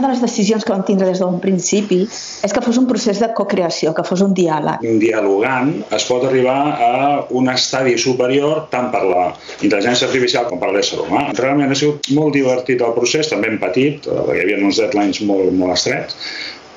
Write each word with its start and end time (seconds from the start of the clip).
una 0.00 0.08
de 0.08 0.14
les 0.14 0.22
decisions 0.24 0.64
que 0.64 0.72
vam 0.72 0.82
tindre 0.88 1.06
des 1.08 1.20
d'un 1.20 1.38
principi 1.42 2.00
és 2.08 2.54
que 2.54 2.62
fos 2.64 2.78
un 2.80 2.86
procés 2.88 3.20
de 3.20 3.28
co-creació, 3.36 3.92
que 3.96 4.04
fos 4.08 4.24
un 4.24 4.32
diàleg. 4.36 4.84
Dialogant 5.02 5.74
es 5.96 6.06
pot 6.08 6.24
arribar 6.28 6.58
a 6.86 6.92
un 7.36 7.50
estadi 7.52 7.96
superior 8.00 8.64
tant 8.72 8.88
per 8.94 9.02
la 9.06 9.26
intel·ligència 9.60 10.08
artificial 10.08 10.48
com 10.48 10.62
per 10.62 10.72
l'ésser 10.74 11.02
humà. 11.04 11.26
Realment 11.36 11.72
ha 11.72 11.78
sigut 11.78 12.08
molt 12.16 12.34
divertit 12.38 12.80
el 12.86 12.96
procés, 12.96 13.28
també 13.32 13.52
hem 13.52 13.60
patit, 13.60 14.08
eh, 14.08 14.16
perquè 14.16 14.40
hi 14.40 14.46
havia 14.46 14.64
uns 14.70 14.80
deadlines 14.80 15.20
molt, 15.28 15.52
molt 15.60 15.76
estrets, 15.76 16.16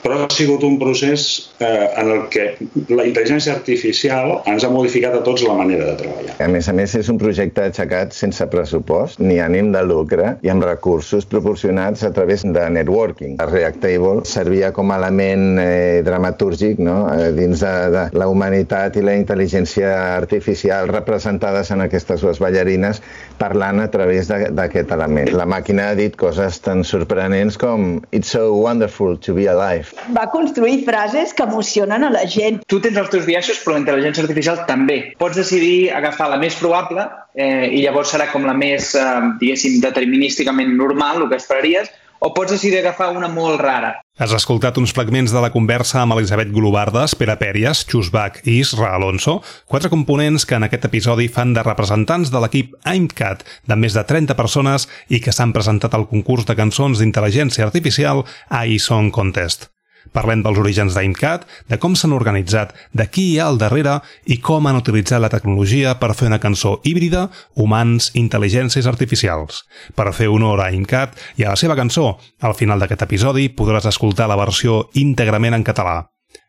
però 0.04 0.20
ha 0.24 0.30
sigut 0.34 0.64
un 0.68 0.76
procés 0.82 1.26
eh, 1.64 1.88
en 2.00 2.12
el 2.12 2.26
que 2.34 2.46
la 2.92 3.06
intel·ligència 3.08 3.56
artificial 3.56 4.36
ens 4.50 4.66
ha 4.66 4.72
modificat 4.74 5.16
a 5.16 5.22
tots 5.26 5.46
la 5.48 5.56
manera 5.58 5.88
de 5.92 5.96
treballar. 6.02 6.36
A 6.44 6.50
més 6.52 6.68
a 6.68 6.76
més, 6.76 6.96
és 7.00 7.10
un 7.12 7.20
projecte 7.22 7.64
aixecat 7.70 8.16
sense 8.16 8.46
pressupost 8.52 9.22
ni 9.24 9.40
ànim 9.44 9.72
de 9.74 9.84
lucre 9.88 10.36
i 10.44 10.52
amb 10.52 10.66
recursos 10.68 11.28
proporcionats 11.30 12.04
a 12.04 12.12
través 12.16 12.44
de 12.44 12.66
networking. 12.78 13.38
El 13.44 13.52
Reactable 13.54 14.28
servia 14.28 14.74
com 14.76 14.92
a 14.92 15.00
element 15.00 15.62
eh, 15.64 16.02
dramatúrgic 16.06 16.82
no? 16.84 16.98
eh, 17.14 17.32
dins 17.38 17.64
de, 17.64 17.74
de 17.94 18.06
la 18.20 18.28
humanitat 18.32 19.00
i 19.00 19.06
la 19.06 19.16
intel·ligència 19.20 19.94
artificial 20.18 20.92
representades 20.92 21.72
en 21.72 21.88
aquestes 21.88 22.24
dues 22.26 22.44
ballarines 22.44 23.02
parlant 23.44 23.84
a 23.84 23.90
través 23.92 24.32
d'aquest 24.32 24.96
element. 24.96 25.36
La 25.36 25.50
màquina 25.50 25.92
ha 25.92 26.00
dit 26.00 26.16
coses 26.16 26.64
tan 26.64 26.88
sorprenents 26.88 27.60
com 27.60 28.00
It's 28.12 28.32
so 28.32 28.54
wonderful 28.56 29.20
to 29.20 29.36
be 29.36 29.52
alive 29.52 29.92
va 30.16 30.30
construir 30.30 30.84
frases 30.86 31.34
que 31.34 31.44
emocionen 31.44 32.04
a 32.04 32.10
la 32.10 32.24
gent. 32.28 32.62
Tu 32.68 32.80
tens 32.84 32.98
els 32.98 33.10
teus 33.14 33.26
biaixos, 33.28 33.60
però 33.64 33.78
la 33.78 33.84
intel·ligència 33.84 34.24
artificial 34.26 34.64
també. 34.70 35.00
Pots 35.20 35.40
decidir 35.40 35.92
agafar 35.96 36.30
la 36.32 36.40
més 36.42 36.58
probable 36.60 37.06
eh, 37.36 37.70
i 37.72 37.84
llavors 37.84 38.14
serà 38.14 38.30
com 38.32 38.46
la 38.48 38.56
més, 38.58 38.94
eh, 38.96 39.06
diguéssim, 39.42 39.80
determinísticament 39.84 40.76
normal, 40.78 41.24
el 41.24 41.30
que 41.32 41.42
esperaries, 41.42 41.92
o 42.24 42.32
pots 42.34 42.56
decidir 42.56 42.80
agafar 42.80 43.12
una 43.12 43.28
molt 43.28 43.60
rara. 43.60 43.98
Has 44.16 44.32
escoltat 44.38 44.78
uns 44.80 44.94
fragments 44.96 45.34
de 45.34 45.42
la 45.44 45.50
conversa 45.52 46.00
amb 46.04 46.16
Elisabet 46.16 46.54
Golobardes, 46.56 47.18
Pere 47.20 47.36
Pèries, 47.42 47.84
Xusbach 47.90 48.40
i 48.46 48.60
Isra 48.62 48.94
Alonso, 48.96 49.42
quatre 49.68 49.92
components 49.92 50.48
que 50.48 50.56
en 50.56 50.68
aquest 50.70 50.88
episodi 50.88 51.28
fan 51.28 51.52
de 51.58 51.66
representants 51.66 52.32
de 52.32 52.44
l'equip 52.46 52.78
AIMCAT 52.88 53.44
de 53.68 53.80
més 53.84 53.98
de 53.98 54.06
30 54.08 54.40
persones 54.40 54.88
i 55.10 55.20
que 55.20 55.36
s'han 55.36 55.52
presentat 55.52 55.98
al 55.98 56.08
concurs 56.08 56.48
de 56.48 56.56
cançons 56.56 57.02
d'intel·ligència 57.02 57.68
artificial 57.68 58.24
a 58.48 58.66
iSong 58.70 59.12
Contest. 59.12 59.73
Parlem 60.14 60.44
dels 60.46 60.60
orígens 60.62 60.94
d'AIMCAT, 60.94 61.48
de 61.70 61.80
com 61.82 61.98
s'han 61.98 62.14
organitzat, 62.14 62.74
de 62.94 63.08
qui 63.10 63.32
hi 63.32 63.40
ha 63.40 63.50
al 63.50 63.60
darrere 63.62 64.00
i 64.30 64.38
com 64.38 64.70
han 64.70 64.80
utilitzat 64.80 65.22
la 65.24 65.32
tecnologia 65.34 65.98
per 66.00 66.14
fer 66.14 66.30
una 66.30 66.42
cançó 66.44 66.78
híbrida, 66.86 67.28
humans, 67.58 68.12
intel·ligències 68.14 68.88
artificials. 68.90 69.64
Per 69.98 70.12
fer 70.14 70.30
honor 70.30 70.62
a 70.62 70.70
AIMCAT 70.72 71.20
i 71.42 71.48
a 71.48 71.54
la 71.54 71.60
seva 71.60 71.78
cançó, 71.80 72.18
al 72.42 72.58
final 72.58 72.80
d'aquest 72.80 73.08
episodi 73.10 73.50
podràs 73.50 73.90
escoltar 73.90 74.30
la 74.30 74.40
versió 74.40 74.84
íntegrament 74.94 75.58
en 75.58 75.66
català. 75.66 76.04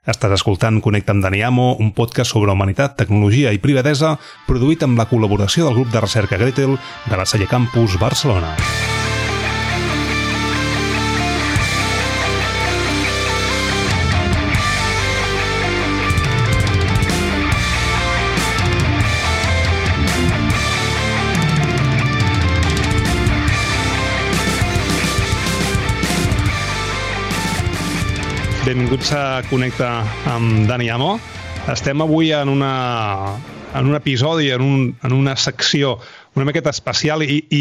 Estàs 0.04 0.34
escoltant 0.36 0.82
Connecta 0.84 1.14
amb 1.14 1.24
Dani 1.24 1.40
Amo, 1.42 1.70
un 1.80 1.94
podcast 1.96 2.34
sobre 2.34 2.52
humanitat, 2.52 2.98
tecnologia 2.98 3.54
i 3.56 3.60
privadesa, 3.62 4.18
produït 4.48 4.84
amb 4.84 5.00
la 5.00 5.08
col·laboració 5.08 5.64
del 5.68 5.78
grup 5.80 5.94
de 5.94 6.04
recerca 6.04 6.40
Gretel 6.40 6.76
de 6.76 7.16
la 7.16 7.24
Salle 7.24 7.48
Campus 7.48 7.96
Barcelona. 8.00 8.52
Benvinguts 28.64 29.10
a 29.12 29.42
Connecta 29.50 29.88
amb 30.32 30.62
Dani 30.64 30.86
Amo. 30.88 31.18
Estem 31.68 32.00
avui 32.00 32.30
en, 32.32 32.48
una, 32.48 33.36
en 33.76 33.90
un 33.90 33.96
episodi, 33.98 34.48
en, 34.54 34.62
un, 34.64 34.86
en 35.04 35.12
una 35.12 35.34
secció 35.36 35.98
una 36.32 36.47
miqueta 36.48 36.72
especial 36.72 37.20
i, 37.26 37.42
i, 37.53 37.60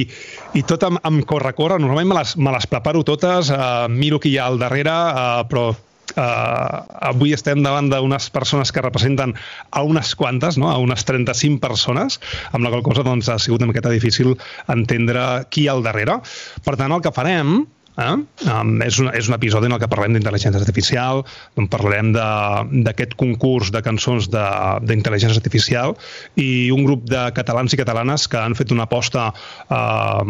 i 0.56 0.63
tot 0.63 0.86
amb, 0.88 1.02
amb 1.03 1.25
corre-corre. 1.28 1.81
Normalment 1.84 2.08
me 2.13 2.22
les, 2.22 2.38
me 2.40 2.56
les 2.56 2.69
preparo 2.72 3.03
totes, 3.03 3.52
uh, 3.52 3.90
miro 3.92 4.22
qui 4.24 4.31
hi 4.31 4.40
ha 4.40 4.47
al 4.47 4.62
darrere, 4.63 4.96
uh, 4.96 5.44
però 5.52 5.66
uh, 5.74 6.80
avui 7.12 7.36
estem 7.36 7.59
davant 7.68 7.92
d'unes 7.92 8.31
persones 8.31 8.72
que 8.72 8.88
representen 8.88 9.36
a 9.75 9.84
unes 9.84 10.16
quantes, 10.16 10.56
no? 10.56 10.72
a 10.72 10.80
unes 10.80 11.03
35 11.03 11.59
persones, 11.68 12.22
amb 12.53 12.63
la 12.63 12.72
qual 12.72 12.88
cosa 12.88 13.03
doncs, 13.03 13.28
ha 13.28 13.42
sigut 13.44 13.59
una 13.59 13.74
miqueta 13.75 13.92
difícil 13.92 14.38
entendre 14.72 15.28
qui 15.52 15.68
hi 15.68 15.69
ha 15.69 15.75
al 15.75 15.84
darrere. 15.84 16.22
Per 16.63 16.80
tant, 16.80 16.96
el 16.96 17.03
que 17.03 17.12
farem 17.12 17.58
Eh? 17.94 18.14
Um, 18.50 18.72
és, 18.81 18.98
un, 19.02 19.09
és 19.14 19.28
un 19.30 19.36
episodi 19.36 19.70
en 19.70 19.76
el 19.76 19.81
que 19.81 19.90
parlem 19.92 20.16
d'intel·ligència 20.16 20.59
artificial, 20.59 21.22
on 21.59 21.68
parlarem 21.70 22.09
d'aquest 22.14 23.14
concurs 23.20 23.70
de 23.74 23.84
cançons 23.86 24.30
d'intel·ligència 24.34 25.38
artificial 25.38 25.94
i 26.40 26.72
un 26.74 26.88
grup 26.88 27.06
de 27.09 27.28
catalans 27.38 27.74
i 27.74 27.80
catalanes 27.80 28.26
que 28.31 28.42
han 28.42 28.58
fet 28.58 28.74
una 28.74 28.88
aposta 28.90 29.28
uh, 29.30 30.26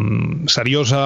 seriosa, 0.51 1.05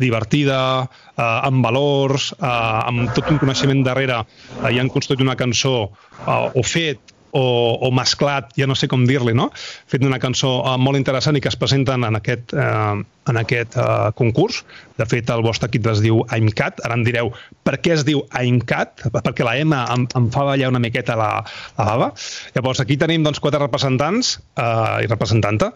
divertida, 0.00 0.62
uh, 0.88 1.28
amb 1.50 1.64
valors, 1.68 2.32
uh, 2.38 2.88
amb 2.88 3.12
tot 3.16 3.28
un 3.34 3.42
coneixement 3.42 3.84
darrere 3.84 4.22
uh, 4.24 4.72
i 4.72 4.80
han 4.80 4.92
construït 4.92 5.24
una 5.24 5.36
cançó 5.36 5.76
uh, 5.84 6.48
o 6.48 6.64
fet 6.64 7.17
o, 7.32 7.44
o 7.86 7.90
mesclat, 7.94 8.52
ja 8.58 8.68
no 8.68 8.76
sé 8.78 8.88
com 8.88 9.04
dir-li, 9.08 9.34
no? 9.36 9.48
fet 9.88 10.04
una 10.04 10.20
cançó 10.22 10.58
uh, 10.62 10.76
molt 10.80 10.98
interessant 11.00 11.36
i 11.36 11.42
que 11.44 11.50
es 11.50 11.58
presenten 11.60 12.06
en 12.08 12.18
aquest, 12.18 12.54
uh, 12.56 12.98
en 13.28 13.40
aquest 13.40 13.76
uh, 13.78 14.10
concurs. 14.18 14.62
De 14.98 15.06
fet, 15.08 15.30
el 15.30 15.44
vostre 15.46 15.68
equip 15.70 15.86
es 15.92 16.02
diu 16.04 16.22
AIMCAT. 16.34 16.82
Ara 16.86 16.98
em 16.98 17.04
direu 17.06 17.32
per 17.66 17.78
què 17.82 17.94
es 17.96 18.04
diu 18.08 18.24
AIMCAT, 18.40 19.08
perquè 19.14 19.46
la 19.46 19.56
M 19.60 19.76
em, 19.76 20.06
em 20.18 20.28
fa 20.34 20.46
ballar 20.48 20.72
una 20.72 20.82
miqueta 20.82 21.16
la, 21.18 21.32
la 21.78 21.88
bava. 21.92 22.12
Llavors, 22.56 22.82
aquí 22.84 22.98
tenim 23.00 23.26
doncs, 23.26 23.42
quatre 23.44 23.60
representants 23.62 24.38
uh, 24.56 24.98
i 25.04 25.10
representanta 25.10 25.72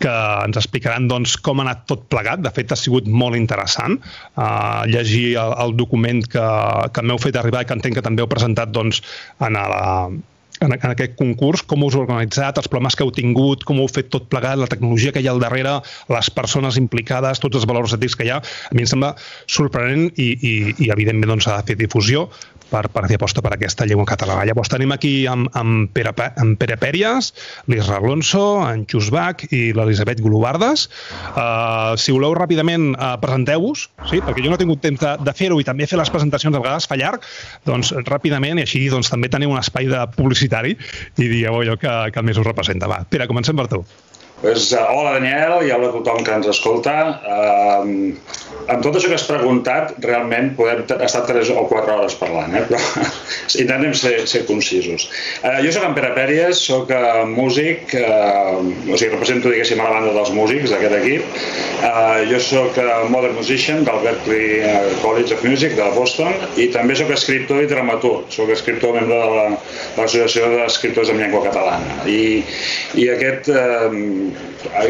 que 0.00 0.12
ens 0.46 0.56
explicaran 0.56 1.10
doncs, 1.10 1.36
com 1.44 1.60
ha 1.60 1.66
anat 1.66 1.84
tot 1.90 2.06
plegat. 2.12 2.40
De 2.44 2.52
fet, 2.56 2.72
ha 2.72 2.78
sigut 2.78 3.08
molt 3.08 3.36
interessant 3.36 3.98
uh, 4.00 4.86
llegir 4.88 5.34
el, 5.42 5.54
el 5.66 5.76
document 5.76 6.24
que, 6.32 6.46
que 6.94 7.04
m'heu 7.04 7.20
fet 7.20 7.36
arribar 7.36 7.64
i 7.64 7.68
que 7.68 7.76
entenc 7.76 8.00
que 8.00 8.06
també 8.06 8.24
heu 8.24 8.30
presentat 8.30 8.72
doncs, 8.72 9.02
en, 9.44 9.58
la, 9.60 10.08
en, 10.60 10.74
en 10.76 10.92
aquest 10.92 11.16
concurs, 11.18 11.64
com 11.66 11.84
us 11.86 11.96
heu 11.96 12.04
organitzat, 12.04 12.60
els 12.60 12.68
problemes 12.70 12.96
que 12.96 13.04
heu 13.06 13.12
tingut, 13.16 13.64
com 13.68 13.80
heu 13.80 13.88
fet 13.90 14.10
tot 14.12 14.28
plegat, 14.32 14.60
la 14.60 14.68
tecnologia 14.70 15.12
que 15.14 15.22
hi 15.24 15.28
ha 15.28 15.34
al 15.34 15.42
darrere, 15.42 15.78
les 16.12 16.30
persones 16.36 16.78
implicades, 16.80 17.42
tots 17.42 17.60
els 17.60 17.68
valors 17.70 17.96
ètics 17.96 18.18
que 18.18 18.28
hi 18.28 18.32
ha. 18.34 18.40
A 18.40 18.76
mi 18.76 18.84
em 18.84 18.90
sembla 18.90 19.14
sorprenent 19.48 20.10
i, 20.16 20.30
i, 20.36 20.54
i 20.86 20.90
evidentment 20.92 21.34
doncs, 21.34 21.48
s'ha 21.48 21.60
de 21.60 21.72
fer 21.72 21.78
difusió, 21.80 22.28
per, 22.70 22.86
per 22.92 23.06
fer 23.10 23.18
aposta 23.18 23.42
per 23.44 23.54
aquesta 23.56 23.86
llengua 23.88 24.08
catalana. 24.08 24.46
Llavors 24.48 24.70
tenim 24.72 24.94
aquí 24.94 25.12
amb, 25.30 25.50
amb, 25.58 25.90
Pere, 25.96 26.12
amb 26.40 26.58
Pere 26.60 26.78
Pèries, 26.80 27.32
l'Isra 27.70 27.98
Alonso, 28.00 28.44
en 28.66 28.86
Xusbach 28.90 29.46
i 29.50 29.62
l'Elisabet 29.76 30.22
Golobardes. 30.24 30.86
Uh, 31.34 31.96
si 32.00 32.14
voleu 32.14 32.34
ràpidament 32.38 32.92
uh, 32.94 33.14
presenteu-vos, 33.22 33.88
sí? 34.10 34.22
perquè 34.24 34.44
jo 34.44 34.52
no 34.52 34.58
he 34.58 34.62
tingut 34.62 34.82
temps 34.84 35.02
de, 35.02 35.14
de 35.26 35.36
fer-ho 35.36 35.60
i 35.60 35.66
també 35.66 35.88
fer 35.90 36.00
les 36.00 36.12
presentacions 36.12 36.56
a 36.56 36.62
vegades 36.62 36.88
fa 36.90 36.98
llarg, 37.00 37.26
doncs 37.68 37.92
ràpidament 38.08 38.60
i 38.60 38.66
així 38.66 38.86
doncs, 38.92 39.10
també 39.12 39.30
teniu 39.32 39.52
un 39.52 39.60
espai 39.60 39.90
de 39.90 40.04
publicitari 40.16 40.76
i 40.76 41.28
dieu 41.30 41.62
allò 41.62 41.76
que, 41.80 41.96
que 42.14 42.24
més 42.26 42.40
us 42.40 42.46
representa. 42.46 42.90
Va, 42.90 43.02
Pere, 43.10 43.28
comencem 43.30 43.58
per 43.58 43.68
tu. 43.70 43.84
Pues, 44.40 44.72
uh, 44.72 44.78
hola 44.88 45.18
Daniel 45.18 45.58
i 45.66 45.70
hola 45.70 45.90
a 45.90 45.92
tothom 45.92 46.22
que 46.24 46.32
ens 46.32 46.46
escolta. 46.48 46.94
Uh, 47.28 47.82
amb 48.72 48.80
tot 48.80 48.94
això 48.96 49.10
que 49.10 49.16
has 49.18 49.26
preguntat, 49.28 49.90
realment 50.00 50.54
podem 50.56 50.80
estar 51.04 51.26
3 51.28 51.50
o 51.52 51.66
4 51.68 51.96
hores 51.98 52.16
parlant, 52.16 52.54
eh? 52.56 52.62
però 52.70 52.80
intentem 53.62 53.92
ser, 54.00 54.14
ser 54.30 54.46
concisos. 54.48 55.10
Uh, 55.42 55.58
jo 55.60 55.74
sóc 55.74 55.84
en 55.84 55.96
Pere 55.98 56.14
Pèries, 56.16 56.62
sóc 56.70 56.88
uh, 56.88 57.26
músic, 57.28 57.92
uh, 58.00 58.56
o 58.62 58.96
sigui, 58.96 59.10
represento, 59.12 59.52
diguéssim, 59.52 59.82
a 59.82 59.90
la 59.90 59.98
banda 59.98 60.14
dels 60.16 60.32
músics 60.32 60.72
d'aquest 60.72 60.96
equip. 61.02 61.36
Uh, 61.82 62.24
jo 62.30 62.40
sóc 62.46 62.80
uh, 62.80 62.88
modern 63.12 63.36
musician 63.36 63.84
del 63.84 64.00
Berklee 64.06 64.72
College 65.04 65.36
of 65.36 65.44
Music 65.44 65.76
de 65.76 65.90
Boston 65.98 66.32
i 66.56 66.70
també 66.72 66.96
sóc 66.96 67.12
escriptor 67.12 67.60
i 67.60 67.68
dramaturg. 67.68 68.32
Sóc 68.32 68.48
escriptor 68.56 68.96
membre 68.96 69.20
de 69.20 69.44
l'Associació 70.00 70.48
la, 70.48 70.64
d'Escriptors 70.64 71.12
en 71.12 71.20
Llengua 71.20 71.44
Catalana. 71.50 72.00
I, 72.08 72.40
i 72.96 73.10
aquest... 73.18 73.52
Uh, 73.52 74.29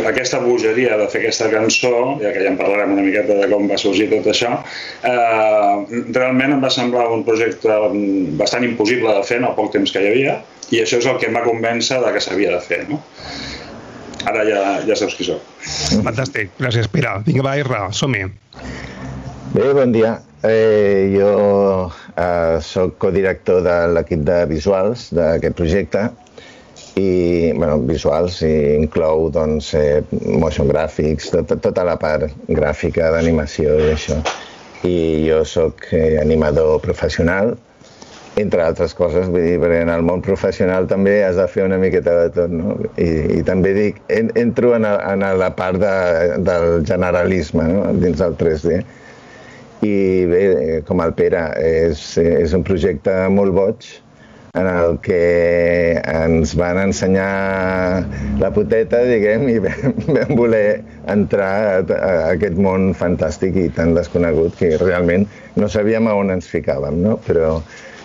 aquesta 0.08 0.40
bogeria 0.42 0.96
de 1.00 1.08
fer 1.12 1.22
aquesta 1.22 1.48
cançó, 1.52 1.92
ja 2.22 2.32
que 2.34 2.44
ja 2.44 2.52
en 2.52 2.58
parlarem 2.58 2.94
una 2.96 3.04
miqueta 3.06 3.37
de 3.40 3.48
com 3.50 3.69
va 3.70 3.78
sorgir 3.81 4.08
tot 4.12 4.31
això, 4.32 4.52
eh, 5.06 6.00
realment 6.16 6.56
em 6.56 6.64
va 6.64 6.70
semblar 6.70 7.08
un 7.14 7.25
projecte 7.25 7.81
bastant 8.40 8.66
impossible 8.66 9.14
de 9.19 9.26
fer 9.26 9.40
en 9.40 9.48
el 9.50 9.56
poc 9.58 9.72
temps 9.76 9.92
que 9.92 10.02
hi 10.02 10.10
havia, 10.12 10.40
i 10.70 10.82
això 10.82 11.00
és 11.02 11.06
el 11.10 11.19
que 11.19 11.28
em 11.31 11.37
va 11.37 11.44
convèncer 11.46 12.00
de 12.02 12.12
que 12.14 12.22
s'havia 12.22 12.54
de 12.54 12.60
fer. 12.64 12.84
No? 12.90 13.00
Ara 14.31 14.44
ja, 14.44 14.62
ja 14.87 14.96
saps 14.98 15.16
qui 15.16 15.26
soc. 15.26 15.44
Fantàstic, 16.04 16.52
gràcies, 16.60 16.88
Pere. 16.92 17.16
Vinga, 17.26 17.44
va, 17.46 17.56
Irra, 17.60 17.87
som-hi. 17.96 18.26
Bé, 19.54 19.70
bon 19.75 19.94
dia. 19.94 20.19
Eh, 20.46 21.12
jo 21.12 21.31
eh, 22.16 22.60
sóc 22.64 22.94
codirector 23.02 23.60
de 23.64 23.76
l'equip 23.92 24.22
de 24.25 24.38
visuals 24.48 25.10
d'aquest 25.12 25.56
projecte 25.58 26.06
i 26.98 27.52
bueno, 27.54 27.78
visuals 27.87 28.40
i 28.46 28.52
inclou 28.81 29.28
doncs, 29.32 29.72
eh, 29.78 30.02
motion 30.42 30.69
graphics, 30.69 31.31
tot, 31.34 31.54
tota 31.62 31.87
la 31.87 31.96
part 32.00 32.31
gràfica 32.48 33.10
d'animació 33.14 33.78
i 33.78 33.90
això. 33.94 34.20
i 34.82 35.28
jo 35.28 35.42
sóc 35.44 35.90
eh, 35.92 36.16
animador 36.20 36.81
professional, 36.81 37.52
entre 38.40 38.62
altres 38.64 38.94
coses, 38.94 39.28
vull 39.28 39.44
dir, 39.44 39.58
perquè 39.60 39.82
en 39.84 39.90
el 39.92 40.04
món 40.06 40.22
professional 40.25 40.87
també 40.88 41.19
has 41.25 41.37
de 41.37 41.46
fer 41.50 41.66
una 41.66 41.78
miqueta 41.82 42.14
de 42.22 42.31
tot, 42.34 42.54
no? 42.54 42.76
I, 42.96 43.40
i 43.40 43.42
també 43.46 43.75
dic, 43.76 44.00
en, 44.08 44.31
entro 44.40 44.72
en, 44.76 44.87
a, 44.88 44.94
en 45.12 45.25
a 45.26 45.34
la 45.37 45.50
part 45.56 45.81
de, 45.82 45.94
del 46.46 46.87
generalisme, 46.88 47.66
no? 47.69 47.84
dins 48.00 48.22
del 48.22 48.38
3D. 48.40 48.81
I 49.84 49.94
bé, 50.28 50.42
com 50.88 51.00
el 51.04 51.14
Pere, 51.16 51.42
és, 51.64 52.04
és 52.20 52.56
un 52.56 52.64
projecte 52.64 53.14
molt 53.32 53.56
boig, 53.56 53.90
en 54.58 54.67
el 54.67 54.97
que 55.05 56.00
ens 56.00 56.56
van 56.58 56.81
ensenyar 56.82 58.06
la 58.41 58.50
poteta, 58.55 59.05
diguem, 59.06 59.47
i 59.52 59.58
vam, 59.62 60.00
vam 60.17 60.35
voler 60.38 60.81
entrar 61.12 61.52
a, 61.76 62.00
a 62.00 62.17
aquest 62.32 62.58
món 62.58 62.91
fantàstic 62.99 63.56
i 63.56 63.69
tan 63.76 63.94
desconegut 63.99 64.58
que 64.58 64.75
realment 64.82 65.29
no 65.56 65.70
sabíem 65.70 66.11
a 66.11 66.17
on 66.19 66.35
ens 66.35 66.50
ficàvem, 66.50 66.99
no? 67.05 67.20
Però 67.29 67.61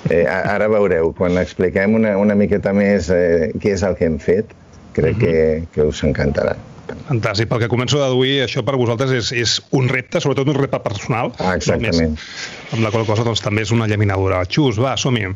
Eh, 0.10 0.22
ara 0.30 0.68
veureu, 0.70 1.10
quan 1.18 1.40
expliquem 1.42 1.96
una, 1.98 2.12
una 2.22 2.36
miqueta 2.38 2.74
més 2.78 3.10
eh, 3.10 3.50
què 3.62 3.74
és 3.74 3.84
el 3.88 3.96
que 3.98 4.06
hem 4.06 4.20
fet, 4.22 4.52
crec 4.94 5.16
uh 5.16 5.18
-huh. 5.18 5.26
que, 5.26 5.60
mhm. 5.60 5.68
que 5.74 5.82
us 5.82 6.04
encantarà. 6.04 6.56
Fantàstic. 7.08 7.50
Pel 7.50 7.60
que 7.60 7.68
començo 7.68 7.98
a 7.98 8.10
deduir, 8.10 8.44
això 8.44 8.64
per 8.64 8.76
vosaltres 8.78 9.12
és, 9.12 9.32
és 9.32 9.62
un 9.72 9.90
repte, 9.90 10.22
sobretot 10.22 10.48
un 10.48 10.56
repte 10.56 10.80
personal. 10.80 11.34
Ah, 11.40 11.56
exactament. 11.56 12.12
Més, 12.12 12.20
amb 12.74 12.84
la 12.84 12.92
qual 12.92 13.06
cosa 13.06 13.24
doncs, 13.24 13.42
també 13.42 13.62
és 13.62 13.72
una 13.72 13.88
llaminadura. 13.88 14.46
Xus, 14.46 14.78
va, 14.78 14.96
som-hi. 14.96 15.34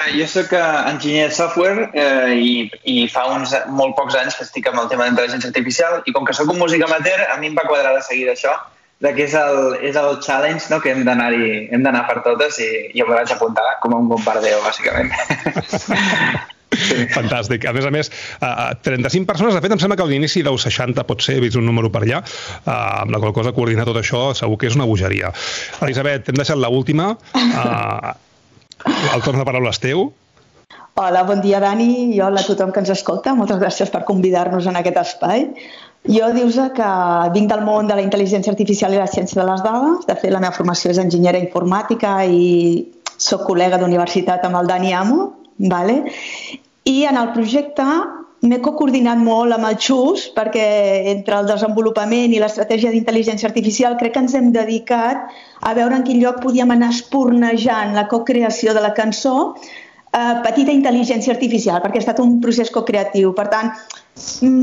Ah, 0.00 0.08
jo 0.16 0.24
sóc 0.24 0.52
uh, 0.56 0.88
enginyer 0.88 1.26
de 1.28 1.34
software 1.36 1.90
eh, 1.92 2.32
i, 2.40 2.52
i 2.88 2.94
fa 3.12 3.26
uns 3.34 3.52
molt 3.68 3.92
pocs 3.98 4.16
anys 4.16 4.38
que 4.38 4.46
estic 4.46 4.70
amb 4.70 4.80
el 4.80 4.88
tema 4.88 5.04
d'intel·ligència 5.04 5.50
artificial 5.52 5.98
i 6.08 6.14
com 6.16 6.24
que 6.24 6.32
sóc 6.36 6.48
un 6.48 6.60
músic 6.62 6.84
amateur, 6.86 7.26
a 7.28 7.36
mi 7.40 7.50
em 7.50 7.58
va 7.58 7.66
quadrar 7.68 7.92
de 7.98 8.04
seguida 8.06 8.32
això 8.32 8.54
de 9.04 9.12
que 9.16 9.26
és 9.26 9.34
el, 9.36 9.58
és 9.84 9.96
el 10.00 10.16
challenge 10.24 10.72
no? 10.72 10.78
que 10.80 10.94
hem 10.94 11.04
d'anar 11.04 12.04
per 12.08 12.22
totes 12.24 12.56
i 12.64 12.70
jo 12.96 13.08
me 13.08 13.18
vaig 13.18 13.34
apuntar 13.34 13.66
com 13.84 13.96
a 13.96 14.00
un 14.00 14.08
bombardeo, 14.08 14.62
bàsicament. 14.64 15.12
Sí. 15.68 16.00
Fantàstic. 17.16 17.64
A 17.66 17.74
més 17.76 17.84
a 17.84 17.90
més, 17.92 18.08
uh, 18.40 18.70
35 18.86 19.26
persones, 19.28 19.56
de 19.56 19.60
fet, 19.64 19.72
em 19.74 19.80
sembla 19.82 19.98
que 19.98 20.04
a 20.06 20.08
l'inici 20.08 20.44
deu 20.46 20.56
60, 20.60 21.04
pot 21.08 21.24
ser, 21.24 21.36
he 21.36 21.44
vist 21.44 21.58
un 21.58 21.66
número 21.66 21.90
per 21.92 22.04
allà, 22.04 22.22
uh, 22.22 22.72
amb 23.02 23.12
la 23.12 23.20
qual 23.20 23.34
cosa 23.36 23.52
coordinar 23.56 23.88
tot 23.88 23.98
això 24.00 24.30
segur 24.38 24.60
que 24.60 24.70
és 24.70 24.78
una 24.78 24.88
bogeria. 24.88 25.32
Elisabet, 25.82 26.30
hem 26.30 26.40
deixat 26.40 26.60
l'última. 26.60 27.12
Uh, 27.34 28.14
el 28.86 29.22
torn 29.24 29.40
de 29.40 29.46
paraula 29.46 29.72
és 29.74 29.80
teu. 29.82 30.08
Hola, 31.00 31.22
bon 31.24 31.40
dia, 31.40 31.60
Dani, 31.62 32.12
i 32.14 32.20
hola 32.20 32.42
a 32.42 32.46
tothom 32.46 32.72
que 32.74 32.82
ens 32.82 32.90
escolta. 32.92 33.34
Moltes 33.38 33.60
gràcies 33.62 33.92
per 33.92 34.02
convidar-nos 34.08 34.66
en 34.68 34.76
aquest 34.80 34.98
espai. 35.00 35.46
Jo 36.08 36.30
dius 36.32 36.56
que 36.76 36.90
vinc 37.34 37.50
del 37.50 37.64
món 37.64 37.88
de 37.88 37.96
la 37.96 38.04
intel·ligència 38.04 38.52
artificial 38.52 38.94
i 38.94 39.00
la 39.00 39.08
ciència 39.10 39.40
de 39.40 39.46
les 39.48 39.62
dades. 39.64 40.06
De 40.08 40.16
fet, 40.16 40.32
la 40.32 40.40
meva 40.42 40.56
formació 40.56 40.92
és 40.92 41.00
enginyera 41.02 41.40
informàtica 41.40 42.18
i 42.24 42.86
sóc 43.20 43.46
col·lega 43.48 43.80
d'universitat 43.80 44.44
amb 44.48 44.60
el 44.60 44.70
Dani 44.70 44.94
Amo. 44.96 45.20
Vale? 45.60 46.02
I 46.88 47.04
en 47.04 47.20
el 47.20 47.32
projecte 47.36 47.84
m'he 48.40 48.58
coordinat 48.64 49.20
molt 49.20 49.52
amb 49.52 49.68
el 49.68 49.76
XUS 49.76 50.30
perquè 50.36 50.64
entre 51.12 51.36
el 51.42 51.48
desenvolupament 51.50 52.32
i 52.32 52.40
l'estratègia 52.40 52.92
d'intel·ligència 52.94 53.48
artificial 53.50 53.98
crec 54.00 54.14
que 54.14 54.22
ens 54.24 54.36
hem 54.38 54.48
dedicat 54.54 55.28
a 55.60 55.74
veure 55.76 55.98
en 55.98 56.06
quin 56.06 56.22
lloc 56.22 56.40
podíem 56.44 56.72
anar 56.72 56.88
espornejant 56.94 57.92
la 57.98 58.06
co-creació 58.08 58.72
de 58.76 58.84
la 58.86 58.94
cançó 58.96 59.36
eh, 59.60 60.36
petita 60.46 60.72
intel·ligència 60.72 61.34
artificial, 61.34 61.82
perquè 61.84 62.00
ha 62.00 62.04
estat 62.06 62.22
un 62.24 62.38
procés 62.44 62.72
co-creatiu. 62.74 63.34
Per 63.36 63.46
tant, 63.52 63.72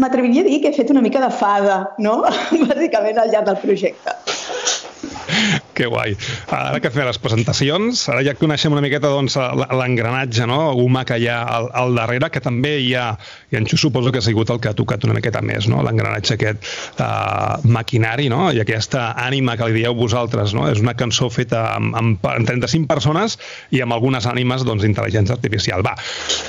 m'atreviria 0.02 0.44
a 0.46 0.50
dir 0.50 0.62
que 0.64 0.72
he 0.72 0.78
fet 0.78 0.92
una 0.94 1.04
mica 1.06 1.22
de 1.24 1.32
fada, 1.34 1.80
no? 2.04 2.20
Bàsicament 2.72 3.22
al 3.22 3.34
llarg 3.34 3.52
del 3.52 3.62
projecte. 3.64 4.18
Que 5.78 5.86
guai. 5.86 6.16
Ara 6.50 6.80
que 6.82 6.90
fem 6.90 7.06
les 7.06 7.20
presentacions, 7.22 8.02
ara 8.10 8.24
ja 8.26 8.34
coneixem 8.38 8.74
una 8.74 8.82
miqueta 8.82 9.12
doncs, 9.14 9.36
l'engranatge 9.38 10.48
no? 10.50 10.60
humà 10.82 11.04
que 11.08 11.20
hi 11.22 11.28
ha 11.30 11.38
al, 11.58 11.70
al 11.82 11.94
darrere, 11.98 12.32
que 12.34 12.42
també 12.44 12.78
hi 12.82 12.94
ha, 12.98 13.12
i 13.54 13.60
en 13.60 13.70
Xu 13.70 13.78
suposo 13.78 14.12
que 14.14 14.22
ha 14.22 14.26
sigut 14.26 14.50
el 14.54 14.62
que 14.64 14.72
ha 14.72 14.78
tocat 14.78 15.06
una 15.06 15.16
miqueta 15.18 15.44
més, 15.46 15.70
no? 15.70 15.84
l'engranatge 15.86 16.38
aquest 16.38 16.66
uh, 17.04 17.62
maquinari 17.78 18.30
no? 18.34 18.48
i 18.56 18.62
aquesta 18.64 19.12
ànima 19.28 19.58
que 19.60 19.70
li 19.70 19.84
dieu 19.84 19.98
vosaltres. 19.98 20.56
No? 20.58 20.66
És 20.72 20.82
una 20.84 20.98
cançó 20.98 21.30
feta 21.34 21.68
amb, 21.76 21.94
amb, 21.98 22.30
amb 22.34 22.50
35 22.50 22.90
persones 22.90 23.38
i 23.70 23.84
amb 23.86 23.94
algunes 23.94 24.26
ànimes 24.30 24.66
d'intel·ligència 24.66 25.36
doncs, 25.36 25.38
artificial. 25.38 25.86
Va, 25.86 25.94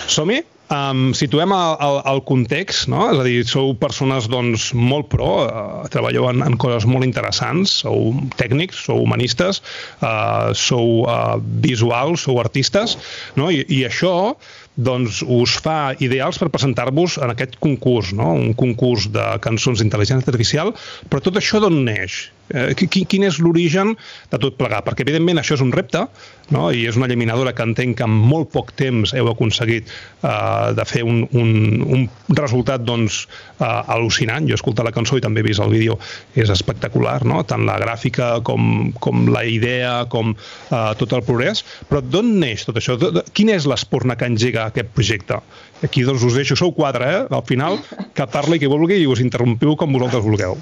som-hi? 0.08 0.42
Um, 0.68 1.14
situem 1.16 1.48
el, 1.56 1.76
el, 1.80 1.94
el 2.10 2.18
context, 2.28 2.90
no? 2.92 3.06
és 3.08 3.16
a 3.16 3.22
dir, 3.24 3.38
sou 3.48 3.70
persones 3.80 4.26
doncs, 4.28 4.66
molt 4.76 5.06
pro, 5.08 5.28
uh, 5.46 5.86
treballeu 5.88 6.26
en, 6.28 6.42
en 6.44 6.58
coses 6.60 6.84
molt 6.84 7.08
interessants, 7.08 7.78
sou 7.86 8.10
tècnics, 8.36 8.67
sou 8.74 9.02
humanistes, 9.02 9.62
uh, 10.02 10.54
sou 10.54 11.04
uh, 11.06 11.36
visuals, 11.62 12.26
sou 12.26 12.40
artistes, 12.40 12.96
no? 13.36 13.50
I, 13.52 13.64
i 13.68 13.84
això 13.88 14.34
doncs 14.78 15.24
us 15.26 15.56
fa 15.58 15.92
ideals 15.98 16.38
per 16.38 16.52
presentar-vos 16.54 17.18
en 17.18 17.34
aquest 17.34 17.58
concurs, 17.62 18.12
no? 18.14 18.30
un 18.38 18.54
concurs 18.58 19.08
de 19.10 19.26
cançons 19.42 19.82
d'intel·ligència 19.82 20.30
artificial, 20.30 20.74
però 21.10 21.22
tot 21.24 21.40
això 21.40 21.58
d'on 21.62 21.82
neix? 21.88 22.28
Eh, 22.48 22.72
quin 22.88 23.26
és 23.28 23.38
l'origen 23.44 23.92
de 24.32 24.38
tot 24.40 24.56
plegar? 24.56 24.80
Perquè, 24.86 25.04
evidentment, 25.04 25.40
això 25.40 25.58
és 25.58 25.64
un 25.64 25.72
repte, 25.74 26.06
no? 26.54 26.68
i 26.72 26.86
és 26.88 26.96
una 26.96 27.08
llaminadora 27.10 27.52
que 27.52 27.66
entenc 27.66 27.98
que 27.98 28.06
en 28.06 28.14
molt 28.30 28.52
poc 28.54 28.72
temps 28.78 29.12
heu 29.12 29.28
aconseguit 29.28 29.90
eh, 29.90 30.70
de 30.78 30.86
fer 30.88 31.02
un, 31.04 31.24
un, 31.36 31.50
un 31.84 32.06
resultat 32.38 32.86
doncs, 32.86 33.24
eh, 33.58 33.66
al·lucinant. 33.66 34.48
Jo 34.48 34.56
he 34.56 34.60
escoltat 34.60 34.88
la 34.88 34.94
cançó 34.96 35.18
i 35.18 35.24
també 35.24 35.42
he 35.42 35.48
vist 35.50 35.64
el 35.64 35.74
vídeo, 35.74 35.98
és 36.38 36.48
espectacular, 36.54 37.18
no? 37.28 37.42
tant 37.48 37.66
la 37.68 37.76
gràfica 37.82 38.30
com, 38.46 38.94
com 39.02 39.28
la 39.34 39.44
idea, 39.44 40.06
com 40.08 40.32
eh, 40.32 40.80
tot 41.02 41.18
el 41.18 41.26
progrés. 41.26 41.64
Però 41.90 42.00
d'on 42.04 42.38
neix 42.40 42.64
tot 42.68 42.80
això? 42.80 42.96
Quina 43.36 43.58
és 43.58 43.68
l'espurna 43.68 44.16
que 44.16 44.30
engega 44.30 44.67
aquest 44.68 44.90
projecte. 44.96 45.38
Aquí 45.84 46.04
doncs 46.06 46.24
us 46.26 46.36
deixo, 46.38 46.56
sou 46.58 46.72
quatre, 46.76 47.06
eh? 47.06 47.22
Al 47.34 47.44
final, 47.48 47.78
que 48.14 48.26
parli 48.30 48.58
qui 48.60 48.70
vulgui 48.70 49.00
i 49.02 49.08
us 49.10 49.22
interrompiu 49.24 49.76
com 49.78 49.94
vosaltres 49.96 50.24
vulgueu. 50.24 50.58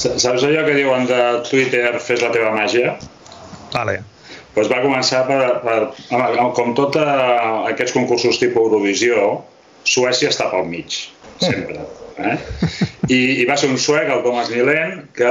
Saps 0.00 0.46
allò 0.46 0.64
que 0.66 0.76
diuen 0.78 1.06
de 1.10 1.20
Twitter, 1.48 1.98
fes 2.00 2.22
la 2.24 2.30
teva 2.34 2.52
màgia? 2.54 2.96
Vale. 3.74 4.00
Pues 4.54 4.70
va 4.70 4.80
començar 4.82 5.24
per, 5.28 5.40
per 5.62 5.80
com 6.56 6.72
tots 6.78 6.98
aquests 7.00 7.94
concursos 7.94 8.40
tipus 8.40 8.66
Eurovisió, 8.70 9.40
Suècia 9.86 10.30
està 10.32 10.50
pel 10.52 10.66
mig, 10.68 11.04
sempre. 11.40 11.86
Eh? 12.20 12.36
I, 13.10 13.42
I 13.42 13.44
va 13.48 13.56
ser 13.58 13.70
un 13.72 13.78
suec, 13.80 14.06
el 14.06 14.20
Thomas 14.22 14.50
Nilen, 14.52 15.00
que 15.16 15.30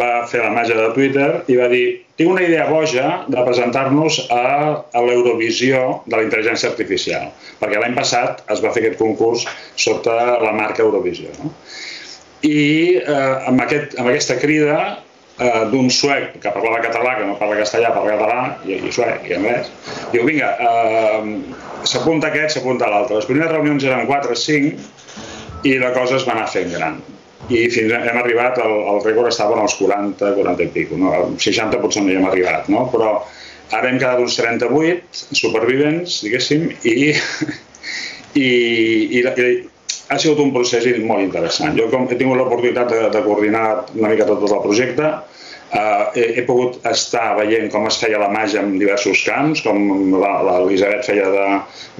va 0.00 0.12
fer 0.30 0.40
la 0.42 0.50
màgia 0.54 0.74
de 0.74 0.88
Twitter 0.96 1.28
i 1.52 1.58
va 1.60 1.68
dir 1.70 1.84
tinc 2.18 2.32
una 2.32 2.42
idea 2.42 2.64
boja 2.68 3.04
de 3.30 3.42
presentar-nos 3.46 4.18
a, 4.34 4.46
a 4.92 5.02
l'Eurovisió 5.06 6.00
de 6.04 6.18
la 6.18 6.24
intel·ligència 6.26 6.68
artificial, 6.72 7.28
perquè 7.60 7.78
l'any 7.80 7.94
passat 7.96 8.42
es 8.52 8.62
va 8.64 8.72
fer 8.74 8.82
aquest 8.82 8.98
concurs 9.00 9.46
sota 9.78 10.16
la 10.42 10.50
marca 10.56 10.82
Eurovisió. 10.84 11.30
No? 11.38 11.52
I 12.44 12.58
eh, 12.98 13.48
amb, 13.48 13.62
aquest, 13.62 13.94
amb 14.00 14.10
aquesta 14.10 14.36
crida 14.42 14.80
eh, 14.90 15.62
d'un 15.70 15.88
suec 15.94 16.40
que 16.42 16.52
parlava 16.56 16.82
català, 16.82 17.14
que 17.20 17.28
no 17.30 17.38
parla 17.38 17.60
castellà, 17.62 17.94
parla 17.94 18.18
català, 18.18 18.42
i, 18.66 18.80
i 18.80 18.92
suec, 18.92 19.30
i 19.30 19.38
anglès, 19.38 19.70
diu, 20.10 20.26
vinga, 20.26 20.50
eh, 20.66 21.86
s'apunta 21.86 22.32
aquest, 22.32 22.58
s'apunta 22.58 22.90
l'altre. 22.90 23.20
Les 23.22 23.30
primeres 23.30 23.54
reunions 23.54 23.86
eren 23.86 24.04
4 24.10 24.34
o 24.34 24.42
5, 24.44 24.90
i 25.70 25.78
la 25.78 25.94
cosa 25.96 26.18
es 26.18 26.28
va 26.28 26.36
anar 26.36 26.50
fent 26.50 26.74
gran 26.74 27.00
i 27.50 27.64
fins 27.74 27.92
hem 27.92 28.20
arribat, 28.20 28.60
el, 28.62 28.76
el 28.92 29.00
rècord 29.04 29.30
estava 29.30 29.56
en 29.58 29.64
els 29.64 29.74
40, 29.78 30.34
40 30.38 30.66
i 30.66 30.70
pico, 30.74 30.98
no? 31.00 31.12
60 31.36 31.80
potser 31.82 32.04
no 32.04 32.12
hi 32.12 32.18
hem 32.20 32.28
arribat, 32.30 32.70
no? 32.72 32.86
però 32.92 33.16
ara 33.74 33.90
hem 33.90 33.98
quedat 33.98 34.22
uns 34.22 34.38
38 34.38 35.36
supervivents, 35.38 36.20
diguéssim, 36.24 36.68
i, 36.86 36.94
i, 37.10 38.46
i, 38.46 38.50
i 39.20 39.24
ha 40.10 40.18
sigut 40.18 40.40
un 40.42 40.54
procés 40.54 40.86
molt 41.06 41.22
interessant. 41.22 41.76
Jo 41.78 41.86
com 41.90 42.08
he 42.10 42.18
tingut 42.18 42.38
l'oportunitat 42.38 42.90
de, 42.90 43.02
de 43.14 43.22
coordinar 43.26 43.66
una 43.94 44.10
mica 44.10 44.26
tot 44.26 44.42
el 44.46 44.64
projecte, 44.64 45.12
Uh, 45.70 46.10
he, 46.18 46.24
he 46.34 46.42
pogut 46.42 46.80
estar 46.90 47.36
veient 47.38 47.68
com 47.70 47.84
es 47.86 48.00
feia 48.02 48.18
la 48.18 48.30
màgia 48.32 48.58
en 48.64 48.72
diversos 48.80 49.20
camps, 49.22 49.60
com 49.62 49.78
l'Elisabet 50.18 51.06
feia 51.06 51.28
de, 51.30 51.44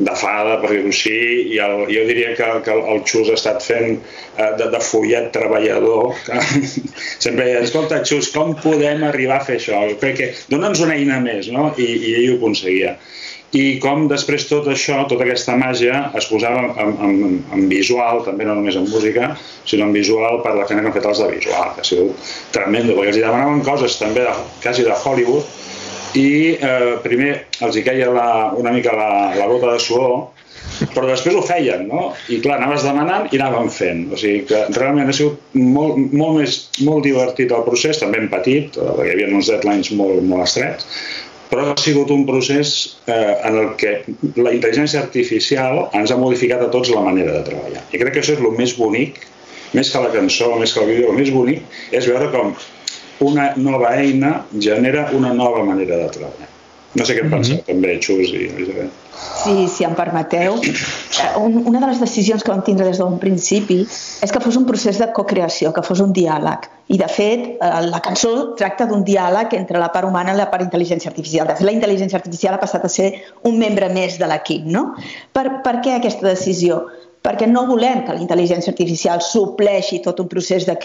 de 0.08 0.14
fada, 0.18 0.56
per 0.62 0.72
dir-ho 0.72 0.90
així, 0.90 1.20
i 1.54 1.60
el, 1.62 1.84
jo 1.92 2.02
diria 2.08 2.32
que, 2.38 2.48
que 2.66 2.74
el 2.74 3.04
Xus 3.06 3.30
ha 3.30 3.38
estat 3.38 3.62
fent 3.62 4.00
uh, 4.00 4.50
de, 4.58 4.66
de 4.74 4.82
follet 4.82 5.30
treballador. 5.36 6.18
Sempre 7.24 7.46
deia, 7.46 7.62
escolta, 7.62 8.02
Xus, 8.02 8.32
com 8.34 8.56
podem 8.58 9.06
arribar 9.06 9.38
a 9.38 9.46
fer 9.46 9.60
això? 9.60 9.84
Perquè 10.02 10.32
dona'ns 10.50 10.82
una 10.82 10.98
eina 10.98 11.22
més, 11.22 11.52
no? 11.54 11.70
I, 11.78 11.86
i 11.94 12.14
ell 12.18 12.32
ho 12.32 12.40
aconseguia 12.40 12.96
i 13.56 13.80
com 13.82 14.04
després 14.10 14.44
tot 14.46 14.68
això, 14.70 15.00
tota 15.10 15.24
aquesta 15.26 15.56
màgia 15.58 16.04
es 16.18 16.28
posava 16.30 16.68
en, 16.82 16.92
en, 17.02 17.38
en 17.56 17.64
visual, 17.70 18.22
també 18.26 18.46
no 18.46 18.54
només 18.54 18.78
en 18.78 18.86
música, 18.90 19.32
sinó 19.66 19.88
en 19.88 19.94
visual 19.96 20.38
per 20.44 20.54
la 20.54 20.66
feina 20.68 20.84
que 20.84 20.92
han 20.92 20.96
fet 20.98 21.08
els 21.10 21.22
de 21.22 21.30
visual, 21.32 21.72
que 21.74 21.82
ha 21.82 21.88
sigut 21.88 22.30
tremendo, 22.54 22.94
perquè 22.94 23.14
els 23.14 23.22
demanaven 23.22 23.64
coses 23.66 23.98
també 23.98 24.22
de, 24.28 24.36
quasi 24.62 24.86
de 24.86 24.94
Hollywood 24.94 26.18
i 26.20 26.30
eh, 26.58 26.98
primer 27.02 27.32
els 27.66 27.78
hi 27.78 27.86
queia 27.86 28.10
la, 28.14 28.28
una 28.58 28.74
mica 28.74 28.94
la, 28.94 29.10
la 29.38 29.50
gota 29.50 29.74
de 29.74 29.82
suor 29.82 30.30
però 30.94 31.08
després 31.08 31.36
ho 31.36 31.42
feien, 31.44 31.86
no? 31.88 32.10
I 32.32 32.38
clar, 32.44 32.58
anaves 32.60 32.84
demanant 32.86 33.26
i 33.32 33.38
anàvem 33.38 33.68
fent. 33.72 34.06
O 34.14 34.18
sigui 34.20 34.44
que 34.48 34.62
realment 34.76 35.10
ha 35.10 35.16
sigut 35.16 35.56
molt, 35.56 35.98
molt, 36.12 36.38
més, 36.38 36.56
molt 36.86 37.04
divertit 37.04 37.52
el 37.52 37.64
procés, 37.66 38.00
també 38.00 38.20
hem 38.20 38.30
patit, 38.32 38.78
eh, 38.78 38.86
perquè 38.86 39.10
hi 39.10 39.16
havia 39.16 39.34
uns 39.36 39.50
deadlines 39.52 39.92
molt, 39.98 40.22
molt 40.30 40.46
estrets, 40.46 40.88
però 41.50 41.66
ha 41.70 41.76
sigut 41.82 42.12
un 42.14 42.22
procés 42.28 42.72
eh, 43.10 43.34
en 43.46 43.58
el 43.58 43.72
que 43.80 43.96
la 44.38 44.52
intel·ligència 44.54 45.02
artificial 45.02 45.88
ens 45.98 46.12
ha 46.12 46.18
modificat 46.20 46.62
a 46.62 46.70
tots 46.70 46.92
la 46.94 47.02
manera 47.02 47.34
de 47.34 47.42
treballar. 47.48 47.82
I 47.90 47.98
crec 47.98 48.14
que 48.14 48.22
això 48.22 48.36
és 48.36 48.44
el 48.44 48.54
més 48.58 48.76
bonic, 48.78 49.18
més 49.74 49.90
que 49.90 50.04
la 50.04 50.12
cançó, 50.14 50.52
més 50.60 50.74
que 50.74 50.84
el 50.84 50.92
vídeo, 50.92 51.10
el 51.10 51.18
més 51.18 51.32
bonic 51.34 51.66
és 51.90 52.06
veure 52.06 52.30
com 52.34 52.54
una 53.26 53.50
nova 53.58 53.92
eina 54.00 54.44
genera 54.58 55.10
una 55.16 55.34
nova 55.34 55.66
manera 55.66 55.98
de 56.04 56.08
treballar. 56.14 56.48
No 56.98 57.06
sé 57.06 57.14
què 57.14 57.22
en 57.22 57.30
penseu, 57.30 57.56
mm 57.56 57.60
-hmm. 57.60 57.66
també, 57.70 57.98
Xus 58.02 58.32
i 58.34 58.48
Elisabet. 58.48 58.90
Sí, 59.44 59.68
si 59.68 59.84
em 59.84 59.94
permeteu. 59.94 60.56
Eh, 60.60 61.38
una 61.38 61.80
de 61.80 61.86
les 61.86 62.00
decisions 62.00 62.42
que 62.42 62.50
vam 62.50 62.62
tindre 62.64 62.86
des 62.86 62.98
d'un 62.98 63.18
principi 63.18 63.80
és 64.24 64.32
que 64.32 64.40
fos 64.40 64.56
un 64.56 64.66
procés 64.68 64.98
de 64.98 65.10
co-creació, 65.12 65.72
que 65.72 65.82
fos 65.82 66.00
un 66.00 66.12
diàleg. 66.12 66.68
I, 66.88 66.98
de 66.98 67.08
fet, 67.08 67.46
eh, 67.60 67.70
la 67.86 68.00
cançó 68.00 68.54
tracta 68.56 68.86
d'un 68.86 69.04
diàleg 69.04 69.54
entre 69.54 69.78
la 69.78 69.90
part 69.94 70.08
humana 70.08 70.34
i 70.34 70.36
la 70.36 70.48
part 70.50 70.64
intel·ligència 70.64 71.12
artificial. 71.12 71.46
De 71.46 71.54
fet, 71.54 71.66
la 71.66 71.76
intel·ligència 71.76 72.16
artificial 72.16 72.54
ha 72.54 72.62
passat 72.64 72.84
a 72.84 72.88
ser 72.88 73.12
un 73.44 73.58
membre 73.58 73.88
més 73.88 74.18
de 74.18 74.26
l'equip, 74.26 74.64
no? 74.64 74.94
Per, 75.32 75.46
per 75.64 75.76
què 75.84 75.96
aquesta 75.96 76.26
decisió? 76.26 76.86
Perquè 77.22 77.46
no 77.46 77.66
volem 77.68 78.04
que 78.06 78.16
la 78.16 78.20
intel·ligència 78.24 78.72
artificial 78.72 79.20
supleixi 79.20 80.00
tot 80.00 80.20
un 80.20 80.28
procés 80.28 80.66
de 80.66 80.76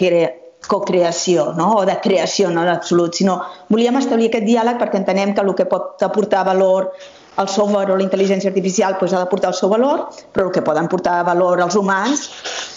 cocreació 0.70 1.52
no? 1.56 1.72
o 1.80 1.84
de 1.88 1.98
creació 2.02 2.50
no 2.50 2.64
en 2.66 2.72
absolut, 2.72 3.14
sinó 3.14 3.40
volíem 3.68 3.98
establir 4.00 4.30
aquest 4.30 4.46
diàleg 4.48 4.80
perquè 4.80 5.00
entenem 5.00 5.34
que 5.34 5.44
el 5.44 5.54
que 5.58 5.68
pot 5.70 6.02
aportar 6.06 6.44
valor 6.48 6.90
el 7.36 7.48
software 7.52 7.92
o 7.92 7.96
la 7.98 8.04
intel·ligència 8.04 8.48
artificial 8.50 8.96
doncs, 8.96 9.12
ha 9.12 9.20
de 9.20 9.30
portar 9.30 9.50
el 9.52 9.56
seu 9.58 9.68
valor, 9.68 10.06
però 10.32 10.46
el 10.48 10.54
que 10.54 10.64
poden 10.64 10.88
portar 10.88 11.18
valor 11.26 11.60
als 11.60 11.76
humans 11.76 12.24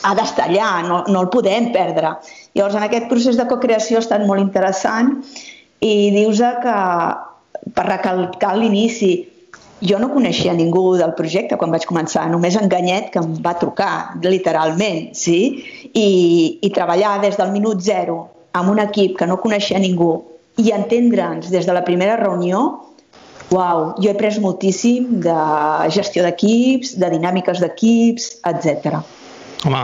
ha 0.04 0.12
d'estar 0.18 0.50
allà, 0.50 0.72
no, 0.88 1.04
no 1.08 1.24
el 1.24 1.30
podem 1.32 1.72
perdre. 1.76 2.18
Llavors, 2.58 2.76
en 2.76 2.86
aquest 2.86 3.08
procés 3.12 3.40
de 3.40 3.48
cocreació 3.48 4.00
ha 4.00 4.04
estat 4.04 4.26
molt 4.28 4.44
interessant 4.44 5.16
i 5.80 6.12
dius 6.12 6.44
que, 6.64 6.78
per 7.76 7.86
recalcar 7.88 8.56
l'inici, 8.58 9.14
jo 9.82 10.00
no 10.00 10.10
coneixia 10.12 10.54
ningú 10.54 10.98
del 11.00 11.14
projecte 11.18 11.58
quan 11.60 11.72
vaig 11.72 11.86
començar, 11.88 12.26
només 12.32 12.58
en 12.60 12.68
Ganyet, 12.72 13.12
que 13.14 13.22
em 13.22 13.38
va 13.44 13.56
trucar, 13.60 14.20
literalment, 14.24 15.14
sí? 15.16 15.40
I, 15.94 16.10
i 16.62 16.70
treballar 16.76 17.20
des 17.24 17.40
del 17.40 17.54
minut 17.56 17.82
zero 17.82 18.20
amb 18.60 18.74
un 18.74 18.82
equip 18.84 19.16
que 19.20 19.28
no 19.30 19.40
coneixia 19.42 19.80
ningú 19.80 20.12
i 20.60 20.74
entendre'ns 20.76 21.50
des 21.54 21.68
de 21.68 21.76
la 21.76 21.86
primera 21.88 22.18
reunió, 22.20 22.64
uau, 23.54 23.94
jo 24.02 24.12
he 24.12 24.18
pres 24.18 24.40
moltíssim 24.44 25.22
de 25.24 25.38
gestió 25.96 26.26
d'equips, 26.26 26.98
de 27.00 27.10
dinàmiques 27.16 27.64
d'equips, 27.64 28.34
etc. 28.52 29.00
Home, 29.68 29.82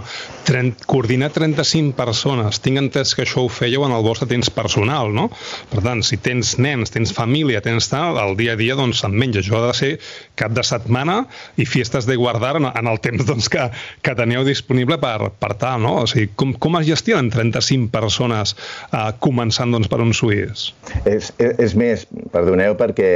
30, 0.48 0.86
coordinar 0.88 1.34
35 1.36 1.98
persones, 1.98 2.62
tinc 2.64 2.80
entès 2.80 3.12
que 3.12 3.26
això 3.26 3.42
ho 3.44 3.50
fèieu 3.52 3.84
en 3.84 3.92
el 3.92 4.06
vostre 4.06 4.28
temps 4.30 4.48
personal, 4.56 5.10
no? 5.12 5.26
Per 5.68 5.82
tant, 5.84 6.00
si 6.08 6.16
tens 6.24 6.54
nens, 6.64 6.94
tens 6.94 7.12
família, 7.16 7.60
tens 7.66 7.90
tal, 7.92 8.16
el 8.22 8.38
dia 8.40 8.54
a 8.56 8.60
dia 8.60 8.78
doncs 8.80 9.02
se'n 9.04 9.18
menja. 9.20 9.42
Això 9.42 9.60
ha 9.60 9.66
de 9.66 9.74
ser 9.76 9.92
cap 10.40 10.56
de 10.56 10.64
setmana 10.64 11.18
i 11.60 11.68
fiestes 11.68 12.08
de 12.08 12.16
guardar 12.16 12.54
en, 12.62 12.70
en 12.72 12.92
el 12.92 13.02
temps 13.04 13.26
doncs, 13.30 13.52
que, 13.52 13.68
que 14.00 14.16
teniu 14.16 14.48
disponible 14.48 14.96
per, 15.02 15.32
per 15.44 15.52
tal, 15.60 15.84
no? 15.84 15.98
O 16.06 16.08
sigui, 16.08 16.32
com, 16.40 16.56
com 16.56 16.80
es 16.80 16.88
gestionen 16.88 17.34
35 17.36 17.92
persones 17.92 18.56
eh, 18.56 19.12
començant 19.20 19.76
doncs, 19.76 19.92
per 19.92 20.00
un 20.06 20.16
suís? 20.16 20.70
És, 21.04 21.34
és, 21.36 21.52
és 21.68 21.76
més, 21.76 22.08
perdoneu, 22.32 22.80
perquè 22.80 23.12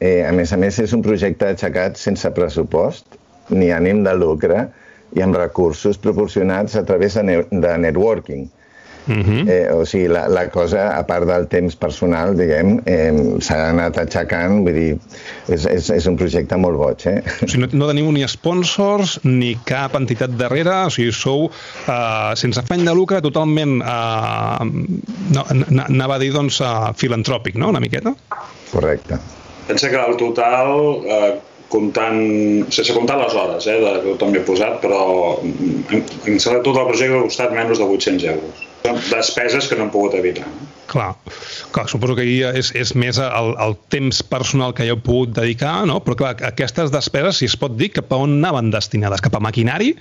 eh, 0.00 0.20
a 0.26 0.34
més 0.34 0.50
a 0.50 0.58
més 0.58 0.82
és 0.82 0.96
un 0.96 1.06
projecte 1.06 1.52
aixecat 1.54 2.02
sense 2.02 2.34
pressupost 2.34 3.20
ni 3.54 3.70
ànim 3.74 4.02
de 4.02 4.18
lucre, 4.18 4.66
i 5.16 5.22
amb 5.24 5.36
recursos 5.36 5.98
proporcionats 5.98 6.76
a 6.76 6.84
través 6.86 7.18
de, 7.18 7.26
ne 7.26 7.42
de 7.50 7.76
networking. 7.78 8.48
Uh 9.08 9.14
mhm. 9.14 9.24
-huh. 9.26 9.50
eh, 9.50 9.72
o 9.72 9.84
sigui, 9.84 10.08
la, 10.08 10.28
la 10.28 10.50
cosa, 10.50 10.96
a 10.96 11.02
part 11.06 11.26
del 11.26 11.46
temps 11.48 11.76
personal, 11.76 12.36
diguem, 12.36 12.80
eh, 12.84 13.12
s'ha 13.40 13.70
anat 13.70 13.96
aixecant, 13.98 14.60
vull 14.64 14.74
dir, 14.74 14.98
és, 15.48 15.64
és, 15.64 15.90
és 15.90 16.06
un 16.06 16.16
projecte 16.16 16.56
molt 16.56 16.76
boig, 16.76 17.06
eh? 17.06 17.22
O 17.42 17.48
sigui, 17.48 17.64
no, 17.64 17.68
no 17.72 17.88
teniu 17.88 18.12
ni 18.12 18.28
sponsors 18.28 19.18
ni 19.24 19.56
cap 19.64 19.96
entitat 19.96 20.30
darrere, 20.36 20.84
o 20.86 20.90
sigui, 20.90 21.12
sou 21.12 21.50
eh, 21.88 22.32
sense 22.36 22.60
afany 22.60 22.84
de 22.84 22.94
lucre, 22.94 23.20
totalment, 23.20 23.80
eh, 23.80 24.64
no, 25.34 25.44
anava 25.88 26.14
a 26.14 26.18
dir, 26.18 26.32
doncs, 26.32 26.60
uh, 26.60 26.92
filantròpic, 26.94 27.56
no?, 27.56 27.68
una 27.68 27.80
miqueta? 27.80 28.14
Correcte. 28.70 29.18
Pensa 29.66 29.88
que 29.88 29.96
al 29.96 30.16
total 30.16 31.02
eh, 31.06 31.38
comptant, 31.70 32.18
sense 32.74 32.94
comptar 32.96 33.18
les 33.20 33.36
hores 33.36 33.68
eh, 33.70 33.78
de, 33.82 33.92
que 34.02 34.16
tothom 34.16 34.34
hi 34.34 34.40
ha 34.40 34.46
posat, 34.48 34.80
però 34.82 35.04
en, 35.44 36.02
en 36.26 36.42
tot 36.42 36.74
el 36.74 36.90
projecte 36.90 37.14
ha 37.16 37.28
costat 37.28 37.54
menys 37.56 37.78
de 37.78 37.86
800 37.86 38.28
euros. 38.34 38.66
Despeses 39.10 39.68
que 39.68 39.76
no 39.76 39.86
han 39.86 39.92
pogut 39.94 40.16
evitar. 40.18 40.48
Clar, 40.90 41.12
clar 41.70 41.86
suposo 41.86 42.16
que 42.18 42.24
aquí 42.24 42.40
és, 42.58 42.72
és 42.74 42.94
més 42.98 43.20
el, 43.22 43.52
el 43.62 43.76
temps 43.94 44.22
personal 44.26 44.74
que 44.74 44.86
hi 44.86 44.90
heu 44.90 44.98
pogut 45.06 45.36
dedicar, 45.36 45.84
no? 45.86 46.00
però 46.02 46.18
clar, 46.18 46.32
aquestes 46.48 46.90
despeses, 46.90 47.38
si 47.38 47.50
es 47.50 47.54
pot 47.60 47.76
dir, 47.78 47.92
cap 47.94 48.10
a 48.10 48.18
on 48.24 48.40
anaven 48.40 48.72
destinades? 48.74 49.22
Cap 49.22 49.38
a 49.38 49.42
maquinari? 49.46 49.94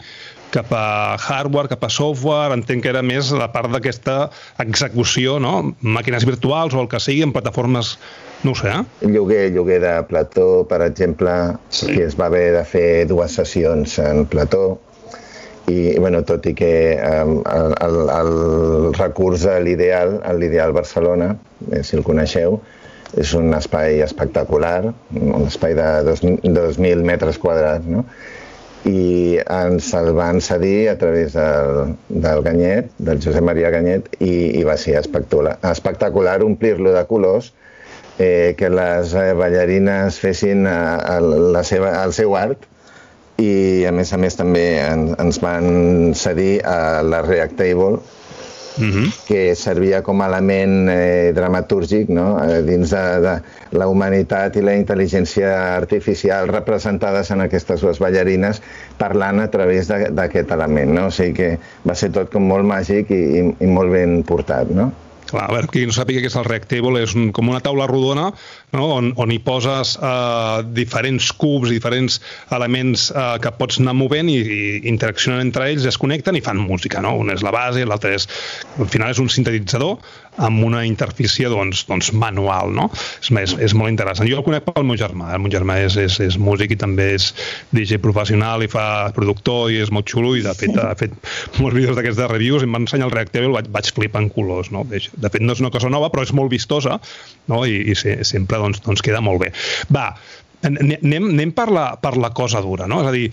cap 0.50 0.72
a 0.74 1.16
hardware, 1.22 1.70
cap 1.70 1.84
a 1.86 1.92
software, 1.94 2.56
entenc 2.56 2.82
que 2.82 2.90
era 2.90 3.04
més 3.06 3.30
la 3.38 3.52
part 3.54 3.70
d'aquesta 3.70 4.32
execució, 4.64 5.38
no? 5.38 5.76
màquines 5.82 6.26
virtuals 6.26 6.74
o 6.74 6.82
el 6.82 6.90
que 6.90 7.02
sigui, 7.04 7.22
en 7.28 7.36
plataformes 7.36 7.98
no 8.44 8.52
ho 8.52 8.56
sé, 8.56 8.70
eh? 8.72 9.08
Lloguer, 9.08 9.52
lloguer 9.52 9.80
de 9.84 9.96
plató, 10.08 10.66
per 10.70 10.82
exemple, 10.86 11.32
sí. 11.70 11.92
que 11.94 12.06
es 12.06 12.16
va 12.20 12.28
haver 12.28 12.54
de 12.56 12.64
fer 12.66 13.06
dues 13.10 13.36
sessions 13.36 13.98
en 14.00 14.26
plató, 14.32 14.80
i 15.70 16.00
bueno, 16.00 16.24
tot 16.26 16.48
i 16.50 16.56
que 16.58 16.74
um, 16.98 17.40
el, 17.46 17.76
el, 17.86 17.98
el 18.16 18.94
recurs 18.98 19.46
a 19.46 19.60
l'ideal, 19.62 20.18
l'ideal 20.40 20.74
Barcelona, 20.74 21.34
eh, 21.70 21.84
si 21.84 22.00
el 22.00 22.06
coneixeu, 22.08 22.60
és 23.20 23.34
un 23.38 23.54
espai 23.58 24.04
espectacular, 24.06 24.92
un 25.18 25.48
espai 25.48 25.76
de 25.78 25.88
2.000 26.08 27.06
metres 27.06 27.42
quadrats, 27.42 27.88
no? 27.90 28.06
i 28.88 29.36
ens 29.44 29.90
el 29.98 30.14
van 30.16 30.40
cedir 30.40 30.88
a 30.88 30.98
través 30.98 31.34
del, 31.36 31.96
del 32.08 32.44
Ganyet, 32.46 32.94
del 32.98 33.20
Josep 33.20 33.44
Maria 33.44 33.74
Ganyet, 33.74 34.08
i, 34.24 34.62
i 34.62 34.64
va 34.64 34.78
ser 34.80 34.96
espectacular, 35.02 35.58
espectacular 35.68 36.38
omplir-lo 36.46 36.94
de 36.96 37.04
colors 37.10 37.52
eh, 38.20 38.54
que 38.58 38.70
les 38.70 39.16
eh, 39.16 39.32
ballarines 39.34 40.20
fessin 40.20 40.68
eh, 40.68 41.20
la 41.56 41.64
seva, 41.64 41.96
el 42.04 42.14
seu 42.14 42.36
art 42.38 42.68
i 43.40 43.86
a 43.88 43.92
més 43.96 44.12
a 44.14 44.20
més 44.20 44.36
també 44.36 44.66
en, 44.84 45.14
ens 45.18 45.40
van 45.42 46.14
cedir 46.20 46.60
a 46.68 47.02
la 47.08 47.24
React 47.26 47.60
Table 47.64 48.00
Uh 48.80 48.84
mhm. 48.84 48.92
-huh. 49.04 49.26
que 49.28 49.56
servia 49.56 50.02
com 50.02 50.22
a 50.22 50.28
element 50.28 50.90
eh, 50.90 51.34
dramatúrgic 51.36 52.08
no? 52.08 52.40
eh, 52.40 52.62
dins 52.64 52.90
de, 52.90 53.20
de 53.20 53.42
la 53.72 53.88
humanitat 53.88 54.56
i 54.56 54.62
la 54.62 54.76
intel·ligència 54.76 55.76
artificial 55.76 56.48
representades 56.48 57.32
en 57.32 57.42
aquestes 57.42 57.82
dues 57.82 58.00
ballarines 58.00 58.62
parlant 58.98 59.40
a 59.40 59.50
través 59.52 59.88
d'aquest 59.90 60.52
element. 60.52 60.94
No? 60.94 61.08
O 61.08 61.12
sigui 61.12 61.34
que 61.34 61.60
va 61.84 61.96
ser 61.96 62.10
tot 62.12 62.32
com 62.32 62.44
molt 62.48 62.64
màgic 62.64 63.12
i, 63.12 63.22
i, 63.40 63.42
i 63.60 63.68
molt 63.68 63.92
ben 63.92 64.24
portat. 64.24 64.70
No? 64.70 64.94
Clar, 65.30 65.46
a 65.46 65.54
veure, 65.54 65.70
qui 65.72 65.86
no 65.86 65.94
sàpiga 65.96 66.24
què 66.24 66.30
és 66.32 66.38
el 66.40 66.48
Reactable, 66.48 67.04
és 67.06 67.14
un, 67.18 67.30
com 67.36 67.52
una 67.52 67.62
taula 67.64 67.88
rodona 67.90 68.30
no? 68.76 68.86
on, 68.96 69.12
on 69.22 69.34
hi 69.34 69.40
poses 69.46 69.96
eh, 70.02 70.62
diferents 70.76 71.30
cubs, 71.38 71.70
diferents 71.74 72.20
elements 72.56 73.10
eh, 73.14 73.28
que 73.44 73.54
pots 73.60 73.80
anar 73.82 73.96
movent 73.98 74.32
i, 74.34 74.40
i 74.40 74.62
interaccionen 74.90 75.46
entre 75.46 75.70
ells, 75.70 75.86
es 75.90 76.00
connecten 76.02 76.40
i 76.40 76.44
fan 76.46 76.62
música. 76.62 77.04
No? 77.06 77.16
Un 77.22 77.34
és 77.36 77.46
la 77.46 77.54
base, 77.56 77.86
l'altre 77.86 78.16
és... 78.18 78.30
Al 78.80 78.90
final 78.90 79.14
és 79.14 79.22
un 79.22 79.30
sintetitzador 79.30 79.98
amb 80.40 80.64
una 80.66 80.84
interfície 80.88 81.50
doncs, 81.52 81.84
doncs 81.90 82.12
manual, 82.16 82.74
no? 82.76 82.90
És, 83.20 83.32
és, 83.44 83.56
és 83.70 83.76
molt 83.78 83.92
interessant. 83.92 84.30
Jo 84.30 84.40
el 84.40 84.46
conec 84.48 84.68
pel 84.68 84.88
meu 84.88 84.98
germà, 85.00 85.34
el 85.36 85.44
meu 85.44 85.52
germà 85.54 85.80
és, 85.84 85.98
és, 86.00 86.20
és 86.24 86.40
músic 86.40 86.76
i 86.76 86.80
també 86.80 87.12
és 87.18 87.30
DJ 87.76 88.00
professional 88.04 88.64
i 88.66 88.72
fa 88.72 89.12
productor 89.16 89.74
i 89.74 89.82
és 89.84 89.94
molt 89.94 90.10
xulo 90.10 90.36
i 90.38 90.44
de 90.46 90.56
fet 90.58 90.78
ha 90.80 90.94
fet 91.00 91.16
molts 91.60 91.76
vídeos 91.78 91.98
d'aquests 91.98 92.22
de 92.22 92.30
reviews 92.32 92.64
i 92.64 92.70
em 92.70 92.76
va 92.78 92.84
ensenyar 92.84 93.10
el 93.10 93.16
Reactable 93.16 93.52
i 93.52 93.58
vaig, 93.60 93.72
vaig 93.76 93.94
flipar 93.96 94.24
en 94.24 94.32
colors, 94.34 94.72
no? 94.76 94.86
De 94.90 95.32
fet 95.32 95.42
no 95.44 95.56
és 95.56 95.64
una 95.64 95.74
cosa 95.74 95.92
nova 95.92 96.12
però 96.14 96.26
és 96.26 96.36
molt 96.36 96.52
vistosa 96.54 97.00
no? 97.50 97.64
I, 97.66 97.92
i 97.92 97.98
sempre 97.98 98.62
doncs, 98.62 98.84
doncs 98.86 99.04
queda 99.06 99.22
molt 99.26 99.44
bé. 99.44 99.52
Va, 99.94 100.12
anem, 100.66 101.30
anem 101.32 101.52
per, 101.56 101.70
la, 101.74 101.86
per 102.02 102.16
la 102.20 102.32
cosa 102.36 102.62
dura, 102.64 102.88
no? 102.90 103.02
És 103.04 103.10
a 103.10 103.14
dir, 103.16 103.26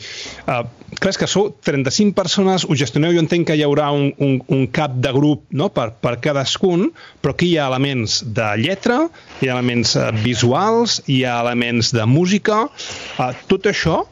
uh, 0.47 0.63
clar, 1.01 1.13
és 1.13 1.21
que 1.21 1.29
sou 1.31 1.49
35 1.67 2.15
persones, 2.17 2.67
ho 2.67 2.79
gestioneu, 2.79 3.15
jo 3.17 3.23
entenc 3.25 3.49
que 3.51 3.57
hi 3.59 3.65
haurà 3.67 3.91
un, 3.95 4.11
un, 4.23 4.39
un 4.53 4.67
cap 4.75 4.97
de 5.03 5.13
grup 5.17 5.47
no? 5.51 5.71
per, 5.75 5.91
per 6.03 6.17
cadascun, 6.25 6.91
però 7.23 7.37
aquí 7.37 7.53
hi 7.53 7.59
ha 7.61 7.69
elements 7.71 8.21
de 8.37 8.51
lletra, 8.63 9.05
hi 9.41 9.51
ha 9.51 9.57
elements 9.59 9.97
uh, 9.99 10.11
visuals, 10.25 11.01
hi 11.11 11.23
ha 11.27 11.41
elements 11.45 11.95
de 11.97 12.07
música, 12.11 12.67
uh, 12.67 13.33
tot 13.51 13.71
això 13.73 14.05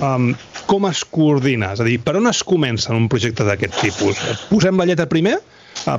um, 0.00 0.32
com 0.70 0.86
es 0.90 1.02
coordina? 1.04 1.72
És 1.74 1.82
a 1.82 1.86
dir, 1.86 1.98
per 2.02 2.16
on 2.20 2.28
es 2.30 2.42
comença 2.46 2.92
en 2.92 2.98
un 3.00 3.08
projecte 3.12 3.46
d'aquest 3.46 3.80
tipus? 3.82 4.20
Posem 4.50 4.78
la 4.80 4.86
lletra 4.88 5.08
primer 5.10 5.36
eh, 5.36 5.49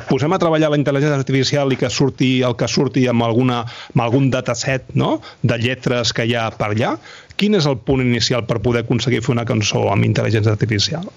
posem 0.09 0.33
a 0.33 0.39
treballar 0.41 0.71
la 0.71 0.79
intel·ligència 0.79 1.17
artificial 1.17 1.73
i 1.73 1.79
que 1.79 1.89
surti 1.89 2.31
el 2.45 2.55
que 2.59 2.69
surti 2.69 3.07
amb, 3.11 3.25
alguna, 3.25 3.61
amb 3.93 4.05
algun 4.05 4.29
dataset 4.33 4.93
no? 4.95 5.19
de 5.41 5.57
lletres 5.61 6.13
que 6.13 6.27
hi 6.27 6.35
ha 6.37 6.49
per 6.57 6.71
allà, 6.71 6.95
quin 7.37 7.57
és 7.57 7.67
el 7.69 7.79
punt 7.81 8.03
inicial 8.05 8.45
per 8.45 8.61
poder 8.61 8.85
aconseguir 8.85 9.23
fer 9.25 9.33
una 9.35 9.47
cançó 9.49 9.87
amb 9.91 10.05
intel·ligència 10.07 10.53
artificial? 10.53 11.07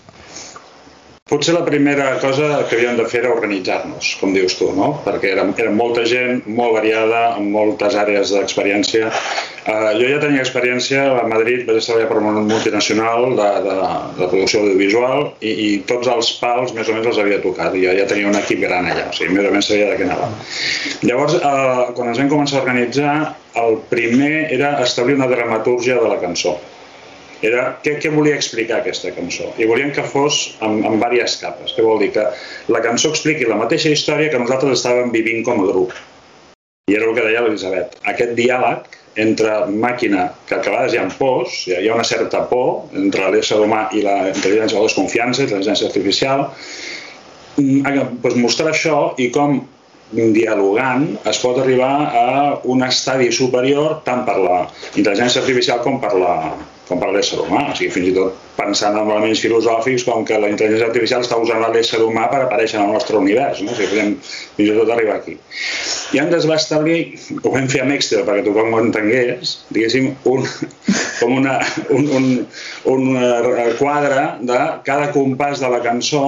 Potser 1.24 1.54
la 1.54 1.64
primera 1.64 2.18
cosa 2.20 2.66
que 2.68 2.76
havíem 2.76 2.98
de 2.98 3.04
fer 3.08 3.22
era 3.22 3.30
organitzar-nos, 3.32 4.10
com 4.20 4.34
dius 4.36 4.58
tu, 4.58 4.66
no? 4.76 4.90
perquè 5.06 5.30
érem, 5.32 5.54
érem 5.56 5.78
molta 5.80 6.02
gent, 6.04 6.42
molt 6.58 6.74
variada, 6.76 7.22
amb 7.38 7.48
moltes 7.54 7.96
àrees 7.96 8.34
d'experiència. 8.34 9.08
Uh, 9.64 9.94
jo 9.96 10.10
ja 10.10 10.18
tenia 10.20 10.42
experiència 10.44 11.06
a 11.22 11.22
Madrid, 11.30 11.62
vaig 11.64 11.80
treballar 11.86 12.10
per 12.10 12.18
una 12.20 12.42
multinacional 12.50 13.24
de, 13.38 13.48
de, 13.64 13.78
de 14.18 14.28
producció 14.34 14.66
audiovisual 14.66 15.24
i, 15.40 15.54
i 15.54 15.70
tots 15.88 16.12
els 16.12 16.34
pals 16.42 16.76
més 16.76 16.92
o 16.92 16.98
menys 16.98 17.08
els 17.14 17.22
havia 17.24 17.40
tocat. 17.46 17.80
Ja, 17.80 17.96
ja 17.96 18.04
tenia 18.12 18.28
un 18.28 18.36
equip 18.42 18.60
gran 18.66 18.92
allà, 18.92 19.08
o 19.08 19.16
sigui, 19.16 19.32
més 19.38 19.48
o 19.48 19.56
menys 19.56 19.72
sabia 19.72 19.88
de 19.94 19.96
què 20.02 20.10
anava. 20.10 20.28
Llavors, 21.08 21.40
uh, 21.40 21.88
quan 21.96 22.12
ens 22.12 22.20
vam 22.20 22.30
començar 22.36 22.60
a 22.60 22.66
organitzar, 22.66 23.16
el 23.64 23.80
primer 23.88 24.50
era 24.60 24.76
establir 24.84 25.16
una 25.16 25.32
dramatúrgia 25.32 25.96
de 26.04 26.12
la 26.12 26.20
cançó 26.20 26.58
era 27.44 27.66
què, 27.84 27.96
què 28.00 28.10
volia 28.14 28.38
explicar 28.38 28.80
aquesta 28.80 29.12
cançó. 29.16 29.50
I 29.60 29.68
volíem 29.70 29.92
que 29.94 30.04
fos 30.08 30.56
en, 30.64 30.80
en 30.86 30.98
diverses 30.98 31.38
capes. 31.42 31.74
Què 31.76 31.84
vol 31.84 32.00
dir? 32.02 32.10
Que 32.16 32.26
la 32.72 32.82
cançó 32.84 33.12
expliqui 33.12 33.48
la 33.48 33.60
mateixa 33.60 33.92
història 33.92 34.32
que 34.32 34.40
nosaltres 34.40 34.78
estàvem 34.80 35.12
vivint 35.14 35.44
com 35.46 35.62
a 35.62 35.70
grup. 35.70 35.94
I 36.90 36.98
era 36.98 37.08
el 37.08 37.16
que 37.16 37.24
deia 37.24 37.44
l'Elisabet. 37.44 37.96
Aquest 38.12 38.34
diàleg 38.38 38.98
entre 39.24 39.66
màquina, 39.70 40.26
que 40.48 40.56
a 40.56 40.62
vegades 40.64 40.94
hi 40.94 40.98
ha 40.98 41.04
pors, 41.18 41.60
hi 41.70 41.86
ha 41.88 41.94
una 41.94 42.06
certa 42.06 42.42
por 42.50 42.90
entre 42.98 43.30
l'ésser 43.30 43.60
humà 43.62 43.86
i 43.94 44.02
la 44.02 44.16
intel·ligència, 44.32 44.80
la 44.80 44.88
desconfiança, 44.88 45.44
intel·ligència 45.46 45.86
artificial, 45.88 46.48
doncs 47.56 48.36
mostrar 48.42 48.72
això 48.72 49.14
i 49.22 49.28
com 49.34 49.60
dialogant 50.14 51.06
es 51.30 51.38
pot 51.42 51.58
arribar 51.62 51.94
a 52.18 52.26
un 52.70 52.82
estadi 52.86 53.30
superior 53.32 54.00
tant 54.06 54.24
per 54.26 54.36
la 54.42 54.58
intel·ligència 54.94 55.40
artificial 55.42 55.80
com 55.86 56.00
per 56.02 56.12
la, 56.18 56.34
com 56.88 57.00
per 57.00 57.10
l'ésser 57.14 57.38
humà, 57.40 57.70
o 57.72 57.76
sigui, 57.76 57.92
fins 57.94 58.10
i 58.10 58.14
tot 58.16 58.40
pensant 58.58 58.94
en 58.94 59.08
elements 59.08 59.40
filosòfics 59.42 60.04
com 60.06 60.24
que 60.26 60.38
la 60.38 60.50
intel·ligència 60.52 60.88
artificial 60.90 61.24
està 61.24 61.38
usant 61.40 61.64
l'ésser 61.74 62.00
humà 62.04 62.28
per 62.30 62.42
aparèixer 62.44 62.78
en 62.78 62.86
el 62.86 62.94
nostre 62.94 63.18
univers, 63.18 63.62
no? 63.64 63.72
o 63.72 63.78
sigui, 63.78 63.90
podem 63.94 64.12
fins 64.58 64.68
i 64.68 64.76
tot 64.76 64.92
arribar 64.94 65.16
aquí. 65.18 65.36
I 66.14 66.22
ens 66.22 66.36
es 66.38 66.48
va 66.50 66.58
establir, 66.60 67.00
ho 67.40 67.54
vam 67.54 67.68
fer 67.72 67.82
amb 67.84 67.96
Excel 67.96 68.24
perquè 68.28 68.44
tothom 68.46 68.76
ho 68.76 68.82
entengués, 68.84 69.56
diguéssim, 69.74 70.12
un, 70.30 70.46
com 71.20 71.36
una, 71.40 71.58
un, 71.88 72.10
un, 72.20 72.30
un 72.94 73.16
eh, 73.18 73.72
quadre 73.80 74.28
de 74.44 74.60
cada 74.86 75.10
compàs 75.16 75.64
de 75.64 75.72
la 75.72 75.82
cançó 75.84 76.24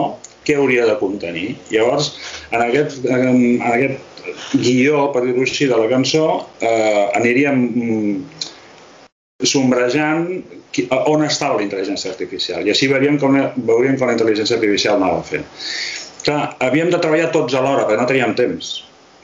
què 0.47 0.57
hauria 0.59 0.87
de 0.87 0.99
contenir. 1.01 1.57
Llavors, 1.73 2.13
en 2.55 2.63
aquest, 2.63 3.03
en 3.11 3.63
aquest 3.67 4.55
guió, 4.55 5.09
per 5.15 5.25
dir-ho 5.25 5.43
així, 5.43 5.67
de 5.71 5.79
la 5.79 5.89
cançó, 5.91 6.27
eh, 6.63 7.07
aniríem 7.19 7.63
sombrejant 9.45 10.31
on 11.12 11.25
estava 11.26 11.59
la 11.59 11.64
intel·ligència 11.66 12.12
artificial. 12.12 12.64
I 12.64 12.73
així 12.73 12.88
veuríem 12.88 13.19
com, 13.21 13.37
veuríem 13.69 13.99
com 14.00 14.09
la 14.09 14.16
intel·ligència 14.16 14.57
artificial 14.57 14.97
anava 14.97 15.23
fent. 15.28 15.45
Clar, 16.25 16.57
havíem 16.64 16.90
de 16.90 17.00
treballar 17.02 17.31
tots 17.35 17.55
alhora, 17.55 17.85
perquè 17.85 18.00
no 18.00 18.09
teníem 18.09 18.35
temps. 18.38 18.73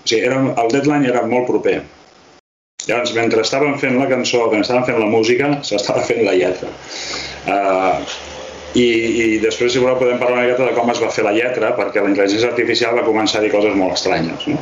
O 0.03 0.07
sigui, 0.07 0.23
era, 0.29 0.39
el 0.39 0.73
deadline 0.75 1.09
era 1.09 1.25
molt 1.27 1.49
proper. 1.49 1.81
Llavors, 2.83 3.15
mentre 3.15 3.45
estàvem 3.45 3.79
fent 3.79 3.97
la 4.01 4.09
cançó, 4.11 4.43
mentre 4.51 4.67
estàvem 4.67 4.85
fent 4.91 5.01
la 5.01 5.09
música, 5.11 5.49
s'estava 5.65 6.03
fent 6.05 6.25
la 6.27 6.35
lletra. 6.37 6.69
Uh, 7.47 8.03
i, 8.79 8.85
i 8.85 9.27
després, 9.43 9.73
si 9.73 9.81
voleu, 9.81 9.99
podem 10.01 10.19
parlar 10.21 10.41
una 10.41 10.45
miqueta 10.47 10.67
de 10.67 10.75
com 10.77 10.91
es 10.93 11.01
va 11.03 11.11
fer 11.15 11.25
la 11.25 11.35
lletra, 11.37 11.73
perquè 11.79 12.03
la 12.03 12.11
intel·ligència 12.13 12.51
artificial 12.51 12.99
va 12.99 13.07
començar 13.07 13.41
a 13.41 13.45
dir 13.45 13.53
coses 13.55 13.77
molt 13.79 13.97
estranyes 13.97 14.45
no? 14.51 14.59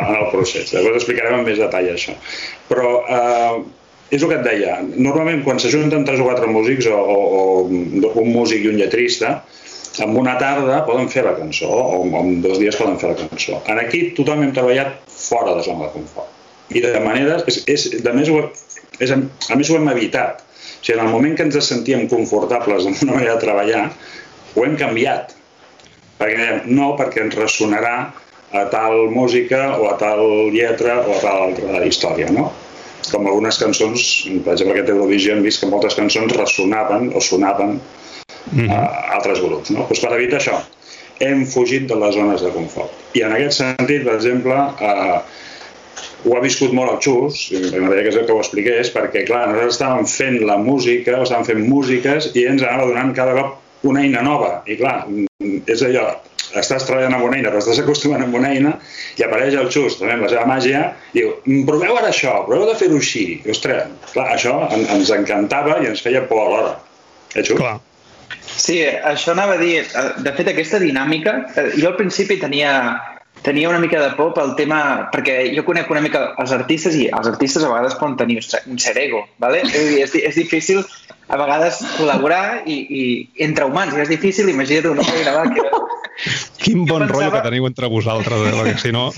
en 0.00 0.16
el 0.16 0.26
procés. 0.32 0.72
Llavors 0.74 1.02
explicarem 1.02 1.38
amb 1.38 1.50
més 1.50 1.60
detall 1.60 1.92
això. 1.92 2.16
Però 2.70 2.92
uh, 3.02 3.62
és 4.12 4.20
el 4.20 4.28
que 4.28 4.36
et 4.36 4.44
deia, 4.44 4.76
normalment 4.92 5.40
quan 5.46 5.60
s'ajunten 5.62 6.04
tres 6.04 6.20
o 6.20 6.28
quatre 6.28 6.48
músics 6.52 6.88
o, 6.92 6.96
o, 6.96 7.20
o 7.64 8.12
un 8.20 8.32
músic 8.34 8.66
i 8.66 8.68
un 8.68 8.76
lletrista, 8.76 9.38
en 10.04 10.16
una 10.16 10.34
tarda 10.40 10.82
poden 10.88 11.08
fer 11.12 11.24
la 11.24 11.34
cançó, 11.36 11.68
o 11.68 12.04
en 12.20 12.40
dos 12.44 12.60
dies 12.60 12.76
poden 12.76 12.98
fer 13.00 13.12
la 13.12 13.18
cançó. 13.22 13.60
En 13.72 13.80
aquí 13.80 14.04
tothom 14.16 14.44
hem 14.44 14.52
treballat 14.56 15.00
fora 15.08 15.56
de 15.56 15.64
zona 15.64 15.86
de 15.86 15.92
confort. 15.96 16.28
I 16.72 16.80
de 16.84 17.00
maneres, 17.04 17.44
és, 17.48 17.58
és, 17.68 17.84
de 18.04 18.14
més, 18.16 18.30
ho, 18.32 18.46
és, 18.98 19.12
a 19.12 19.58
més 19.58 19.70
ho 19.70 19.76
hem 19.76 19.88
evitat. 19.92 20.40
O 20.42 20.84
sigui, 20.84 20.96
en 20.98 21.04
el 21.06 21.12
moment 21.12 21.36
que 21.36 21.44
ens 21.48 21.60
sentíem 21.68 22.08
confortables 22.10 22.88
amb 22.88 23.04
una 23.04 23.18
manera 23.18 23.36
de 23.36 23.44
treballar, 23.44 23.84
ho 24.56 24.64
hem 24.66 24.76
canviat. 24.80 25.36
Perquè 26.20 26.36
dèiem, 26.38 26.66
no, 26.72 26.92
perquè 27.00 27.24
ens 27.26 27.36
ressonarà 27.36 27.96
a 28.52 28.66
tal 28.72 29.08
música 29.12 29.78
o 29.80 29.88
a 29.88 29.96
tal 30.00 30.20
lletra 30.52 31.00
o 31.06 31.16
a 31.16 31.20
tal 31.20 31.46
altra 31.48 31.84
història, 31.88 32.28
no? 32.32 32.50
Com 33.10 33.26
algunes 33.26 33.58
cançons, 33.58 34.04
per 34.44 34.54
exemple 34.54 34.76
aquest 34.76 34.92
Eurovision, 34.94 35.40
hem 35.40 35.48
vist 35.48 35.62
que 35.62 35.70
moltes 35.70 35.96
cançons 35.98 36.34
ressonaven 36.36 37.10
o 37.16 37.20
sonaven 37.20 37.78
mm 38.52 38.58
-hmm. 38.58 38.70
a 38.70 39.14
altres 39.16 39.40
grups. 39.40 39.70
No? 39.70 39.86
Pues 39.88 40.00
per 40.00 40.12
evitar 40.12 40.38
això, 40.40 40.60
hem 41.20 41.46
fugit 41.46 41.88
de 41.88 41.96
les 41.96 42.14
zones 42.14 42.42
de 42.42 42.50
confort. 42.50 42.90
I 43.14 43.22
en 43.22 43.32
aquest 43.32 43.58
sentit, 43.58 44.04
per 44.04 44.14
exemple, 44.14 44.56
eh, 44.80 45.20
ho 46.24 46.36
ha 46.36 46.40
viscut 46.40 46.72
molt 46.72 46.92
el 46.92 47.00
Xus, 47.02 47.50
i 47.50 47.60
m'agradaria 47.60 48.10
que, 48.10 48.26
que 48.26 48.32
ho 48.32 48.42
expliqués, 48.42 48.92
perquè, 48.94 49.24
clar, 49.26 49.46
nosaltres 49.48 49.74
estàvem 49.76 50.06
fent 50.06 50.38
la 50.46 50.58
música, 50.58 51.18
o 51.18 51.22
estàvem 51.26 51.44
fent 51.44 51.64
músiques, 51.68 52.30
i 52.34 52.46
ens 52.50 52.62
anava 52.62 52.86
donant 52.90 53.14
cada 53.14 53.34
cop 53.38 53.88
una 53.90 54.02
eina 54.02 54.22
nova. 54.22 54.62
I, 54.66 54.76
clar, 54.76 55.06
és 55.66 55.82
allò, 55.82 56.06
estàs 56.60 56.86
treballant 56.88 57.16
amb 57.16 57.26
una 57.28 57.38
eina, 57.38 57.50
però 57.52 57.62
estàs 57.62 57.80
acostumant 57.82 58.24
amb 58.24 58.34
una 58.38 58.50
eina, 58.52 58.74
i 59.18 59.24
apareix 59.26 59.56
el 59.58 59.70
Xus, 59.72 59.98
també 60.00 60.16
amb 60.16 60.26
la 60.26 60.32
seva 60.32 60.44
màgia, 60.48 60.82
i 61.12 61.20
diu, 61.20 61.32
mm, 61.44 61.64
proveu 61.68 61.96
ara 61.98 62.10
això, 62.12 62.34
proveu 62.48 62.66
de 62.68 62.76
fer-ho 62.80 62.98
així. 63.00 63.24
I, 63.44 63.54
ostres, 63.54 63.88
clar, 64.12 64.28
això 64.36 64.58
ens 64.72 65.14
encantava 65.14 65.80
i 65.82 65.88
ens 65.92 66.04
feia 66.04 66.24
por 66.28 66.44
alhora. 66.46 66.76
Eh, 67.34 67.42
Xus? 67.42 67.58
Clar. 67.58 67.78
Sí, 68.42 68.80
això 68.84 69.32
anava 69.32 69.54
a 69.54 69.60
dir, 69.60 69.80
eh, 69.82 70.08
de 70.24 70.32
fet, 70.36 70.48
aquesta 70.48 70.80
dinàmica, 70.82 71.38
eh, 71.56 71.70
jo 71.78 71.88
al 71.92 71.96
principi 71.96 72.38
tenia, 72.40 72.72
tenia 73.42 73.68
una 73.68 73.80
mica 73.82 74.00
de 74.00 74.10
por 74.16 74.32
pel 74.36 74.54
tema, 74.58 75.10
perquè 75.12 75.50
jo 75.54 75.64
conec 75.66 75.90
una 75.90 76.02
mica 76.04 76.32
els 76.38 76.52
artistes 76.54 76.96
i 76.98 77.08
els 77.10 77.28
artistes 77.28 77.64
a 77.64 77.70
vegades 77.72 77.98
poden 78.00 78.16
tenir 78.20 78.40
un 78.40 78.78
cert 78.78 79.00
ego, 79.02 79.24
¿vale? 79.42 79.64
és, 79.66 80.14
és 80.14 80.38
difícil 80.38 80.82
a 81.32 81.38
vegades 81.40 81.80
col·laborar 81.96 82.62
i, 82.66 82.76
i 82.86 83.02
entre 83.44 83.66
humans, 83.66 83.96
i 83.96 84.04
és 84.04 84.12
difícil, 84.12 84.50
imagina't 84.52 84.92
una 84.92 85.34
va, 85.34 85.46
que 85.50 85.66
Quin 86.62 86.84
bon 86.86 87.02
pensava... 87.02 87.08
rotllo 87.08 87.30
que 87.34 87.42
teniu 87.48 87.66
entre 87.66 87.88
vosaltres, 87.90 88.42
eh? 88.46 88.54
perquè 88.54 88.74
si 88.78 88.92
no... 88.94 89.08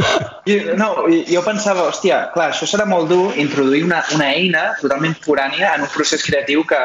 I, 0.50 0.58
no, 0.80 0.90
jo 1.28 1.42
pensava, 1.44 1.88
hòstia, 1.90 2.28
clar, 2.34 2.50
això 2.52 2.68
serà 2.70 2.86
molt 2.88 3.10
dur 3.10 3.34
introduir 3.40 3.84
una, 3.84 4.02
una 4.16 4.30
eina 4.32 4.66
totalment 4.80 5.16
forània 5.24 5.74
en 5.74 5.84
un 5.86 5.92
procés 5.92 6.24
creatiu 6.24 6.64
que, 6.68 6.80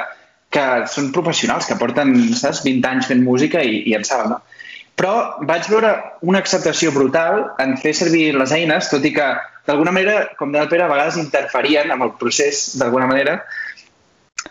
que 0.51 0.65
són 0.91 1.13
professionals, 1.15 1.69
que 1.69 1.77
porten, 1.79 2.15
saps, 2.39 2.63
20 2.65 2.91
anys 2.91 3.11
fent 3.11 3.23
música 3.23 3.63
i, 3.63 3.83
i 3.91 3.95
en 3.97 4.07
saben, 4.07 4.35
no? 4.35 4.58
Però 4.99 5.13
vaig 5.47 5.69
veure 5.71 5.93
una 6.27 6.41
acceptació 6.43 6.91
brutal 6.91 7.45
en 7.63 7.77
fer 7.79 7.93
servir 7.95 8.33
les 8.35 8.51
eines, 8.51 8.89
tot 8.91 9.05
i 9.07 9.13
que, 9.15 9.27
d'alguna 9.69 9.93
manera, 9.95 10.25
com 10.39 10.51
deia 10.51 10.65
el 10.65 10.71
Pere, 10.71 10.83
a 10.83 10.91
vegades 10.91 11.19
interferien 11.21 11.93
amb 11.95 12.03
el 12.03 12.15
procés, 12.19 12.73
d'alguna 12.81 13.07
manera, 13.07 13.37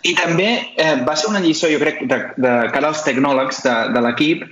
i 0.08 0.14
també 0.16 0.48
eh, 0.76 0.94
va 1.04 1.16
ser 1.16 1.28
una 1.28 1.42
lliçó, 1.44 1.68
jo 1.72 1.80
crec, 1.82 2.00
de, 2.08 2.18
de 2.40 2.54
cara 2.72 2.92
als 2.92 3.04
tecnòlegs 3.04 3.60
de, 3.64 3.76
de 3.92 4.02
l'equip, 4.04 4.46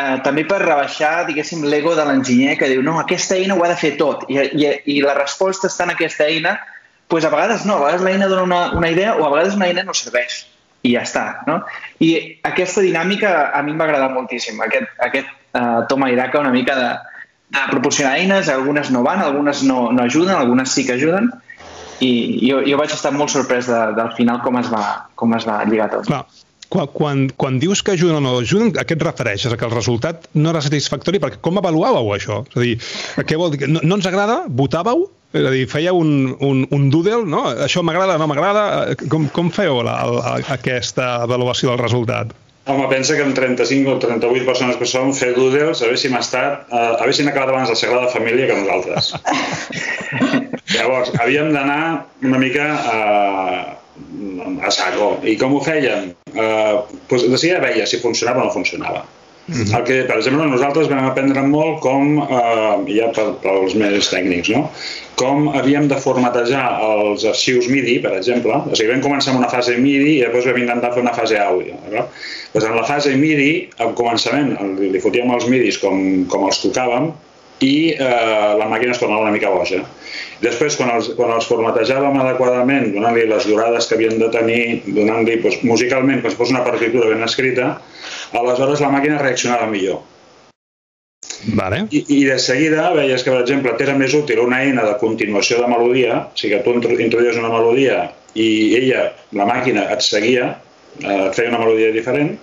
eh, 0.00 0.18
també 0.24 0.44
per 0.48 0.60
rebaixar, 0.62 1.26
diguéssim, 1.28 1.64
l'ego 1.72 1.94
de 1.96 2.04
l'enginyer 2.08 2.56
que 2.60 2.68
diu 2.72 2.84
no, 2.84 2.98
aquesta 3.00 3.38
eina 3.38 3.56
ho 3.56 3.64
ha 3.64 3.72
de 3.72 3.78
fer 3.80 3.94
tot 4.00 4.26
i, 4.28 4.38
i, 4.40 4.70
i 4.96 5.00
la 5.04 5.16
resposta 5.18 5.70
està 5.70 5.86
en 5.86 5.94
aquesta 5.94 6.28
eina 6.28 6.56
doncs 7.10 7.26
a 7.26 7.32
vegades 7.32 7.66
no, 7.68 7.76
a 7.76 7.86
vegades 7.86 8.06
l'eina 8.06 8.30
dona 8.30 8.46
una, 8.46 8.62
una 8.78 8.90
idea 8.92 9.16
o 9.16 9.26
a 9.26 9.32
vegades 9.34 9.58
una 9.58 9.68
eina 9.70 9.84
no 9.86 9.96
serveix 9.96 10.44
i 10.82 10.94
ja 10.94 11.04
està, 11.04 11.24
no? 11.46 11.60
I 12.00 12.40
aquesta 12.46 12.84
dinàmica 12.84 13.50
a 13.52 13.62
mi 13.64 13.74
em 13.74 13.80
va 13.80 13.86
agradar 13.88 14.10
moltíssim, 14.14 14.60
aquest, 14.64 14.88
aquest 15.04 15.28
uh, 15.52 15.84
toma 15.90 16.10
i 16.10 16.18
daca 16.18 16.40
una 16.40 16.52
mica 16.54 16.76
de, 16.78 16.90
de 17.52 17.66
proporcionar 17.70 18.16
eines, 18.18 18.48
algunes 18.48 18.90
no 18.94 19.04
van, 19.06 19.20
algunes 19.24 19.62
no, 19.66 19.90
no 19.92 20.06
ajuden, 20.08 20.34
algunes 20.36 20.72
sí 20.72 20.86
que 20.88 20.96
ajuden, 20.96 21.28
i 22.00 22.12
jo, 22.48 22.62
jo 22.64 22.78
vaig 22.80 22.94
estar 22.96 23.12
molt 23.12 23.32
sorprès 23.32 23.68
de, 23.68 23.80
del 23.98 24.14
final 24.16 24.40
com 24.44 24.56
es 24.60 24.70
va, 24.72 24.84
com 25.20 25.36
es 25.36 25.44
va 25.48 25.60
lligar 25.68 25.90
tot. 25.92 26.08
Clar, 26.08 26.24
quan, 26.70 26.88
quan, 26.96 27.22
quan 27.36 27.60
dius 27.60 27.84
que 27.84 27.92
ajuden 27.92 28.22
o 28.22 28.24
no 28.24 28.34
ajuden, 28.40 28.72
a 28.80 28.86
què 28.88 28.96
et 28.96 29.04
refereixes? 29.04 29.52
A 29.52 29.60
que 29.60 29.68
el 29.68 29.74
resultat 29.74 30.30
no 30.38 30.54
era 30.54 30.64
satisfactori? 30.64 31.20
Perquè 31.20 31.42
com 31.44 31.60
avaluàveu 31.60 32.14
això? 32.16 32.40
És 32.48 32.56
a 32.56 32.64
dir, 32.64 32.76
què 33.28 33.36
vol 33.36 33.52
dir? 33.52 33.68
No, 33.68 33.84
no 33.84 34.00
ens 34.00 34.08
agrada? 34.08 34.44
Votàveu? 34.48 35.10
És 35.30 35.46
a 35.46 35.50
dir, 35.54 35.66
fèieu 35.70 35.94
un, 35.94 36.12
un, 36.42 36.64
un 36.74 36.86
doodle, 36.90 37.22
no? 37.30 37.44
Això 37.66 37.84
m'agrada, 37.86 38.16
no 38.18 38.26
m'agrada? 38.26 38.62
Com, 39.12 39.28
com 39.30 39.50
feu 39.54 39.78
la, 39.86 40.00
la, 40.10 40.38
aquesta 40.56 41.20
avaluació 41.26 41.70
del 41.70 41.84
resultat? 41.84 42.32
Home, 42.70 42.88
pensa 42.90 43.14
que 43.16 43.22
amb 43.24 43.34
35 43.34 43.94
o 43.94 43.98
38 44.02 44.46
persones 44.46 44.78
que 44.78 44.88
som, 44.90 45.12
fer 45.16 45.30
doodles, 45.36 45.80
haguéssim 45.86 46.16
estat, 46.18 46.66
uh, 46.68 46.98
haguéssim 47.02 47.30
acabat 47.30 47.54
abans 47.54 47.70
la 47.70 47.78
Sagrada 47.78 48.10
Família 48.12 48.50
que 48.50 48.58
nosaltres. 48.58 49.14
Llavors, 50.74 51.14
havíem 51.22 51.54
d'anar 51.54 52.10
una 52.26 52.42
mica 52.42 52.66
a, 52.90 52.98
a 54.66 54.74
saco. 54.74 55.12
I 55.22 55.38
com 55.40 55.54
ho 55.56 55.62
fèiem? 55.64 56.12
Uh, 56.34 56.82
pues, 57.10 57.24
de 57.26 57.38
seguida 57.38 57.62
veia 57.62 57.86
si 57.86 58.02
funcionava 58.02 58.42
o 58.42 58.50
no 58.50 58.54
funcionava. 58.54 59.06
-hmm. 59.50 59.76
El 59.76 59.84
que, 59.84 59.96
per 60.08 60.16
exemple, 60.16 60.46
nosaltres 60.46 60.88
vam 60.88 61.04
aprendre 61.06 61.42
molt 61.42 61.80
com, 61.80 62.18
eh, 62.18 62.94
ja 62.96 63.10
per, 63.14 63.34
pels 63.42 63.74
més 63.74 64.10
tècnics, 64.10 64.50
no? 64.54 64.70
com 65.20 65.50
havíem 65.52 65.88
de 65.88 65.96
formatejar 66.00 66.64
els 66.80 67.26
arxius 67.28 67.68
MIDI, 67.68 67.98
per 68.00 68.14
exemple. 68.16 68.56
O 68.70 68.76
sigui, 68.76 68.92
vam 68.94 69.02
començar 69.04 69.34
amb 69.34 69.42
una 69.42 69.50
fase 69.52 69.76
MIDI 69.76 70.14
i 70.16 70.22
després 70.24 70.46
vam 70.48 70.60
intentar 70.62 70.94
fer 70.94 71.02
una 71.04 71.12
fase 71.12 71.36
àudio. 71.36 71.76
Doncs 72.54 72.64
en 72.66 72.76
la 72.76 72.86
fase 72.88 73.12
MIDI, 73.16 73.50
al 73.84 73.92
començament, 73.98 74.54
li 74.80 75.02
fotíem 75.02 75.32
els 75.34 75.48
MIDIs 75.50 75.80
com, 75.82 76.24
com 76.32 76.46
els 76.48 76.62
tocàvem, 76.64 77.10
i 77.60 77.92
eh, 77.92 78.52
la 78.56 78.66
màquina 78.70 78.94
es 78.94 79.00
tornava 79.02 79.26
una 79.26 79.34
mica 79.34 79.50
boja. 79.52 79.82
Després, 80.40 80.78
quan 80.80 80.94
els, 80.94 81.10
quan 81.18 81.34
els 81.34 81.44
formatejàvem 81.48 82.16
adequadament, 82.22 82.88
donant-li 82.94 83.26
les 83.28 83.44
durades 83.44 83.86
que 83.86 83.98
havien 83.98 84.16
de 84.22 84.30
tenir, 84.32 84.62
donant-li 84.86 85.36
doncs, 85.44 85.60
musicalment, 85.68 86.22
quan 86.22 86.32
es 86.32 86.38
posa 86.38 86.56
una 86.56 86.64
partitura 86.64 87.10
ben 87.12 87.26
escrita, 87.26 87.74
aleshores 88.36 88.82
la 88.84 88.90
màquina 88.92 89.20
reaccionava 89.20 89.68
millor. 89.70 90.00
Vale. 91.56 91.86
I, 91.90 92.04
I 92.08 92.24
de 92.28 92.38
seguida 92.38 92.90
veies 92.94 93.24
que, 93.24 93.32
per 93.32 93.42
exemple, 93.42 93.72
t'era 93.78 93.96
més 93.96 94.14
útil 94.16 94.42
una 94.42 94.60
eina 94.64 94.84
de 94.86 94.96
continuació 95.00 95.60
de 95.62 95.68
melodia, 95.72 96.18
o 96.28 96.38
sigui 96.38 96.56
que 96.56 96.64
tu 96.64 96.96
introduïes 97.00 97.38
una 97.40 97.52
melodia 97.52 98.02
i 98.34 98.48
ella, 98.78 99.10
la 99.36 99.46
màquina, 99.48 99.86
et 99.94 100.04
seguia, 100.04 100.52
eh, 101.00 101.16
et 101.16 101.36
feia 101.36 101.50
una 101.50 101.62
melodia 101.62 101.90
diferent, 101.96 102.36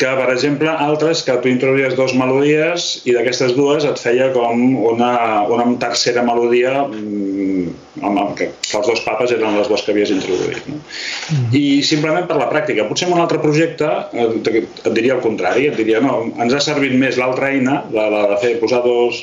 que, 0.00 0.08
per 0.18 0.28
exemple, 0.32 0.70
altres 0.70 1.22
que 1.26 1.34
tu 1.42 1.50
introduïes 1.50 1.94
dues 1.98 2.14
melodies 2.18 2.88
i 3.08 3.14
d'aquestes 3.16 3.52
dues 3.56 3.84
et 3.86 4.00
feia 4.00 4.30
com 4.34 4.62
una, 4.88 5.12
una 5.52 5.66
tercera 5.82 6.24
melodia 6.26 6.72
mm, 6.88 8.02
amb, 8.02 8.22
que 8.38 8.48
els 8.48 8.88
dos 8.88 9.02
papes 9.04 9.34
eren 9.36 9.58
les 9.58 9.68
dues 9.70 9.84
que 9.84 9.92
havies 9.94 10.12
introduït. 10.14 10.64
No? 10.70 10.80
Mm. 10.80 11.46
I 11.58 11.64
simplement 11.86 12.26
per 12.28 12.38
la 12.40 12.48
pràctica. 12.50 12.86
Potser 12.88 13.08
en 13.08 13.16
un 13.18 13.22
altre 13.22 13.40
projecte 13.42 13.90
et, 14.16 14.50
et 14.52 14.92
diria 14.96 15.18
el 15.18 15.24
contrari, 15.24 15.68
et 15.70 15.78
diria 15.78 16.02
no, 16.04 16.22
ens 16.40 16.56
ha 16.56 16.62
servit 16.64 16.96
més 16.98 17.20
l'altra 17.20 17.52
eina, 17.52 17.82
la, 17.94 18.08
la 18.12 18.26
de 18.32 18.40
fer 18.42 18.56
posar 18.62 18.82
dos, 18.86 19.22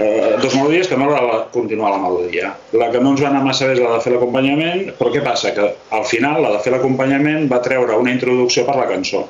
eh, 0.00 0.34
dos 0.42 0.56
melodies 0.56 0.88
que 0.88 0.98
no 0.98 1.10
la 1.12 1.22
de 1.22 1.40
continuar 1.54 1.92
la 1.92 2.02
melodia. 2.02 2.54
La 2.72 2.90
que 2.90 3.04
no 3.04 3.14
ens 3.14 3.22
va 3.24 3.30
anar 3.30 3.44
massa 3.46 3.68
bé 3.68 3.76
és 3.76 3.84
la 3.84 3.94
de 3.96 4.04
fer 4.04 4.16
l'acompanyament, 4.16 4.86
però 4.98 5.12
què 5.12 5.24
passa? 5.24 5.52
Que 5.56 5.74
al 5.96 6.06
final 6.08 6.42
la 6.42 6.56
de 6.56 6.62
fer 6.64 6.74
l'acompanyament 6.74 7.50
va 7.52 7.62
treure 7.64 8.00
una 8.00 8.16
introducció 8.16 8.66
per 8.66 8.80
la 8.80 8.88
cançó. 8.90 9.26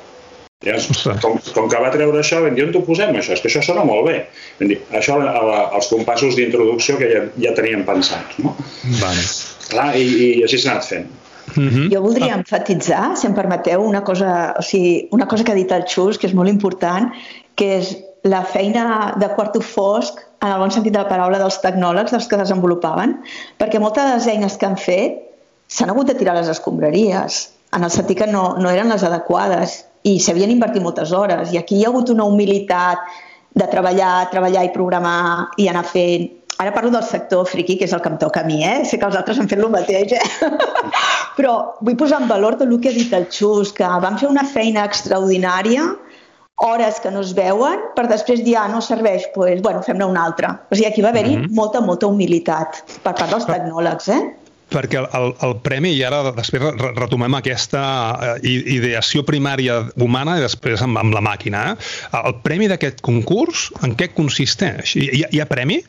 Ja, 0.65 0.73
com, 1.21 1.35
com 1.53 1.67
que 1.69 1.79
va 1.83 1.91
treure 1.93 2.17
això, 2.17 2.39
vam 2.41 2.55
dir, 2.57 2.63
on 2.65 2.71
t'ho 2.73 2.81
posem, 2.87 3.13
això? 3.19 3.35
És 3.35 3.43
que 3.43 3.49
això 3.51 3.61
sona 3.61 3.83
molt 3.85 4.07
bé. 4.07 4.15
Vam 4.57 4.71
dir, 4.71 4.79
això 4.97 5.19
a 5.21 5.41
la, 5.45 5.59
als 5.77 5.89
compassos 5.91 6.33
d'introducció 6.39 6.95
que 6.97 7.09
ja, 7.11 7.21
ja 7.43 7.53
teníem 7.57 7.83
pensats, 7.85 8.39
no? 8.41 8.55
Vale. 8.97 9.25
Clar, 9.69 9.91
i, 10.01 10.07
i 10.07 10.29
així 10.47 10.57
s'ha 10.63 10.73
anat 10.73 10.87
fent. 10.89 11.11
Mm 11.53 11.67
-hmm. 11.69 11.91
Jo 11.93 12.01
voldria 12.01 12.35
enfatitzar, 12.35 13.15
si 13.15 13.27
em 13.27 13.35
permeteu, 13.37 13.83
una 13.85 14.03
cosa, 14.03 14.55
o 14.57 14.61
sigui, 14.61 15.07
una 15.11 15.27
cosa 15.27 15.43
que 15.43 15.51
ha 15.51 15.55
dit 15.61 15.71
el 15.71 15.85
Xus, 15.85 16.17
que 16.17 16.27
és 16.27 16.33
molt 16.33 16.49
important, 16.49 17.11
que 17.55 17.77
és 17.77 17.97
la 18.23 18.43
feina 18.43 19.13
de 19.15 19.27
quarto 19.35 19.61
fosc, 19.61 20.19
en 20.41 20.51
el 20.51 20.59
bon 20.59 20.71
sentit 20.71 20.93
de 20.93 20.99
la 20.99 21.09
paraula, 21.09 21.37
dels 21.37 21.61
tecnòlegs, 21.61 22.11
dels 22.11 22.27
que 22.27 22.37
desenvolupaven, 22.37 23.21
perquè 23.59 23.79
moltes 23.79 24.03
de 24.03 24.15
les 24.15 24.27
eines 24.27 24.57
que 24.57 24.65
han 24.65 24.77
fet 24.77 25.21
s'han 25.67 25.89
hagut 25.89 26.07
de 26.07 26.15
tirar 26.15 26.35
les 26.35 26.49
escombraries, 26.49 27.49
en 27.73 27.83
el 27.83 27.91
sentit 27.91 28.17
que 28.17 28.27
no, 28.27 28.55
no 28.57 28.69
eren 28.69 28.89
les 28.89 29.03
adequades 29.03 29.86
i 30.03 30.17
s'havien 30.19 30.51
invertit 30.53 30.83
moltes 30.83 31.11
hores. 31.11 31.53
I 31.53 31.57
aquí 31.61 31.77
hi 31.77 31.85
ha 31.85 31.91
hagut 31.91 32.09
una 32.13 32.25
humilitat 32.25 32.99
de 33.57 33.67
treballar, 33.71 34.29
treballar 34.31 34.65
i 34.67 34.73
programar 34.73 35.53
i 35.57 35.69
anar 35.71 35.85
fent. 35.87 36.29
Ara 36.57 36.73
parlo 36.73 36.89
del 36.89 37.05
sector 37.05 37.45
friqui, 37.45 37.75
que 37.77 37.85
és 37.85 37.93
el 37.93 38.01
que 38.01 38.09
em 38.09 38.17
toca 38.17 38.41
a 38.41 38.47
mi, 38.47 38.63
eh? 38.65 38.81
Sé 38.85 38.97
que 38.97 39.05
els 39.05 39.17
altres 39.17 39.37
han 39.37 39.49
fet 39.49 39.61
el 39.61 39.69
mateix, 39.69 40.15
eh? 40.17 40.49
Però 41.37 41.53
vull 41.85 41.97
posar 41.99 42.23
en 42.23 42.31
valor 42.31 42.57
tot 42.57 42.65
el 42.65 42.79
que 42.81 42.89
ha 42.89 42.95
dit 42.95 43.13
el 43.13 43.27
Xus, 43.29 43.73
que 43.77 43.89
van 44.01 44.17
fer 44.17 44.29
una 44.29 44.45
feina 44.45 44.85
extraordinària, 44.89 45.85
hores 46.57 46.99
que 46.99 47.11
no 47.13 47.21
es 47.21 47.35
veuen, 47.37 47.83
per 47.95 48.07
després 48.09 48.41
dir, 48.41 48.55
ah, 48.57 48.65
no 48.71 48.81
serveix, 48.81 49.27
doncs, 49.27 49.35
pues, 49.35 49.61
bueno, 49.61 49.83
fem-ne 49.85 50.09
una 50.09 50.25
altra. 50.25 50.55
O 50.71 50.75
sigui, 50.75 50.87
aquí 50.89 51.05
va 51.05 51.13
haver-hi 51.13 51.35
mm 51.37 51.43
-hmm. 51.43 51.55
molta, 51.61 51.81
molta 51.81 52.07
humilitat 52.07 52.81
per 53.03 53.13
part 53.13 53.29
dels 53.29 53.45
tecnòlegs, 53.45 54.09
eh? 54.09 54.21
Perquè 54.73 55.01
el, 55.01 55.29
el 55.45 55.53
premi, 55.63 55.93
i 55.95 56.01
ara 56.07 56.33
després 56.35 56.63
retomem 56.97 57.37
aquesta 57.39 57.83
eh, 58.35 58.55
ideació 58.77 59.23
primària 59.27 59.79
humana 60.03 60.37
i 60.39 60.43
després 60.43 60.83
amb, 60.83 60.99
amb 60.99 61.15
la 61.15 61.23
màquina, 61.23 61.63
eh? 61.71 61.91
el 62.23 62.35
premi 62.43 62.67
d'aquest 62.71 62.99
concurs, 63.05 63.69
en 63.85 63.95
què 63.99 64.11
consisteix? 64.15 64.97
Hi, 64.99 65.23
hi, 65.23 65.39
ha 65.41 65.47
premi? 65.49 65.79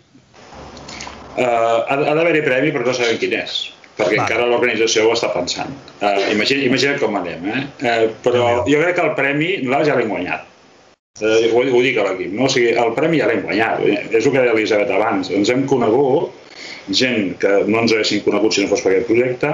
Uh, 1.38 1.45
ha, 1.87 1.95
ha 1.95 2.14
d'haver-hi 2.19 2.43
premi, 2.47 2.71
però 2.75 2.87
no 2.87 2.95
sabem 2.97 3.19
quin 3.21 3.37
és 3.38 3.59
perquè 3.99 4.14
Va. 4.14 4.27
encara 4.29 4.47
l'organització 4.47 5.09
ho 5.09 5.14
està 5.17 5.33
pensant. 5.35 5.73
Uh, 5.99 6.29
imagina, 6.31 6.62
imagina 6.69 6.95
com 7.01 7.17
anem, 7.19 7.49
eh? 7.51 7.62
Uh, 7.83 8.05
però 8.23 8.45
jo 8.69 8.79
crec 8.79 8.95
que 8.95 9.07
el 9.09 9.17
premi 9.19 9.49
nosaltres 9.64 9.88
ja 9.91 9.97
l'hem 9.99 10.12
guanyat. 10.12 10.45
Uh, 11.19 11.49
ho, 11.51 11.64
ho 11.67 11.81
dic 11.83 11.99
a 11.99 12.05
l'equip, 12.07 12.31
no? 12.31 12.47
O 12.47 12.53
sigui, 12.53 12.77
el 12.79 12.95
premi 12.95 13.19
ja 13.19 13.27
l'hem 13.27 13.43
guanyat. 13.43 13.83
És 14.12 14.21
el 14.21 14.31
que 14.31 14.38
deia 14.38 14.53
l'Elisabet 14.53 14.93
abans. 14.95 15.33
Ens 15.35 15.51
hem 15.51 15.67
conegut 15.71 16.38
gent 16.90 17.37
que 17.42 17.53
no 17.66 17.83
ens 17.83 17.94
haguessin 17.94 18.24
conegut 18.24 18.55
si 18.55 18.64
no 18.64 18.72
fos 18.72 18.83
per 18.85 18.92
aquest 18.92 19.09
projecte, 19.11 19.53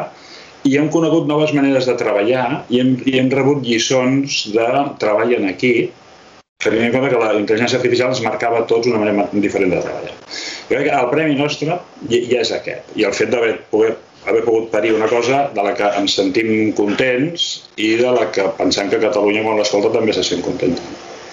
i 0.64 0.79
hem 0.81 0.88
conegut 0.92 1.29
noves 1.29 1.53
maneres 1.57 1.88
de 1.88 1.97
treballar 2.01 2.47
i 2.73 2.81
hem, 2.81 2.94
i 3.05 3.18
hem 3.20 3.29
rebut 3.33 3.61
lliçons 3.66 4.40
de 4.55 4.70
treball 5.03 5.35
en 5.37 5.51
equip, 5.51 5.92
tenint 6.64 6.87
en 6.87 6.94
compte 6.94 7.11
que 7.12 7.20
la 7.20 7.35
intel·ligència 7.37 7.81
artificial 7.81 8.14
ens 8.14 8.23
marcava 8.25 8.64
tots 8.70 8.88
una 8.88 9.03
manera 9.03 9.29
diferent 9.35 9.75
de 9.75 9.83
treballar. 9.85 10.16
Jo 10.70 10.73
crec 10.73 10.88
que 10.88 10.97
el 11.03 11.12
premi 11.12 11.37
nostre 11.37 11.77
ja 12.09 12.40
és 12.40 12.53
aquest, 12.57 12.97
i 12.97 13.05
el 13.05 13.16
fet 13.16 13.33
d'haver 13.35 13.59
poder 13.70 13.94
haver 14.25 14.44
pogut 14.44 14.70
parir 14.73 14.94
una 14.97 15.09
cosa 15.09 15.51
de 15.55 15.62
la 15.62 15.75
que 15.77 15.88
ens 16.01 16.14
sentim 16.16 16.73
contents 16.73 17.49
i 17.77 17.94
de 18.01 18.12
la 18.16 18.31
que 18.33 18.47
pensem 18.59 18.88
que 18.88 19.03
Catalunya, 19.03 19.42
quan 19.44 19.59
l'escolta, 19.61 19.92
també 19.92 20.14
se 20.16 20.25
sent 20.25 20.40
contenta. 20.44 20.81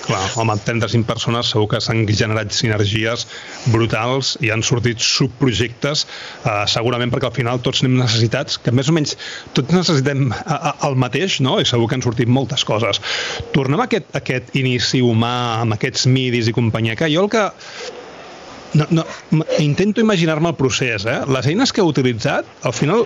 Clar, 0.01 0.21
home, 0.35 0.55
35 0.65 1.05
persones 1.05 1.51
segur 1.53 1.67
que 1.75 1.81
s'han 1.83 2.03
generat 2.09 2.53
sinergies 2.55 3.27
brutals 3.73 4.33
i 4.41 4.49
han 4.53 4.63
sortit 4.65 5.03
subprojectes, 5.05 6.05
eh, 6.41 6.63
segurament 6.73 7.13
perquè 7.13 7.29
al 7.29 7.35
final 7.35 7.61
tots 7.61 7.83
anem 7.83 7.99
necessitats, 8.01 8.57
que 8.57 8.73
més 8.73 8.89
o 8.89 8.97
menys 8.97 9.15
tots 9.57 9.75
necessitem 9.75 10.27
eh, 10.33 10.41
eh, 10.57 10.73
el 10.89 10.97
mateix, 11.05 11.39
no? 11.45 11.59
i 11.61 11.69
segur 11.69 11.89
que 11.89 11.99
han 11.99 12.05
sortit 12.05 12.31
moltes 12.31 12.65
coses. 12.67 13.01
Tornem 13.53 13.81
a 13.83 13.89
aquest, 13.89 14.09
a 14.15 14.23
aquest 14.23 14.55
inici 14.57 15.03
humà, 15.05 15.35
amb 15.61 15.77
aquests 15.77 16.07
midis 16.09 16.49
i 16.49 16.57
companyia, 16.57 16.97
que 16.97 17.11
jo 17.13 17.27
el 17.27 17.33
que 17.33 17.47
no, 18.73 18.87
no, 18.89 19.05
intento 19.59 20.01
imaginar-me 20.01 20.49
el 20.49 20.55
procés. 20.55 21.05
Eh? 21.05 21.19
Les 21.27 21.47
eines 21.47 21.73
que 21.73 21.81
heu 21.83 21.89
utilitzat, 21.91 22.47
al 22.63 22.75
final, 22.75 23.05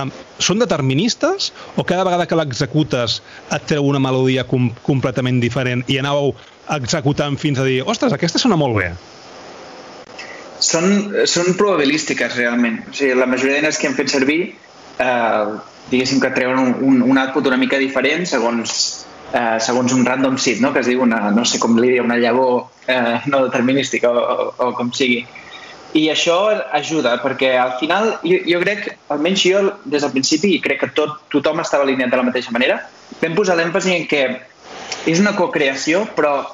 um, 0.00 0.12
són 0.38 0.60
deterministes 0.60 1.50
o 1.76 1.84
cada 1.84 2.04
vegada 2.08 2.26
que 2.28 2.38
l'executes 2.38 3.20
et 3.52 3.66
treu 3.70 3.88
una 3.88 4.02
melodia 4.02 4.44
com, 4.48 4.70
completament 4.86 5.40
diferent 5.42 5.84
i 5.88 6.00
anàveu 6.00 6.34
executant 6.76 7.38
fins 7.40 7.58
a 7.58 7.66
dir 7.66 7.80
ostres, 7.82 8.12
aquesta 8.14 8.42
sona 8.42 8.58
molt 8.60 8.78
bé? 8.78 8.92
Són, 10.60 10.90
són 11.24 11.54
probabilístiques, 11.56 12.36
realment. 12.36 12.82
O 12.90 12.94
sigui, 12.94 13.14
la 13.16 13.28
majoria 13.28 13.56
d'eines 13.56 13.80
que 13.80 13.88
hem 13.88 13.96
fet 13.96 14.12
servir 14.12 14.40
eh, 15.00 15.44
diguéssim 15.90 16.20
que 16.20 16.30
treuen 16.36 16.60
un, 16.60 16.74
un, 16.84 17.02
un 17.02 17.18
output 17.18 17.48
una 17.50 17.58
mica 17.60 17.80
diferent 17.80 18.28
segons 18.28 18.99
eh, 19.32 19.58
segons 19.60 19.92
un 19.92 20.04
random 20.06 20.38
seed, 20.38 20.60
no? 20.60 20.72
que 20.72 20.82
es 20.82 20.88
diu 20.90 21.02
una, 21.04 21.28
no 21.34 21.44
sé 21.44 21.60
com 21.62 21.76
li 21.78 21.88
diria, 21.88 22.06
una 22.06 22.18
llavor 22.20 22.70
eh, 22.86 23.20
no 23.26 23.44
determinística 23.46 24.10
o, 24.10 24.20
o, 24.20 24.48
o 24.66 24.72
com 24.78 24.92
sigui. 24.96 25.24
I 25.98 26.04
això 26.12 26.36
ajuda, 26.76 27.16
perquè 27.22 27.56
al 27.58 27.72
final 27.80 28.12
jo, 28.22 28.38
jo 28.46 28.60
crec, 28.62 28.92
almenys 29.10 29.42
jo 29.42 29.62
des 29.84 30.04
del 30.04 30.12
principi, 30.14 30.54
i 30.54 30.62
crec 30.62 30.84
que 30.84 30.90
tot, 30.94 31.16
tothom 31.32 31.62
estava 31.62 31.86
alineat 31.86 32.12
de 32.12 32.20
la 32.20 32.26
mateixa 32.28 32.54
manera, 32.54 32.78
vam 33.18 33.34
posar 33.34 33.58
l'èmfasi 33.58 33.96
en 33.96 34.06
que 34.10 34.22
és 35.10 35.22
una 35.22 35.34
cocreació, 35.34 36.04
però 36.14 36.44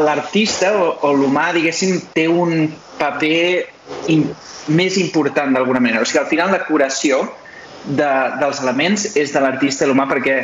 l'artista 0.00 0.72
o, 0.78 0.94
o 1.04 1.12
l'humà, 1.12 1.50
diguéssim, 1.52 1.98
té 2.14 2.24
un 2.30 2.70
paper 2.96 3.66
in, 4.12 4.24
més 4.70 4.96
important 5.00 5.52
d'alguna 5.52 5.82
manera. 5.82 6.00
O 6.00 6.08
sigui, 6.08 6.22
al 6.22 6.30
final 6.30 6.52
la 6.54 6.62
curació 6.64 7.20
de, 7.84 8.08
dels 8.40 8.62
elements 8.62 9.10
és 9.16 9.34
de 9.34 9.44
l'artista 9.44 9.84
i 9.84 9.90
l'humà 9.90 10.06
perquè 10.08 10.38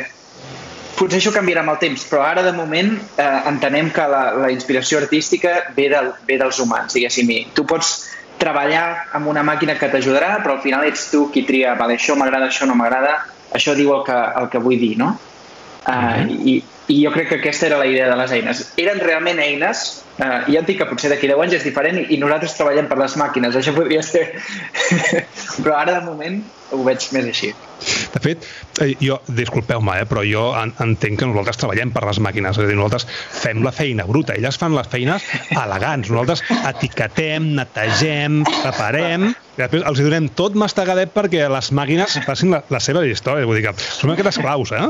potser 0.97 1.21
això 1.21 1.31
canviarà 1.35 1.63
amb 1.63 1.75
el 1.75 1.79
temps, 1.81 2.03
però 2.09 2.23
ara 2.25 2.43
de 2.45 2.53
moment 2.57 2.93
eh, 2.97 3.25
entenem 3.49 3.91
que 3.93 4.05
la, 4.09 4.23
la 4.43 4.51
inspiració 4.53 5.01
artística 5.03 5.53
ve, 5.75 5.89
del, 5.93 6.11
ve 6.27 6.37
dels 6.41 6.59
humans, 6.63 6.95
diguéssim. 6.97 7.29
I 7.33 7.39
tu 7.55 7.65
pots 7.69 7.93
treballar 8.41 9.09
amb 9.17 9.29
una 9.29 9.43
màquina 9.45 9.77
que 9.77 9.89
t'ajudarà, 9.91 10.37
però 10.43 10.57
al 10.57 10.63
final 10.65 10.85
ets 10.87 11.09
tu 11.11 11.27
qui 11.33 11.45
tria, 11.47 11.75
vale, 11.79 11.97
això 11.97 12.17
m'agrada, 12.17 12.49
això 12.51 12.69
no 12.69 12.77
m'agrada, 12.77 13.19
això 13.57 13.75
diu 13.77 13.93
el 13.95 14.03
que, 14.07 14.17
el 14.41 14.49
que 14.53 14.61
vull 14.63 14.79
dir, 14.81 14.95
no? 14.97 15.13
Uh, 15.87 15.91
uh 15.91 15.93
-huh. 15.93 16.41
i, 16.51 16.63
I 16.87 17.03
jo 17.03 17.11
crec 17.11 17.29
que 17.29 17.35
aquesta 17.35 17.65
era 17.65 17.77
la 17.77 17.85
idea 17.85 18.09
de 18.09 18.15
les 18.15 18.31
eines. 18.31 18.73
Eren 18.77 18.99
realment 18.99 19.39
eines, 19.39 20.03
uh, 20.19 20.43
ja 20.47 20.59
et 20.59 20.65
dic 20.67 20.77
que 20.77 20.85
potser 20.85 21.09
d'aquí 21.09 21.27
10 21.27 21.41
anys 21.41 21.53
és 21.53 21.63
diferent 21.63 21.97
i, 21.99 22.05
i 22.15 22.17
nosaltres 22.17 22.55
treballem 22.55 22.87
per 22.87 22.97
les 22.97 23.15
màquines, 23.17 23.55
això 23.55 23.73
podria 23.75 24.01
ser... 24.01 24.33
però 25.63 25.75
ara 25.75 25.99
de 25.99 26.05
moment 26.05 26.43
ho 26.71 26.83
veig 26.83 27.09
més 27.11 27.25
així. 27.25 27.53
De 28.13 28.21
fet, 28.23 28.45
eh, 28.83 28.93
jo, 29.03 29.19
disculpeu-me, 29.37 29.99
eh, 30.01 30.07
però 30.09 30.23
jo 30.27 30.47
en, 30.57 30.73
entenc 30.83 31.21
que 31.21 31.29
nosaltres 31.29 31.59
treballem 31.61 31.91
per 31.95 32.03
les 32.07 32.19
màquines, 32.23 32.57
és 32.57 32.63
a 32.63 32.69
dir, 32.69 32.77
nosaltres 32.77 33.07
fem 33.41 33.63
la 33.65 33.73
feina 33.75 34.07
bruta, 34.09 34.35
elles 34.37 34.59
fan 34.59 34.75
les 34.77 34.89
feines 34.91 35.25
elegants, 35.51 36.11
nosaltres 36.11 36.43
etiquetem, 36.73 37.53
netegem, 37.59 38.41
preparem, 38.61 39.29
i 39.57 39.63
després 39.63 39.85
els 39.89 40.01
donem 40.03 40.27
tot 40.37 40.57
mastegadet 40.59 41.13
perquè 41.15 41.47
les 41.49 41.71
màquines 41.73 42.19
facin 42.27 42.53
la, 42.53 42.61
la 42.73 42.81
seva 42.83 43.01
història, 43.07 43.47
vull 43.49 43.57
dir 43.57 43.65
que 43.65 43.73
som 43.81 44.13
aquestes 44.13 44.37
claus, 44.43 44.73
eh? 44.75 44.83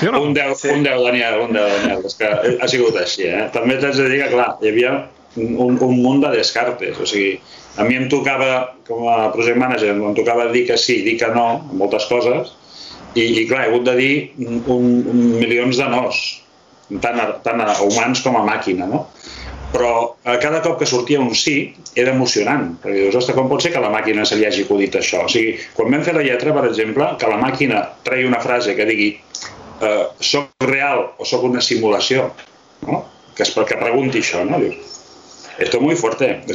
Sí 0.00 0.10
o 0.10 0.12
no? 0.12 0.24
Un 0.28 0.36
10, 0.36 0.52
sí. 0.60 0.74
un 0.74 0.84
10, 0.84 1.06
Daniel, 1.06 1.40
un 1.46 1.56
10, 1.56 1.78
Daniel, 1.78 2.04
és 2.10 2.18
que 2.18 2.34
ha 2.60 2.68
sigut 2.68 2.98
així, 3.00 3.30
eh? 3.30 3.46
També 3.54 3.78
t'haig 3.80 3.96
de 3.96 4.10
dir 4.12 4.20
que, 4.24 4.28
clar, 4.34 4.50
hi 4.60 4.74
havia 4.74 4.92
un, 5.40 5.78
un 5.78 5.96
munt 6.02 6.20
de 6.24 6.34
descartes, 6.36 7.00
o 7.00 7.08
sigui, 7.08 7.38
a 7.76 7.84
mi 7.86 7.96
em 7.96 8.08
tocava, 8.10 8.76
com 8.88 9.06
a 9.10 9.30
project 9.34 9.58
manager, 9.60 9.94
em 9.94 10.16
tocava 10.16 10.48
dir 10.52 10.66
que 10.68 10.78
sí, 10.80 11.00
dir 11.06 11.16
que 11.20 11.28
no, 11.34 11.46
a 11.70 11.78
moltes 11.78 12.08
coses, 12.10 12.54
i, 13.14 13.24
i 13.42 13.46
clar, 13.48 13.64
he 13.64 13.70
hagut 13.70 13.86
de 13.88 13.96
dir 13.98 14.12
un, 14.46 14.60
un, 14.70 14.90
milions 15.38 15.78
de 15.78 15.86
nos, 15.90 16.20
tant 17.02 17.20
a, 17.22 17.30
tant 17.44 17.62
a 17.62 17.72
humans 17.84 18.22
com 18.26 18.38
a 18.38 18.44
màquina, 18.46 18.88
no? 18.90 19.06
Però 19.70 19.90
a 20.26 20.34
cada 20.42 20.58
cop 20.64 20.80
que 20.80 20.86
sortia 20.88 21.20
un 21.22 21.30
sí 21.38 21.70
era 21.94 22.10
emocionant, 22.10 22.72
perquè 22.82 23.04
dius, 23.04 23.18
ostres, 23.20 23.36
com 23.38 23.50
pot 23.50 23.62
ser 23.62 23.70
que 23.74 23.82
la 23.82 23.92
màquina 23.92 24.24
se 24.26 24.38
li 24.38 24.46
hagi 24.48 24.64
acudit 24.66 24.98
això? 24.98 25.22
O 25.28 25.30
sigui, 25.30 25.54
quan 25.76 25.94
vam 25.94 26.02
fer 26.06 26.16
la 26.16 26.24
lletra, 26.26 26.54
per 26.56 26.64
exemple, 26.66 27.06
que 27.20 27.30
la 27.30 27.38
màquina 27.38 27.84
tregui 28.06 28.26
una 28.26 28.42
frase 28.42 28.74
que 28.78 28.88
digui 28.88 29.12
eh, 29.14 30.06
soc 30.18 30.66
real 30.66 31.04
o 31.18 31.28
soc 31.28 31.46
una 31.46 31.62
simulació, 31.62 32.32
no? 32.88 33.04
que, 33.36 33.46
es, 33.46 33.54
que 33.54 33.78
pregunti 33.78 34.24
això, 34.24 34.42
no? 34.46 34.58
Dius, 34.58 34.99
esto 35.60 35.76
es 35.76 35.82
muy 35.82 35.96
fuerte. 35.96 36.40
O 36.48 36.52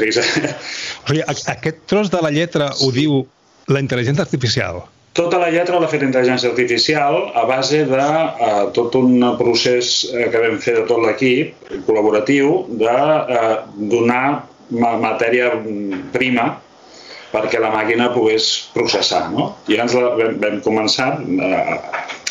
sigui, 1.08 1.24
aquest 1.28 1.78
tros 1.90 2.12
de 2.12 2.22
la 2.22 2.32
lletra 2.34 2.72
ho 2.82 2.92
diu 2.92 3.22
la 3.72 3.82
intel·ligència 3.82 4.26
artificial. 4.26 4.82
Tota 5.16 5.40
la 5.40 5.48
lletra 5.54 5.80
l'ha 5.80 5.88
fet 5.88 6.04
intel·ligència 6.04 6.50
artificial 6.52 7.22
a 7.40 7.46
base 7.48 7.86
de 7.88 8.08
uh, 8.10 8.66
tot 8.76 8.98
un 9.00 9.24
procés 9.40 10.02
uh, 10.10 10.26
que 10.32 10.42
vam 10.44 10.60
fer 10.60 10.76
de 10.82 10.84
tot 10.90 11.00
l'equip 11.06 11.72
col·laboratiu 11.88 12.66
de 12.82 12.92
uh, 12.92 13.56
donar 13.94 14.26
ma 14.76 14.96
matèria 14.98 15.54
prima 16.12 16.50
perquè 17.32 17.60
la 17.62 17.70
màquina 17.72 18.10
pogués 18.16 18.48
processar. 18.74 19.28
No? 19.32 19.54
I 19.70 19.78
llavors 19.78 19.96
la, 19.96 20.12
vam, 20.20 20.38
vam 20.42 20.60
començar 20.66 21.10
a, 21.20 21.78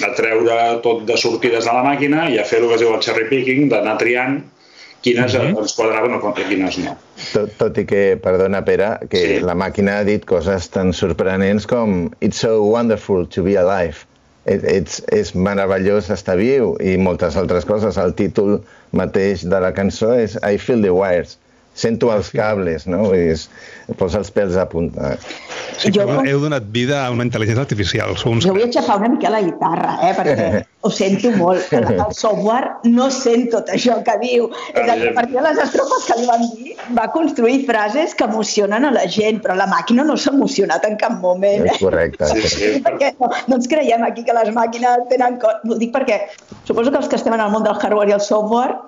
a 0.05 0.11
treure 0.19 0.59
tot 0.85 1.05
de 1.09 1.17
sortides 1.21 1.69
de 1.69 1.73
la 1.77 1.85
màquina 1.87 2.29
i 2.33 2.41
a 2.41 2.47
fer 2.49 2.61
el 2.63 2.69
que 2.69 2.79
es 2.79 2.85
diu 2.85 2.93
el 2.93 3.03
cherry 3.05 3.29
picking, 3.31 3.69
d'anar 3.73 3.97
triant 4.01 4.43
quines 5.05 5.35
uh 5.37 5.43
-huh. 5.43 5.61
ens 5.61 5.77
quadraven 5.77 6.15
o 6.17 6.33
quines 6.33 6.79
no. 6.79 6.97
Tot, 7.33 7.53
tot 7.59 7.79
i 7.79 7.85
que, 7.85 8.03
perdona 8.23 8.65
Pere, 8.65 8.99
que 9.11 9.21
sí. 9.21 9.39
la 9.45 9.55
màquina 9.55 9.99
ha 9.99 10.05
dit 10.05 10.25
coses 10.25 10.69
tan 10.71 10.93
sorprenents 10.93 11.67
com 11.67 12.11
It's 12.21 12.41
so 12.41 12.63
wonderful 12.63 13.27
to 13.27 13.43
be 13.43 13.57
alive. 13.59 14.07
It's, 14.47 15.03
és 15.09 15.35
meravellós 15.35 16.11
estar 16.11 16.37
viu 16.37 16.77
i 16.81 16.97
moltes 16.97 17.37
altres 17.37 17.65
coses. 17.65 17.97
El 17.97 18.13
títol 18.15 18.61
mateix 18.93 19.45
de 19.49 19.61
la 19.61 19.73
cançó 19.73 20.13
és 20.15 20.37
I 20.43 20.59
feel 20.59 20.83
the 20.83 20.91
wires 20.93 21.39
sento 21.75 22.11
els 22.15 22.31
cables, 22.35 22.87
no? 22.87 23.03
Vull 23.11 23.33
dir, 23.33 23.95
posa 23.99 24.21
els 24.23 24.31
pèls 24.35 24.57
a 24.57 24.65
punta. 24.71 25.15
Sí 25.81 25.91
jo, 25.95 26.07
heu 26.07 26.41
donat 26.41 26.69
vida 26.73 27.01
a 27.03 27.11
una 27.13 27.27
intel·ligència 27.27 27.65
artificial. 27.67 28.15
Sou 28.21 28.33
uns 28.37 28.47
jo 28.47 28.55
vull 28.55 28.65
aixafar 28.69 29.01
una 29.01 29.11
mica 29.13 29.33
la 29.35 29.43
guitarra, 29.43 29.97
eh, 30.07 30.13
perquè 30.17 30.47
ho 30.87 30.93
sento 30.95 31.33
molt. 31.35 31.73
El 31.75 32.15
software 32.15 32.71
no 32.87 33.09
sent 33.13 33.49
tot 33.53 33.71
això 33.75 33.99
que 34.07 34.15
diu. 34.23 34.47
És 34.73 34.85
a 34.87 34.95
dir, 35.01 35.11
a 35.11 35.15
partir 35.19 35.39
de 35.41 35.45
les 35.49 35.63
estrofes 35.67 36.07
que 36.09 36.19
li 36.21 36.29
van 36.31 36.45
dir, 36.55 36.77
va 36.99 37.09
construir 37.15 37.65
frases 37.69 38.15
que 38.15 38.29
emocionen 38.31 38.87
a 38.87 38.93
la 38.95 39.07
gent, 39.11 39.43
però 39.45 39.59
la 39.59 39.67
màquina 39.71 40.07
no 40.07 40.17
s'ha 40.17 40.33
emocionat 40.35 40.87
en 40.87 40.99
cap 41.01 41.19
moment. 41.25 41.67
És 41.67 41.83
correcte. 41.83 42.31
Sí, 42.31 42.53
sí. 42.55 42.71
Perquè 42.85 43.15
no, 43.19 43.33
no 43.51 43.59
ens 43.59 43.67
creiem 43.71 44.07
aquí 44.07 44.27
que 44.27 44.37
les 44.37 44.55
màquines 44.55 45.09
tenen... 45.11 45.41
Ho 45.43 45.81
dic 45.81 45.91
perquè 45.95 46.21
suposo 46.69 46.93
que 46.93 47.03
els 47.03 47.11
que 47.11 47.19
estem 47.19 47.35
en 47.35 47.43
el 47.43 47.51
món 47.51 47.67
del 47.67 47.75
hardware 47.75 48.13
i 48.13 48.17
el 48.17 48.23
software 48.23 48.79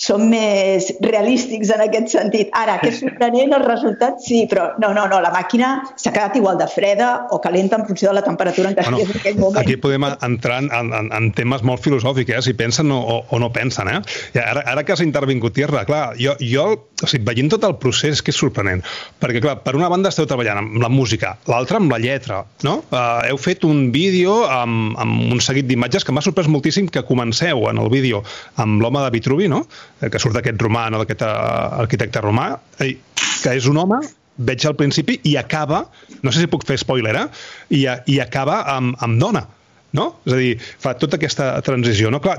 són 0.00 0.30
més 0.32 0.88
realístics 1.04 1.70
en 1.74 1.82
aquest 1.84 2.14
sentit. 2.14 2.48
Ara, 2.56 2.78
que 2.80 2.88
és 2.88 3.00
sorprenent 3.02 3.52
el 3.56 3.64
resultat, 3.66 4.20
sí, 4.24 4.46
però 4.50 4.70
no, 4.80 4.94
no, 4.96 5.04
no, 5.10 5.20
la 5.20 5.32
màquina 5.34 5.74
s'ha 6.00 6.12
quedat 6.14 6.38
igual 6.40 6.58
de 6.60 6.68
freda 6.72 7.10
o 7.30 7.40
calenta 7.44 7.76
en 7.76 7.86
funció 7.88 8.08
de 8.10 8.16
la 8.20 8.24
temperatura 8.24 8.70
en 8.70 8.78
què 8.78 8.86
bueno, 8.86 9.02
estigués 9.02 9.14
en 9.14 9.20
aquell 9.20 9.40
moment. 9.42 9.60
Aquí 9.60 9.76
podem 9.80 10.08
entrar 10.08 10.62
en, 10.64 10.70
en, 10.72 11.10
en 11.16 11.30
temes 11.36 11.64
molt 11.66 11.84
filosòfics, 11.84 12.32
eh? 12.38 12.44
si 12.48 12.56
pensen 12.56 12.92
o, 12.96 13.20
o 13.28 13.42
no 13.42 13.52
pensen. 13.52 13.92
Eh? 13.92 14.00
I 14.38 14.42
ara, 14.42 14.64
ara 14.72 14.86
que 14.86 14.96
has 14.96 15.04
intervingut, 15.04 15.52
Tierra, 15.60 15.84
clar, 15.84 16.14
jo, 16.20 16.36
jo 16.40 16.66
o 17.00 17.08
sigui, 17.08 17.24
veient 17.26 17.52
tot 17.52 17.64
el 17.68 17.76
procés 17.80 18.20
que 18.24 18.32
és 18.32 18.40
sorprenent, 18.40 18.82
perquè 19.20 19.42
clar, 19.44 19.58
per 19.64 19.76
una 19.76 19.88
banda 19.92 20.12
esteu 20.12 20.28
treballant 20.28 20.62
amb 20.62 20.80
la 20.82 20.90
música, 20.92 21.34
l'altra 21.50 21.80
amb 21.80 21.92
la 21.92 22.00
lletra, 22.00 22.42
no? 22.66 22.80
Uh, 22.88 23.20
heu 23.28 23.40
fet 23.40 23.64
un 23.68 23.88
vídeo 23.94 24.40
amb, 24.48 24.96
amb 25.00 25.32
un 25.34 25.40
seguit 25.44 25.68
d'imatges 25.68 26.06
que 26.06 26.14
m'ha 26.14 26.24
sorprès 26.24 26.48
moltíssim 26.50 26.88
que 26.92 27.04
comenceu 27.08 27.66
en 27.70 27.80
el 27.80 27.92
vídeo 27.92 28.24
amb 28.60 28.80
l'home 28.84 29.04
de 29.04 29.12
Vitruvi, 29.16 29.48
no? 29.52 29.64
Eh, 30.00 30.08
que 30.08 30.20
surt 30.22 30.38
aquest 30.40 30.60
romà, 30.62 30.88
no, 30.92 31.02
d'aquest 31.02 31.24
eh, 31.26 31.30
arquitecte 31.84 32.22
romà, 32.24 32.50
eh, 32.80 32.94
que 33.42 33.56
és 33.56 33.68
un 33.68 33.80
home, 33.80 34.00
veig 34.40 34.64
al 34.66 34.76
principi, 34.78 35.18
i 35.28 35.36
acaba, 35.36 35.84
no 36.24 36.32
sé 36.32 36.44
si 36.44 36.50
puc 36.50 36.64
fer 36.68 36.78
spoiler, 36.80 37.16
eh? 37.20 37.26
I, 37.76 37.82
i 38.14 38.20
acaba 38.22 38.62
amb, 38.76 38.96
amb 39.04 39.20
dona, 39.20 39.44
no? 39.96 40.14
És 40.24 40.36
a 40.36 40.38
dir, 40.40 40.54
fa 40.80 40.94
tota 40.96 41.20
aquesta 41.20 41.52
transició, 41.66 42.12
no? 42.12 42.22
Clar, 42.24 42.38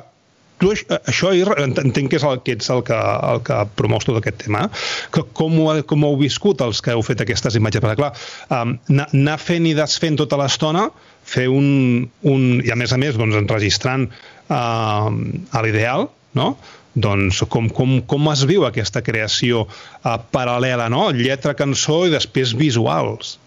tu 0.62 0.72
això 0.74 1.32
entenc 1.34 2.12
que 2.12 2.20
és 2.20 2.26
el 2.26 2.42
que 2.46 2.54
ets 2.54 2.70
el 2.74 2.84
que, 2.86 2.98
el 2.98 3.42
que 3.46 3.58
promous 3.78 4.06
tot 4.06 4.20
aquest 4.20 4.44
tema. 4.44 4.68
Que 5.14 5.24
com, 5.38 5.56
ho, 5.64 5.74
com 5.90 6.06
ho 6.06 6.12
heu 6.14 6.20
viscut 6.22 6.62
els 6.66 6.84
que 6.86 6.94
heu 6.94 7.02
fet 7.06 7.24
aquestes 7.24 7.58
imatges? 7.58 7.82
Perquè, 7.82 7.98
clar, 7.98 8.12
um, 8.58 8.76
anar 9.02 9.40
fent 9.42 9.66
i 9.70 9.74
desfent 9.78 10.20
tota 10.22 10.38
l'estona, 10.42 10.88
fer 11.26 11.48
un, 11.50 12.06
un... 12.30 12.46
i 12.62 12.74
a 12.74 12.78
més 12.78 12.94
a 12.94 13.02
més, 13.02 13.18
doncs, 13.18 13.40
enregistrant 13.42 14.06
uh, 14.10 15.10
a 15.10 15.66
l'ideal, 15.66 16.10
no? 16.38 16.54
Doncs 16.94 17.44
com, 17.48 17.70
com, 17.72 18.00
com 18.04 18.32
es 18.34 18.44
viu 18.48 18.66
aquesta 18.68 19.04
creació 19.06 19.64
uh, 19.68 20.18
paral·lela, 20.34 20.90
no? 20.92 21.08
Lletra, 21.16 21.56
cançó 21.56 22.04
i 22.08 22.12
després 22.12 22.52
visuals. 22.58 23.38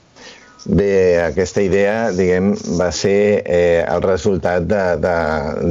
Bé, 0.65 1.21
aquesta 1.21 1.61
idea, 1.61 2.09
diguem, 2.17 2.55
va 2.81 2.89
ser 2.89 3.43
eh, 3.45 3.85
el 3.85 4.01
resultat 4.01 4.65
de, 4.65 4.81
de, 4.97 5.17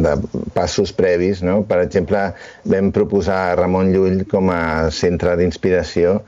de 0.06 0.12
passos 0.54 0.94
previs, 0.94 1.42
no? 1.42 1.64
Per 1.66 1.80
exemple, 1.82 2.28
vam 2.70 2.92
proposar 2.94 3.40
a 3.48 3.56
Ramon 3.58 3.90
Llull 3.90 4.22
com 4.30 4.54
a 4.54 4.92
centre 4.94 5.34
d'inspiració 5.40 6.20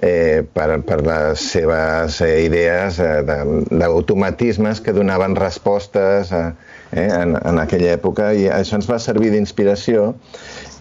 eh, 0.00 0.40
per, 0.56 0.80
per 0.88 1.02
les 1.04 1.44
seves 1.52 2.22
eh, 2.24 2.46
idees 2.46 2.98
eh, 3.04 3.20
d'automatismes 3.24 4.80
que 4.80 4.96
donaven 4.96 5.36
respostes 5.36 6.32
a, 6.32 6.46
eh, 6.92 7.04
en, 7.04 7.36
en 7.36 7.60
aquella 7.60 7.92
època 7.98 8.32
i 8.32 8.48
això 8.48 8.80
ens 8.80 8.88
va 8.90 9.00
servir 9.02 9.34
d'inspiració 9.34 10.14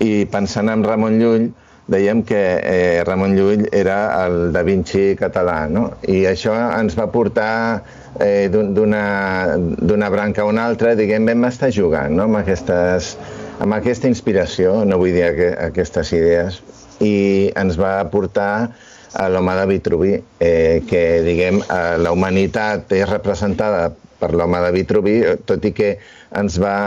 i 0.02 0.26
pensant 0.32 0.72
en 0.74 0.86
Ramon 0.86 1.20
Llull 1.22 1.52
dèiem 1.92 2.24
que 2.24 2.40
eh, 2.64 3.04
Ramon 3.04 3.36
Llull 3.36 3.66
era 3.76 3.98
el 4.24 4.54
Da 4.56 4.64
Vinci 4.64 5.18
català, 5.20 5.66
no? 5.68 5.90
I 6.08 6.24
això 6.30 6.56
ens 6.80 6.96
va 6.96 7.10
portar 7.12 7.84
eh, 8.24 8.48
d'una 8.50 10.10
branca 10.14 10.44
a 10.44 10.48
una 10.50 10.68
altra, 10.70 10.96
diguem, 10.96 11.28
vam 11.28 11.50
estar 11.50 11.72
jugant 11.76 12.16
no? 12.16 12.30
amb, 12.30 12.40
aquestes, 12.40 13.18
amb 13.60 13.76
aquesta 13.76 14.08
inspiració, 14.08 14.80
no 14.88 15.00
vull 15.02 15.14
dir 15.16 15.34
que, 15.36 15.52
aquestes 15.68 16.14
idees, 16.16 16.62
i 17.04 17.52
ens 17.60 17.78
va 17.80 17.98
portar 18.14 18.70
a 19.14 19.28
l'home 19.30 19.54
de 19.60 19.66
Vitruvi, 19.70 20.14
eh, 20.40 20.82
que, 20.90 21.04
diguem, 21.26 21.60
eh, 21.62 21.98
la 22.02 22.16
humanitat 22.16 22.96
és 22.96 23.06
representada 23.10 23.92
per 24.24 24.32
l'home 24.34 24.62
de 24.64 24.72
Vitruvi, 24.74 25.16
tot 25.46 25.66
i 25.68 25.74
que 25.76 25.98
ens 26.40 26.58
va, 26.62 26.78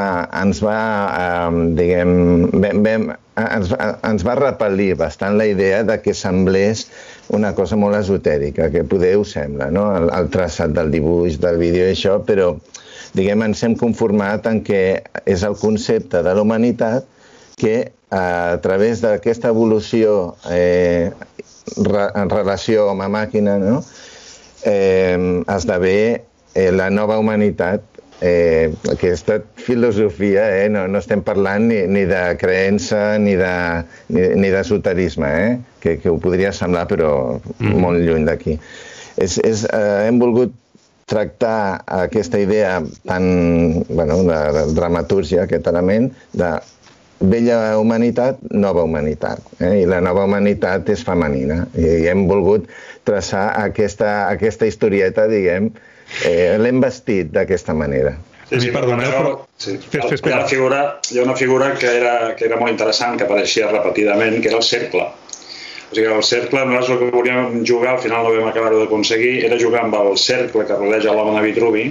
ens 0.42 0.60
va 0.64 0.78
eh, 1.16 1.60
diguem, 1.78 2.12
vam, 2.52 2.82
vam, 2.86 3.08
ens, 3.42 3.72
va, 3.72 3.90
ens 4.08 4.24
va 4.26 4.36
repel·lir 4.38 4.94
bastant 4.98 5.36
la 5.38 5.46
idea 5.50 5.82
de 5.86 5.98
que 6.02 6.14
semblés 6.14 6.86
una 7.36 7.52
cosa 7.54 7.78
molt 7.78 7.98
esotèrica, 7.98 8.70
que 8.70 8.84
poder 8.84 9.16
ho 9.18 9.24
sembla, 9.26 9.70
no? 9.74 9.88
el, 9.96 10.10
el 10.14 10.30
traçat 10.34 10.74
del 10.76 10.92
dibuix, 10.94 11.40
del 11.42 11.60
vídeo 11.62 11.86
i 11.86 11.94
això, 11.94 12.18
però 12.26 12.54
diguem, 13.16 13.44
ens 13.46 13.62
hem 13.64 13.76
conformat 13.78 14.46
en 14.50 14.62
que 14.66 14.82
és 15.24 15.44
el 15.46 15.56
concepte 15.60 16.22
de 16.22 16.34
la 16.34 16.42
humanitat 16.42 17.06
que 17.56 17.92
a 18.10 18.58
través 18.62 19.00
d'aquesta 19.02 19.50
evolució 19.50 20.36
eh, 20.52 21.10
en 21.76 22.30
relació 22.30 22.90
amb 22.92 23.02
la 23.02 23.08
màquina 23.10 23.56
no? 23.58 23.80
eh, 24.62 25.42
esdevé 25.50 26.22
eh, 26.54 26.70
la 26.70 26.90
nova 26.90 27.18
humanitat 27.18 27.95
eh, 28.20 28.72
aquesta 28.90 29.40
filosofia, 29.54 30.48
eh, 30.62 30.68
no, 30.68 30.86
no 30.88 31.00
estem 31.02 31.22
parlant 31.26 31.68
ni, 31.68 31.82
ni 31.90 32.04
de 32.08 32.22
creença 32.40 33.16
ni 33.22 33.36
de, 33.36 33.54
ni, 34.08 34.28
ni 34.40 34.52
d'esoterisme, 34.52 35.30
eh, 35.30 35.56
que, 35.80 35.98
que 36.02 36.12
ho 36.12 36.20
podria 36.22 36.52
semblar, 36.56 36.86
però 36.90 37.10
mm. 37.36 37.74
molt 37.82 38.04
lluny 38.04 38.28
d'aquí. 38.28 38.56
És, 39.16 39.38
és, 39.44 39.66
eh, 39.68 40.06
hem 40.08 40.20
volgut 40.20 40.54
tractar 41.06 41.84
aquesta 41.86 42.40
idea 42.42 42.80
tan, 43.06 43.26
bueno, 43.88 44.22
de, 44.26 44.40
de 44.56 44.64
dramatúrgia, 44.74 45.44
aquest 45.44 45.68
element, 45.70 46.10
de 46.34 46.56
vella 47.20 47.78
humanitat, 47.78 48.40
nova 48.50 48.82
humanitat. 48.84 49.44
Eh? 49.60 49.82
I 49.82 49.86
la 49.88 50.02
nova 50.04 50.26
humanitat 50.26 50.90
és 50.92 51.04
femenina. 51.06 51.62
I 51.78 52.08
hem 52.10 52.26
volgut 52.28 52.66
traçar 53.06 53.48
aquesta, 53.62 54.26
aquesta 54.32 54.66
historieta, 54.68 55.28
diguem, 55.30 55.70
eh, 55.70 55.95
l'hem 56.62 56.80
vestit 56.82 57.30
d'aquesta 57.34 57.74
manera. 57.74 58.16
Sí, 58.46 58.60
sí, 58.62 58.70
perdoneu, 58.70 59.10
però... 59.10 59.30
Sí. 59.58 59.74
Fes, 59.90 60.04
fes, 60.06 60.20
hi, 60.22 60.30
ha 60.30 60.36
una 60.38 60.48
figura, 60.50 60.80
hi 61.10 61.18
ha 61.18 61.22
una 61.26 61.34
figura 61.38 61.72
que 61.74 61.88
era, 61.98 62.16
que 62.38 62.46
era 62.46 62.58
molt 62.60 62.70
interessant, 62.70 63.16
que 63.18 63.26
apareixia 63.26 63.72
repetidament, 63.72 64.38
que 64.42 64.52
era 64.52 64.60
el 64.60 64.66
cercle. 64.66 65.08
O 65.86 65.94
sigui, 65.94 66.06
el 66.10 66.22
cercle, 66.26 66.62
nosaltres 66.66 66.92
el 66.94 67.00
que 67.00 67.16
volíem 67.16 67.64
jugar, 67.66 67.96
al 67.96 68.04
final 68.04 68.26
no 68.26 68.34
vam 68.36 68.50
acabar 68.50 68.70
d'aconseguir, 68.74 69.40
era 69.48 69.58
jugar 69.58 69.84
amb 69.86 69.98
el 69.98 70.14
cercle 70.18 70.66
que 70.66 70.78
rodeja 70.78 71.14
l'home 71.14 71.34
de 71.38 71.42
Vitruvi, 71.46 71.88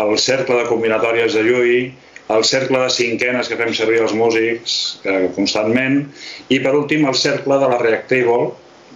el 0.00 0.16
cercle 0.20 0.58
de 0.62 0.66
combinatòries 0.68 1.36
de 1.36 1.44
Llull, 1.44 1.92
el 2.32 2.44
cercle 2.48 2.80
de 2.80 2.90
cinquenes 2.92 3.48
que 3.48 3.58
fem 3.60 3.72
servir 3.76 4.00
els 4.00 4.14
músics 4.16 4.76
eh, 5.04 5.26
constantment, 5.36 6.06
i 6.48 6.60
per 6.64 6.72
últim 6.78 7.04
el 7.08 7.16
cercle 7.20 7.60
de 7.60 7.68
la 7.68 7.80
Reactable, 7.80 8.52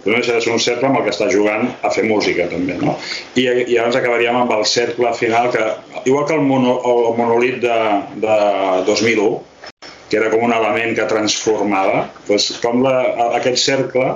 no 0.07 0.15
deixa 0.15 0.37
de 0.37 0.41
ser 0.43 0.53
un 0.53 0.61
cercle 0.63 0.89
amb 0.89 0.99
el 0.99 1.05
que 1.07 1.13
està 1.13 1.27
jugant 1.31 1.67
a 1.83 1.91
fer 1.93 2.05
música 2.07 2.47
també, 2.51 2.77
no? 2.81 2.95
I, 3.35 3.43
i 3.43 3.75
llavors 3.75 3.99
acabaríem 3.99 4.39
amb 4.39 4.53
el 4.55 4.65
cercle 4.69 5.11
final 5.19 5.51
que, 5.53 5.65
igual 6.05 6.25
que 6.29 6.37
el, 6.37 6.45
mono, 6.47 6.79
el 6.87 7.13
monolit 7.19 7.61
de, 7.63 7.77
de 8.23 8.39
2001 8.87 9.29
que 10.07 10.17
era 10.17 10.31
com 10.31 10.45
un 10.47 10.55
element 10.55 10.95
que 10.95 11.07
transformava 11.09 12.05
doncs 12.27 12.53
com 12.63 12.83
la, 12.85 12.95
aquest 13.41 13.59
cercle 13.59 14.13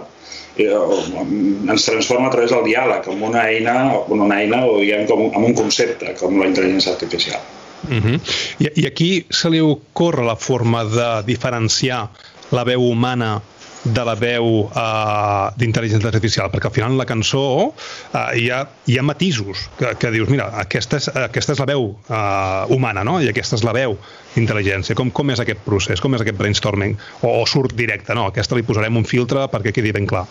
eh, 0.56 0.70
ens 0.72 1.88
transforma 1.88 2.30
a 2.30 2.36
través 2.36 2.54
del 2.56 2.64
diàleg 2.70 3.04
com 3.08 3.26
una 3.28 3.48
eina, 3.52 3.76
una 4.08 4.40
eina 4.40 4.64
o 4.68 4.78
diguem 4.80 5.08
com 5.10 5.28
amb 5.32 5.50
un 5.50 5.58
concepte 5.58 6.16
com 6.20 6.40
la 6.40 6.48
intel·ligència 6.52 6.96
artificial 6.96 7.42
Uh 7.82 7.98
-huh. 7.98 8.20
I, 8.60 8.82
I 8.82 8.86
aquí 8.86 9.26
se 9.30 9.50
li 9.50 9.60
ocorre 9.60 10.24
la 10.24 10.36
forma 10.36 10.84
de 10.86 11.24
diferenciar 11.26 12.10
la 12.52 12.64
veu 12.64 12.82
humana 12.82 13.42
de 13.84 14.04
la 14.06 14.14
veu 14.20 14.48
uh, 14.68 15.50
d'intel·ligència 15.58 16.12
artificial, 16.12 16.52
perquè 16.54 16.70
al 16.70 16.76
final 16.76 16.98
la 17.00 17.08
cançó 17.10 17.44
uh, 17.72 18.20
hi, 18.38 18.48
ha, 18.54 18.62
hi 18.86 18.98
ha 19.00 19.06
matisos 19.06 19.66
que, 19.80 19.96
que 19.98 20.12
dius, 20.14 20.30
mira, 20.30 20.52
aquesta 20.62 21.00
és, 21.02 21.10
aquesta 21.26 21.56
és 21.56 21.64
la 21.64 21.70
veu 21.72 21.90
uh, 21.90 22.70
humana, 22.74 23.06
no? 23.08 23.18
I 23.22 23.32
aquesta 23.32 23.58
és 23.58 23.66
la 23.66 23.74
veu 23.76 23.98
d'intel·ligència. 24.36 24.96
Com, 24.98 25.10
com 25.16 25.34
és 25.34 25.42
aquest 25.42 25.66
procés? 25.66 26.04
Com 26.04 26.16
és 26.16 26.24
aquest 26.24 26.38
brainstorming? 26.38 26.98
O, 27.24 27.34
o 27.42 27.44
surt 27.50 27.76
directe, 27.78 28.14
no? 28.18 28.30
Aquesta 28.30 28.58
li 28.58 28.68
posarem 28.68 29.02
un 29.02 29.08
filtre 29.08 29.48
perquè 29.52 29.74
quedi 29.76 29.96
ben 29.96 30.10
clar. 30.10 30.28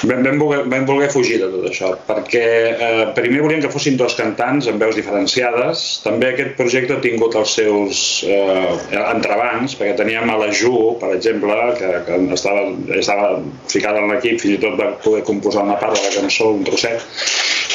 Vam, 0.00 0.22
vam, 0.24 0.38
voler, 0.40 0.62
vam 0.64 0.86
voler 0.88 1.10
fugir 1.12 1.36
de 1.42 1.48
tot 1.52 1.64
això, 1.68 1.90
perquè 2.06 2.44
eh, 2.72 3.00
primer 3.16 3.42
volíem 3.44 3.60
que 3.60 3.70
fossin 3.72 3.98
dos 4.00 4.14
cantants 4.16 4.68
amb 4.70 4.80
veus 4.80 4.96
diferenciades. 4.96 5.82
També 6.06 6.30
aquest 6.30 6.54
projecte 6.56 6.96
ha 6.96 7.02
tingut 7.04 7.36
els 7.36 7.52
seus 7.58 8.00
eh, 8.24 8.70
entrebancs, 9.02 9.74
perquè 9.76 9.98
teníem 9.98 10.30
a 10.32 10.38
la 10.40 10.48
Ju, 10.56 10.94
per 11.02 11.10
exemple, 11.18 11.56
que, 11.76 11.90
que 12.06 12.20
estava, 12.36 12.62
estava 12.96 13.34
ficada 13.68 14.00
en 14.00 14.08
l'equip, 14.14 14.38
fins 14.40 14.56
i 14.56 14.60
tot 14.62 14.78
va 14.80 14.94
poder 15.04 15.20
composar 15.28 15.66
una 15.68 15.76
part 15.82 15.98
de 15.98 16.06
la 16.06 16.14
cançó, 16.14 16.48
un 16.56 16.64
trosset, 16.64 17.04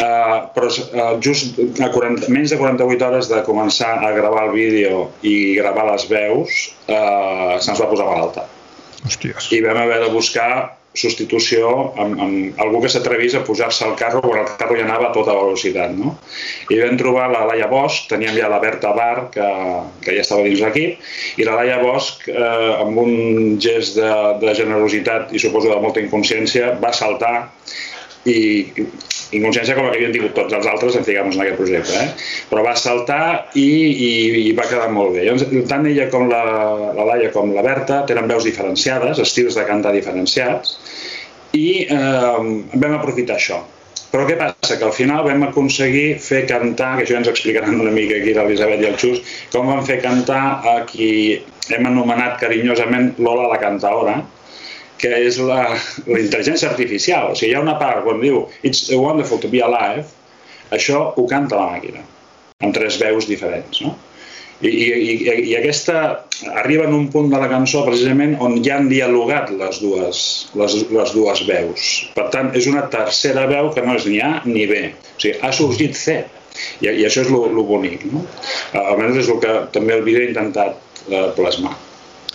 eh, 0.01 0.39
però 0.55 0.71
eh, 0.71 1.11
just 1.21 1.61
a 1.77 1.91
40, 1.93 2.31
menys 2.33 2.55
de 2.55 2.57
48 2.61 3.05
hores 3.09 3.29
de 3.29 3.43
començar 3.45 3.99
a 4.01 4.09
gravar 4.17 4.47
el 4.47 4.55
vídeo 4.55 5.11
i 5.21 5.35
gravar 5.59 5.85
les 5.91 6.07
veus, 6.09 6.57
eh, 6.89 7.53
se'ns 7.61 7.85
va 7.85 7.91
posar 7.93 8.09
malalta. 8.09 8.47
Hòsties. 9.05 9.51
I 9.53 9.61
vam 9.61 9.77
haver 9.77 10.01
de 10.01 10.09
buscar 10.09 10.49
substitució 10.95 11.71
amb, 12.01 12.19
amb 12.23 12.61
algú 12.63 12.81
que 12.83 12.91
s'atrevís 12.91 13.35
a 13.35 13.43
pujar-se 13.47 13.85
al 13.85 13.95
carro 13.99 14.21
quan 14.23 14.41
el 14.41 14.49
carro 14.59 14.77
ja 14.79 14.85
anava 14.87 15.09
a 15.09 15.13
tota 15.15 15.35
velocitat. 15.37 15.95
No? 15.97 16.15
I 16.71 16.79
vam 16.81 16.99
trobar 16.99 17.27
la 17.33 17.45
Laia 17.51 17.67
Bosch, 17.71 18.07
teníem 18.11 18.37
ja 18.39 18.49
la 18.51 18.61
Berta 18.63 18.93
Bar, 18.95 19.27
que, 19.33 19.49
que 20.05 20.15
ja 20.17 20.23
estava 20.23 20.45
dins 20.47 20.63
l'equip, 20.63 21.03
i 21.39 21.47
la 21.47 21.57
Laia 21.59 21.81
Bosch, 21.83 22.29
eh, 22.31 22.71
amb 22.79 23.03
un 23.03 23.59
gest 23.61 23.99
de, 23.99 24.13
de 24.41 24.55
generositat 24.57 25.35
i 25.35 25.41
suposo 25.41 25.71
de 25.71 25.81
molta 25.83 26.03
inconsciència, 26.03 26.75
va 26.81 26.93
saltar 26.95 27.35
i 28.25 28.37
inconsciència 29.35 29.75
com 29.75 29.85
la 29.85 29.91
que 29.93 29.99
havien 29.99 30.13
tingut 30.13 30.33
tots 30.37 30.53
els 30.57 30.67
altres 30.69 30.95
en 30.97 31.05
en 31.05 31.41
aquest 31.41 31.57
projecte, 31.57 31.93
eh? 31.93 32.09
però 32.49 32.63
va 32.65 32.75
saltar 32.75 33.51
i, 33.53 33.65
i, 34.07 34.11
i 34.49 34.53
va 34.57 34.67
quedar 34.69 34.89
molt 34.91 35.13
bé. 35.13 35.25
Llavors, 35.25 35.45
tant 35.69 35.85
ella 35.85 36.09
com 36.09 36.27
la, 36.29 36.43
la 36.97 37.05
Laia 37.11 37.31
com 37.31 37.53
la 37.53 37.63
Berta 37.65 38.03
tenen 38.07 38.27
veus 38.27 38.43
diferenciades, 38.47 39.19
estils 39.19 39.55
de 39.55 39.65
cantar 39.65 39.93
diferenciats, 39.93 40.77
i 41.53 41.85
eh, 41.85 42.43
vam 42.73 42.97
aprofitar 42.97 43.37
això. 43.37 43.61
Però 44.11 44.23
què 44.27 44.37
passa? 44.39 44.77
Que 44.79 44.85
al 44.87 44.93
final 44.95 45.25
vam 45.25 45.43
aconseguir 45.49 46.19
fer 46.23 46.45
cantar, 46.47 46.93
que 46.95 47.03
això 47.03 47.17
ens 47.19 47.27
explicaran 47.27 47.81
una 47.81 47.91
mica 47.91 48.15
aquí 48.21 48.35
l'Elisabet 48.35 48.83
i 48.83 48.87
el 48.87 48.95
Xus, 49.01 49.19
com 49.51 49.67
vam 49.67 49.83
fer 49.87 49.99
cantar 50.03 50.43
a 50.63 50.75
qui 50.87 51.09
hem 51.73 51.89
anomenat 51.89 52.37
carinyosament 52.39 53.15
Lola 53.19 53.49
la 53.51 53.59
cantaora, 53.59 54.21
que 55.01 55.11
és 55.27 55.37
la, 55.43 55.61
la 56.07 56.19
intel·ligència 56.21 56.69
artificial. 56.71 57.31
O 57.31 57.37
sigui, 57.37 57.51
hi 57.53 57.57
ha 57.57 57.63
una 57.63 57.77
part 57.81 58.03
quan 58.05 58.21
diu 58.23 58.45
It's 58.63 58.87
wonderful 58.91 59.41
to 59.43 59.51
be 59.51 59.63
alive, 59.65 60.05
això 60.75 61.07
ho 61.15 61.25
canta 61.29 61.59
la 61.59 61.71
màquina, 61.75 62.03
amb 62.63 62.75
tres 62.75 62.99
veus 63.01 63.27
diferents. 63.29 63.81
No? 63.85 63.95
I, 64.63 64.69
i, 64.71 65.15
i 65.51 65.55
aquesta 65.57 66.01
arriba 66.61 66.85
en 66.87 66.93
un 66.95 67.09
punt 67.11 67.27
de 67.33 67.39
la 67.41 67.49
cançó 67.51 67.81
precisament 67.83 68.37
on 68.43 68.61
ja 68.63 68.77
han 68.79 68.87
dialogat 68.87 69.51
les 69.51 69.81
dues, 69.83 70.21
les, 70.55 70.77
les 70.95 71.11
dues 71.11 71.43
veus. 71.49 71.89
Per 72.15 72.29
tant, 72.31 72.53
és 72.55 72.69
una 72.71 72.85
tercera 72.91 73.45
veu 73.51 73.73
que 73.75 73.83
no 73.83 73.97
és 73.99 74.07
ni 74.07 74.21
A 74.23 74.39
ni 74.47 74.63
B. 74.69 74.79
O 74.95 75.19
sigui, 75.19 75.35
ha 75.43 75.51
sorgit 75.55 75.99
C. 75.99 76.21
I, 76.79 76.87
i 76.87 77.03
això 77.03 77.25
és 77.25 77.33
el 77.35 77.59
bonic. 77.67 78.07
No? 78.07 78.23
Almenys 78.79 79.25
és 79.25 79.33
el 79.33 79.43
que 79.43 79.57
també 79.75 79.97
el 79.97 80.05
vídeo 80.07 80.23
ha 80.23 80.31
intentat 80.31 81.03
eh, 81.11 81.27
plasmar. 81.35 81.75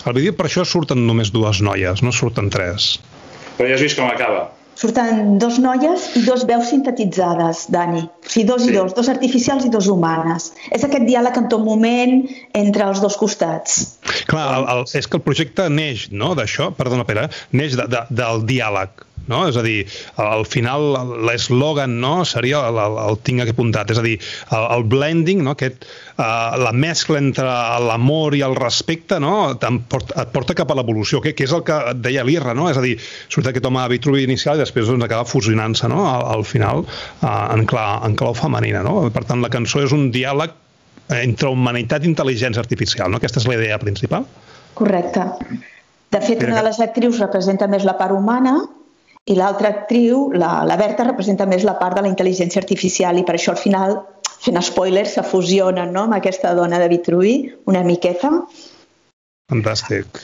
Al 0.05 0.17
vídeo 0.17 0.33
per 0.37 0.47
això 0.47 0.65
surten 0.65 1.05
només 1.07 1.29
dues 1.33 1.61
noies, 1.61 2.01
no 2.01 2.13
surten 2.15 2.49
tres. 2.53 2.95
Però 3.57 3.69
ja 3.69 3.77
has 3.77 3.83
vist 3.85 3.99
com 3.99 4.09
acaba. 4.09 4.49
Surten 4.81 5.35
dos 5.37 5.59
noies 5.61 6.07
i 6.17 6.23
dos 6.25 6.45
veus 6.49 6.71
sintetitzades, 6.71 7.67
Dani. 7.69 8.01
O 8.07 8.31
sigui, 8.31 8.47
dos 8.49 8.63
sí. 8.63 8.71
i 8.71 8.77
dos, 8.77 8.95
dos 8.97 9.11
artificials 9.11 9.67
i 9.67 9.69
dos 9.73 9.89
humanes. 9.91 10.47
És 10.73 10.85
aquest 10.87 11.05
diàleg 11.05 11.37
en 11.37 11.49
tot 11.51 11.61
moment 11.61 12.15
entre 12.57 12.87
els 12.87 13.03
dos 13.03 13.19
costats. 13.19 13.99
Clar, 14.31 14.47
el, 14.57 14.65
el, 14.73 14.83
és 14.97 15.05
que 15.05 15.19
el 15.19 15.25
projecte 15.27 15.67
neix 15.69 16.07
no, 16.09 16.31
d'això, 16.39 16.71
perdona 16.77 17.05
Pere, 17.05 17.27
neix 17.53 17.77
de, 17.77 17.85
de, 17.91 18.05
del 18.23 18.45
diàleg 18.49 19.05
no? 19.29 19.43
És 19.49 19.57
a 19.59 19.63
dir, 19.65 19.83
al 20.21 20.45
final 20.49 20.87
l'eslògan 21.27 21.97
no, 22.01 22.13
seria 22.27 22.63
el, 22.69 22.79
el, 22.81 22.97
el 23.05 23.19
tinc 23.25 23.43
aquí 23.43 23.53
apuntat, 23.55 23.91
és 23.93 24.01
a 24.01 24.05
dir, 24.05 24.17
el, 24.49 24.67
el 24.77 24.85
blending, 24.91 25.43
no, 25.45 25.55
aquest, 25.55 25.85
uh, 26.15 26.57
la 26.61 26.73
mescla 26.73 27.19
entre 27.21 27.47
l'amor 27.85 28.37
i 28.37 28.43
el 28.47 28.55
respecte 28.57 29.19
no, 29.21 29.35
porta, 29.91 30.23
et 30.23 30.33
porta 30.33 30.57
cap 30.57 30.71
a 30.71 30.77
l'evolució, 30.79 31.21
que, 31.23 31.35
que 31.37 31.47
és 31.47 31.55
el 31.55 31.65
que 31.67 31.77
deia 31.99 32.25
l'Irra, 32.27 32.55
no? 32.57 32.69
és 32.71 32.79
a 32.79 32.85
dir, 32.85 32.97
surt 33.31 33.51
aquest 33.51 33.67
home 33.67 33.85
Vitruvi 33.91 34.25
inicial 34.27 34.59
i 34.59 34.65
després 34.65 34.89
doncs, 34.89 35.05
acaba 35.05 35.27
fusionant-se 35.27 35.89
no, 35.91 36.05
al, 36.09 36.27
al 36.37 36.47
final 36.47 36.85
uh, 36.85 37.27
en, 37.51 37.65
clau, 37.69 38.01
en 38.07 38.17
clau 38.19 38.35
femenina. 38.37 38.85
No? 38.87 39.03
Per 39.13 39.25
tant, 39.27 39.43
la 39.43 39.51
cançó 39.53 39.83
és 39.85 39.95
un 39.95 40.09
diàleg 40.13 40.57
entre 41.11 41.49
humanitat 41.51 42.05
i 42.05 42.11
intel·ligència 42.11 42.61
artificial, 42.61 43.11
no? 43.11 43.19
Aquesta 43.19 43.41
és 43.41 43.47
la 43.49 43.57
idea 43.57 43.77
principal. 43.81 44.23
Correcte. 44.77 45.25
De 46.11 46.19
fet, 46.23 46.43
una 46.43 46.59
de 46.59 46.67
les 46.69 46.79
actrius 46.83 47.19
representa 47.19 47.67
més 47.71 47.83
la 47.87 47.97
part 47.99 48.15
humana 48.15 48.57
i 49.29 49.37
l'altra 49.37 49.69
actriu, 49.69 50.31
la, 50.33 50.63
la 50.65 50.77
Berta, 50.79 51.05
representa 51.05 51.45
més 51.45 51.65
la 51.67 51.77
part 51.77 51.97
de 51.97 52.03
la 52.05 52.09
intel·ligència 52.09 52.61
artificial 52.61 53.19
i 53.19 53.25
per 53.27 53.37
això 53.37 53.53
al 53.53 53.61
final, 53.61 53.97
fent 54.41 54.57
spoilers, 54.65 55.15
se 55.17 55.23
fusionen 55.27 55.93
no? 55.93 56.07
amb 56.07 56.17
aquesta 56.17 56.55
dona 56.57 56.79
de 56.81 56.89
Vitruvi 56.89 57.35
una 57.69 57.83
miqueta. 57.85 58.33
Fantàstic. 59.51 60.23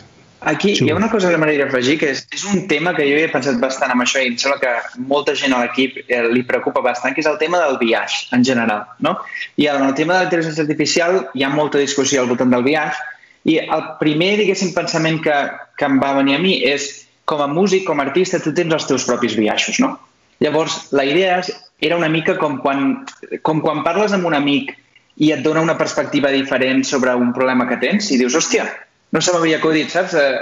Aquí 0.50 0.76
hi 0.78 0.90
ha 0.92 0.96
una 0.96 1.10
cosa 1.10 1.32
que 1.32 1.38
m'agradaria 1.42 1.66
afegir, 1.66 1.96
que 1.98 2.12
és, 2.14 2.20
és 2.34 2.44
un 2.46 2.68
tema 2.70 2.94
que 2.94 3.06
jo 3.08 3.18
he 3.18 3.30
pensat 3.32 3.58
bastant 3.62 3.90
amb 3.94 4.04
això 4.04 4.22
i 4.22 4.30
em 4.30 4.36
sembla 4.38 4.60
que 4.62 4.74
molta 5.10 5.34
gent 5.38 5.54
a 5.54 5.64
l'equip 5.64 5.98
eh, 6.04 6.22
li 6.30 6.44
preocupa 6.46 6.84
bastant, 6.86 7.16
que 7.16 7.24
és 7.24 7.30
el 7.30 7.40
tema 7.42 7.62
del 7.64 7.80
viatge 7.82 8.30
en 8.38 8.46
general. 8.46 8.86
No? 9.02 9.16
I 9.58 9.70
en 9.74 9.86
el 9.88 9.96
tema 9.98 10.14
de 10.14 10.20
la 10.20 10.30
intel·ligència 10.30 10.66
artificial 10.66 11.20
hi 11.34 11.46
ha 11.46 11.54
molta 11.54 11.82
discussió 11.82 12.22
al 12.22 12.30
voltant 12.30 12.54
del 12.54 12.66
viatge 12.66 13.02
i 13.50 13.58
el 13.64 13.84
primer, 14.02 14.36
diguéssim, 14.42 14.76
pensament 14.78 15.22
que, 15.26 15.36
que 15.78 15.90
em 15.90 15.98
va 16.04 16.14
venir 16.20 16.38
a 16.38 16.44
mi 16.44 16.58
és 16.70 17.07
com 17.28 17.42
a 17.44 17.48
músic, 17.52 17.84
com 17.84 18.00
a 18.00 18.06
artista, 18.08 18.40
tu 18.40 18.54
tens 18.56 18.72
els 18.74 18.86
teus 18.88 19.06
propis 19.08 19.36
viatges, 19.36 19.82
no? 19.84 19.98
Llavors, 20.40 20.78
la 20.96 21.04
idea 21.04 21.42
era 21.84 21.98
una 22.00 22.08
mica 22.10 22.38
com 22.40 22.60
quan, 22.64 23.02
com 23.44 23.60
quan 23.62 23.84
parles 23.84 24.14
amb 24.16 24.30
un 24.30 24.38
amic 24.38 24.72
i 25.20 25.34
et 25.34 25.42
dona 25.44 25.64
una 25.66 25.76
perspectiva 25.78 26.32
diferent 26.32 26.86
sobre 26.88 27.16
un 27.18 27.34
problema 27.36 27.68
que 27.68 27.80
tens 27.82 28.12
i 28.14 28.20
dius, 28.22 28.38
hòstia, 28.38 28.68
no 29.12 29.22
se 29.22 29.34
m'havia 29.34 29.58
acudit, 29.60 29.92
saps? 29.92 30.16
Eh, 30.16 30.38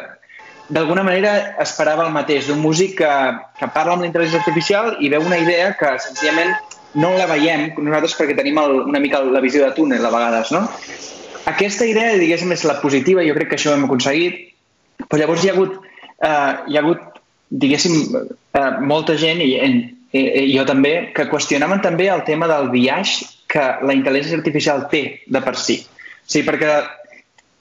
d'alguna 0.76 1.04
manera 1.08 1.34
esperava 1.64 2.06
el 2.06 2.14
mateix 2.14 2.50
d'un 2.50 2.62
músic 2.62 3.00
que, 3.02 3.12
que 3.58 3.72
parla 3.74 3.96
amb 3.96 4.06
la 4.06 4.10
intel·ligència 4.12 4.44
artificial 4.44 4.96
i 5.00 5.10
veu 5.14 5.26
una 5.26 5.42
idea 5.42 5.72
que 5.80 5.96
senzillament 6.06 6.54
no 7.02 7.16
la 7.18 7.28
veiem 7.30 7.72
nosaltres 7.78 8.16
perquè 8.20 8.38
tenim 8.38 8.62
el, 8.62 8.78
una 8.92 9.02
mica 9.02 9.24
la 9.26 9.42
visió 9.44 9.66
de 9.66 9.74
túnel 9.78 10.06
a 10.06 10.14
vegades, 10.14 10.54
no? 10.54 10.68
Aquesta 11.50 11.86
idea, 11.86 12.14
diguéssim, 12.18 12.54
és 12.54 12.64
la 12.66 12.80
positiva, 12.82 13.26
jo 13.26 13.34
crec 13.38 13.52
que 13.52 13.60
això 13.60 13.74
ho 13.74 13.78
hem 13.78 13.90
aconseguit, 13.90 14.40
però 15.06 15.22
llavors 15.22 15.44
hi 15.44 15.52
ha 15.52 15.58
hagut 15.58 15.82
eh, 16.24 16.54
hi 16.68 16.78
ha 16.78 16.84
hagut, 16.84 17.22
diguéssim, 17.50 17.96
eh, 18.56 18.72
molta 18.82 19.16
gent, 19.20 19.42
i, 19.44 19.56
i, 19.60 20.22
i 20.22 20.52
jo 20.56 20.66
també, 20.68 21.12
que 21.16 21.28
qüestionaven 21.32 21.84
també 21.84 22.10
el 22.12 22.24
tema 22.28 22.50
del 22.52 22.72
viatge 22.74 23.32
que 23.52 23.66
la 23.86 23.96
intel·ligència 23.96 24.40
artificial 24.40 24.88
té 24.92 25.04
de 25.32 25.42
per 25.44 25.56
si. 25.60 25.82
O 25.86 26.32
sigui, 26.32 26.48
perquè 26.48 26.72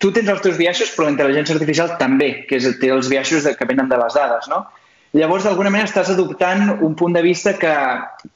tu 0.02 0.10
tens 0.12 0.30
els 0.32 0.42
teus 0.44 0.56
viatges, 0.60 0.94
però 0.94 1.08
la 1.08 1.14
intel·ligència 1.14 1.56
artificial 1.56 1.94
també, 2.00 2.30
que 2.48 2.58
és, 2.58 2.66
té 2.80 2.90
els 2.92 3.10
viatges 3.12 3.46
que 3.58 3.68
venen 3.68 3.90
de 3.90 4.00
les 4.00 4.16
dades, 4.16 4.48
no? 4.52 4.64
Llavors, 5.14 5.44
d'alguna 5.46 5.70
manera, 5.70 5.86
estàs 5.86 6.10
adoptant 6.10 6.80
un 6.82 6.96
punt 6.98 7.14
de 7.14 7.22
vista 7.22 7.52
que, 7.54 7.72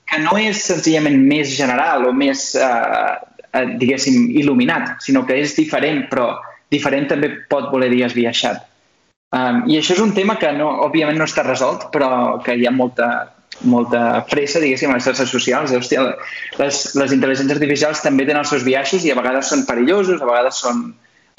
que 0.07 0.19
no 0.23 0.37
és 0.39 0.61
senzillament 0.63 1.19
més 1.27 1.51
general 1.57 2.07
o 2.07 2.13
més 2.15 2.53
eh, 2.55 3.15
eh, 3.51 3.65
diguéssim, 3.81 4.29
il·luminat, 4.39 4.95
sinó 5.03 5.25
que 5.27 5.41
és 5.43 5.57
diferent, 5.57 6.05
però 6.13 6.29
diferent 6.71 7.09
també 7.11 7.33
pot 7.51 7.67
voler 7.73 7.91
dir 7.91 8.05
esbiaixat. 8.07 8.63
Um, 9.37 9.65
I 9.69 9.77
això 9.77 9.93
és 9.93 10.01
un 10.01 10.15
tema 10.17 10.39
que 10.41 10.51
no, 10.57 10.71
òbviament 10.87 11.19
no 11.21 11.27
està 11.29 11.45
resolt, 11.45 11.91
però 11.93 12.39
que 12.45 12.55
hi 12.57 12.65
ha 12.65 12.73
molta, 12.73 13.09
molta 13.69 14.23
pressa, 14.31 14.63
diguéssim, 14.63 14.91
a 14.91 14.97
les 14.97 15.05
xarxes 15.05 15.29
socials. 15.35 15.75
Hòstia, 15.77 16.05
les, 16.61 16.81
les 16.97 17.13
intel·ligències 17.17 17.57
artificials 17.59 18.03
també 18.05 18.25
tenen 18.25 18.41
els 18.45 18.53
seus 18.55 18.65
biaixos 18.65 19.05
i 19.05 19.13
a 19.13 19.19
vegades 19.19 19.51
són 19.53 19.67
perillosos, 19.69 20.23
a 20.23 20.31
vegades 20.31 20.63
són 20.65 20.87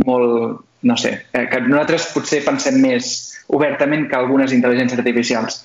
molt, 0.05 0.61
no 0.85 0.97
sé, 1.01 1.15
eh, 1.33 1.45
que 1.49 1.63
nosaltres 1.65 2.11
potser 2.13 2.43
pensem 2.45 2.77
més 2.83 3.13
obertament 3.49 4.05
que 4.09 4.17
algunes 4.19 4.53
intel·ligències 4.53 5.01
artificials. 5.01 5.63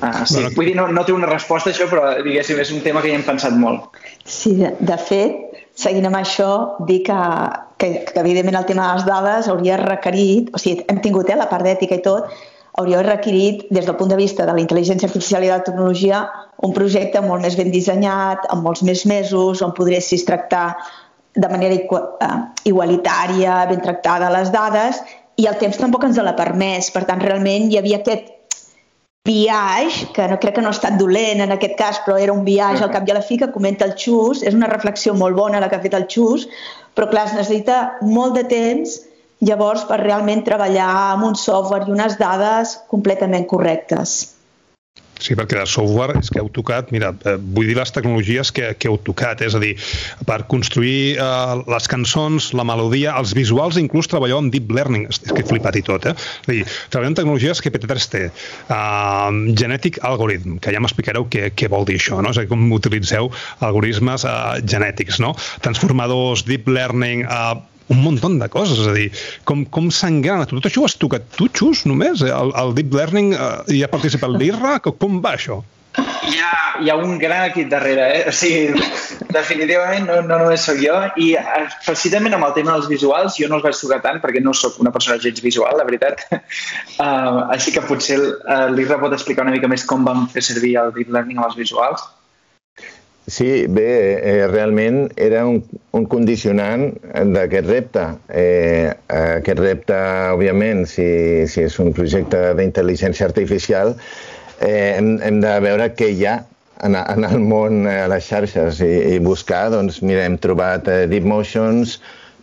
Uh, 0.00 0.24
sí, 0.24 0.38
bueno, 0.38 0.50
vull 0.56 0.68
dir, 0.70 0.76
no, 0.78 0.86
no 0.96 1.04
té 1.04 1.12
una 1.12 1.28
resposta 1.28 1.74
això, 1.74 1.84
però 1.90 2.14
diguéssim, 2.24 2.56
és 2.62 2.70
un 2.72 2.80
tema 2.80 3.02
que 3.04 3.10
hi 3.10 3.18
hem 3.18 3.26
pensat 3.26 3.52
molt. 3.52 3.98
Sí, 4.24 4.54
de, 4.56 4.72
de 4.80 4.96
fet, 4.96 5.60
seguint 5.76 6.08
amb 6.08 6.22
això, 6.22 6.48
dir 6.88 7.02
que, 7.04 7.18
que, 7.80 8.04
que 8.04 8.20
evidentment 8.20 8.60
el 8.60 8.68
tema 8.68 8.86
de 8.86 9.00
les 9.00 9.06
dades 9.08 9.48
hauria 9.48 9.80
requerit, 9.80 10.50
o 10.54 10.60
sigui, 10.60 10.84
hem 10.92 11.00
tingut 11.02 11.30
eh, 11.32 11.38
la 11.40 11.48
part 11.50 11.66
d'ètica 11.66 11.98
i 11.98 12.04
tot, 12.04 12.30
hauria 12.80 13.02
requerit, 13.02 13.64
des 13.74 13.86
del 13.88 13.96
punt 13.98 14.12
de 14.12 14.18
vista 14.20 14.46
de 14.46 14.54
la 14.54 14.62
intel·ligència 14.62 15.08
artificial 15.08 15.44
i 15.44 15.50
de 15.50 15.56
la 15.56 15.66
tecnologia, 15.66 16.24
un 16.66 16.74
projecte 16.76 17.22
molt 17.24 17.42
més 17.44 17.56
ben 17.58 17.72
dissenyat, 17.72 18.44
amb 18.52 18.66
molts 18.68 18.84
més 18.86 19.06
mesos, 19.08 19.64
on 19.64 19.72
podressis 19.76 20.26
tractar 20.28 20.66
de 21.34 21.48
manera 21.48 21.78
eh, 21.78 22.36
igualitària, 22.68 23.64
ben 23.70 23.80
tractada 23.82 24.30
les 24.34 24.52
dades, 24.52 25.00
i 25.40 25.48
el 25.48 25.56
temps 25.56 25.80
tampoc 25.80 26.04
ens 26.04 26.20
l'ha 26.20 26.36
permès. 26.36 26.92
Per 26.92 27.06
tant, 27.08 27.22
realment 27.24 27.70
hi 27.70 27.80
havia 27.80 28.02
aquest 28.02 28.36
viatge, 29.24 30.08
que 30.16 30.26
no 30.28 30.38
crec 30.40 30.56
que 30.56 30.62
no 30.64 30.70
ha 30.70 30.76
estat 30.76 30.96
dolent 30.98 31.42
en 31.44 31.52
aquest 31.54 31.76
cas, 31.78 32.00
però 32.04 32.18
era 32.18 32.32
un 32.32 32.44
viatge 32.44 32.84
al 32.84 32.92
cap 32.92 33.06
i 33.08 33.12
a 33.12 33.18
la 33.18 33.24
fi 33.24 33.38
que 33.40 33.50
comenta 33.52 33.86
el 33.88 33.94
Xus, 33.96 34.42
és 34.42 34.56
una 34.56 34.68
reflexió 34.70 35.14
molt 35.14 35.36
bona 35.36 35.60
la 35.60 35.68
que 35.68 35.76
ha 35.76 35.84
fet 35.84 35.96
el 35.96 36.08
Xus, 36.08 36.48
però 36.94 37.08
clar, 37.10 37.28
es 37.28 37.36
necessita 37.36 37.78
molt 38.02 38.36
de 38.38 38.44
temps 38.50 38.98
llavors 39.44 39.86
per 39.88 40.00
realment 40.02 40.44
treballar 40.44 40.88
amb 41.14 41.30
un 41.30 41.38
software 41.38 41.88
i 41.88 41.94
unes 41.94 42.18
dades 42.20 42.76
completament 42.90 43.46
correctes. 43.48 44.18
Sí, 45.20 45.36
perquè 45.36 45.58
de 45.58 45.66
software 45.68 46.16
és 46.18 46.30
que 46.32 46.40
heu 46.40 46.48
tocat, 46.52 46.90
mira, 46.94 47.12
eh, 47.28 47.36
vull 47.36 47.68
dir 47.68 47.76
les 47.76 47.92
tecnologies 47.92 48.50
que, 48.56 48.70
que 48.80 48.88
heu 48.88 48.96
tocat, 49.04 49.42
és 49.44 49.56
a 49.56 49.60
dir, 49.60 49.74
per 50.26 50.40
construir 50.48 51.18
eh, 51.20 51.60
les 51.68 51.88
cançons, 51.92 52.50
la 52.56 52.64
melodia, 52.64 53.12
els 53.20 53.34
visuals, 53.36 53.76
inclús 53.80 54.08
treballeu 54.10 54.40
amb 54.40 54.54
deep 54.54 54.72
learning, 54.72 55.06
és 55.12 55.20
que 55.28 55.42
he 55.42 55.46
flipat 55.46 55.76
i 55.76 55.84
tot, 55.86 56.08
eh? 56.08 56.14
És 56.16 56.48
a 56.48 56.54
dir, 56.54 56.64
treballeu 56.88 57.12
amb 57.12 57.20
tecnologies 57.20 57.60
que 57.60 57.72
GPT-3T, 57.74 58.22
eh, 58.30 59.40
Genetic 59.60 60.00
Algorithm, 60.08 60.56
que 60.64 60.72
ja 60.72 60.80
m'explicareu 60.80 61.28
què, 61.32 61.50
què 61.52 61.68
vol 61.72 61.84
dir 61.88 62.00
això, 62.00 62.22
no? 62.24 62.32
És 62.32 62.40
a 62.40 62.46
dir, 62.46 62.52
com 62.52 62.64
utilitzeu 62.76 63.28
algoritmes 63.66 64.24
eh, 64.24 64.36
genètics, 64.64 65.20
no? 65.20 65.34
Transformadors, 65.60 66.46
deep 66.48 66.72
learning, 66.72 67.26
eh, 67.28 67.69
un 67.90 68.00
munt 68.04 68.20
de 68.38 68.48
coses, 68.52 68.78
és 68.78 68.88
a 68.90 68.94
dir, 68.94 69.08
com, 69.48 69.64
com 69.66 69.90
s'engrana. 69.90 70.46
Tot 70.50 70.68
això 70.68 70.84
ho 70.84 70.88
has 70.88 70.96
tocat 71.00 71.26
tu, 71.36 71.50
Xus, 71.50 71.84
només? 71.90 72.22
El, 72.22 72.54
el 72.62 72.74
Deep 72.78 72.94
Learning 72.94 73.34
eh, 73.34 73.50
hi 73.74 73.84
ha 73.84 73.90
participat 73.90 74.36
l'IRRA? 74.36 74.78
Com 74.86 75.20
va 75.24 75.34
això? 75.38 75.60
Hi 75.98 76.36
ha, 76.38 76.50
hi 76.84 76.90
ha 76.90 76.94
un 77.02 77.16
gran 77.18 77.48
equip 77.48 77.70
darrere, 77.72 78.04
eh? 78.14 78.20
O 78.30 78.34
sigui, 78.36 78.78
definitivament 79.34 80.06
no, 80.06 80.20
no 80.28 80.38
només 80.42 80.62
sóc 80.68 80.78
jo 80.78 80.94
i 81.18 81.32
eh, 81.40 81.64
precisament 81.86 82.36
amb 82.36 82.46
el 82.46 82.54
tema 82.54 82.76
dels 82.76 82.86
visuals 82.92 83.38
jo 83.40 83.48
no 83.50 83.58
els 83.58 83.66
vaig 83.66 83.78
tocar 83.78 83.98
tant 84.04 84.20
perquè 84.22 84.42
no 84.44 84.54
sóc 84.54 84.78
una 84.84 84.92
persona 84.94 85.18
gens 85.22 85.42
visual, 85.42 85.74
la 85.80 85.88
veritat. 85.88 86.22
Uh, 86.30 87.50
així 87.56 87.74
que 87.74 87.82
potser 87.88 88.20
uh, 88.20 88.68
l'Irra 88.70 89.00
pot 89.02 89.16
explicar 89.16 89.46
una 89.46 89.56
mica 89.56 89.70
més 89.72 89.86
com 89.88 90.06
vam 90.06 90.28
fer 90.30 90.44
servir 90.46 90.76
el 90.78 90.94
Deep 90.94 91.10
Learning 91.10 91.42
amb 91.42 91.50
els 91.50 91.58
visuals. 91.58 92.06
Sí, 93.30 93.66
bé, 93.70 93.86
eh, 94.18 94.46
realment 94.50 95.04
era 95.14 95.44
un, 95.46 95.60
un 95.94 96.06
condicionant 96.10 96.88
d'aquest 97.34 97.68
repte. 97.70 98.06
Eh, 98.42 98.90
aquest 99.16 99.62
repte, 99.62 99.98
òbviament, 100.34 100.82
si, 100.90 101.06
si 101.46 101.62
és 101.68 101.78
un 101.82 101.92
projecte 101.94 102.40
d'intel·ligència 102.58 103.28
artificial, 103.30 103.94
eh, 104.58 104.96
hem, 104.96 105.12
hem 105.22 105.38
de 105.44 105.54
veure 105.62 105.92
què 105.94 106.10
hi 106.10 106.26
ha 106.26 106.40
en, 106.82 106.96
en 106.98 107.28
el 107.28 107.38
món, 107.44 107.84
a 107.86 108.08
les 108.10 108.26
xarxes, 108.26 108.82
i, 108.82 108.90
i 109.14 109.22
buscar, 109.22 109.68
doncs, 109.76 110.02
mira, 110.02 110.26
hem 110.26 110.38
trobat 110.40 110.90
eh, 110.90 111.04
Deep 111.10 111.28
Motions 111.30 112.00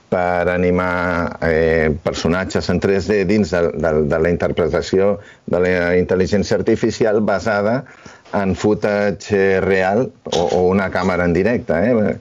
per 0.07 0.47
animar 0.47 1.37
eh, 1.43 1.91
personatges 2.03 2.69
en 2.71 2.79
3D 2.79 3.25
dins 3.27 3.51
de, 3.51 3.63
de, 3.75 3.91
de 4.07 4.19
la 4.23 4.31
interpretació 4.31 5.17
de 5.51 5.59
la 5.59 5.73
intel·ligència 5.99 6.55
artificial 6.55 7.19
basada 7.27 7.81
en 7.81 8.16
footage 8.55 9.61
real 9.63 10.09
o, 10.33 10.41
o 10.43 10.61
una 10.67 10.89
càmera 10.91 11.25
en 11.25 11.33
directe. 11.33 11.73
Eh? 11.73 12.17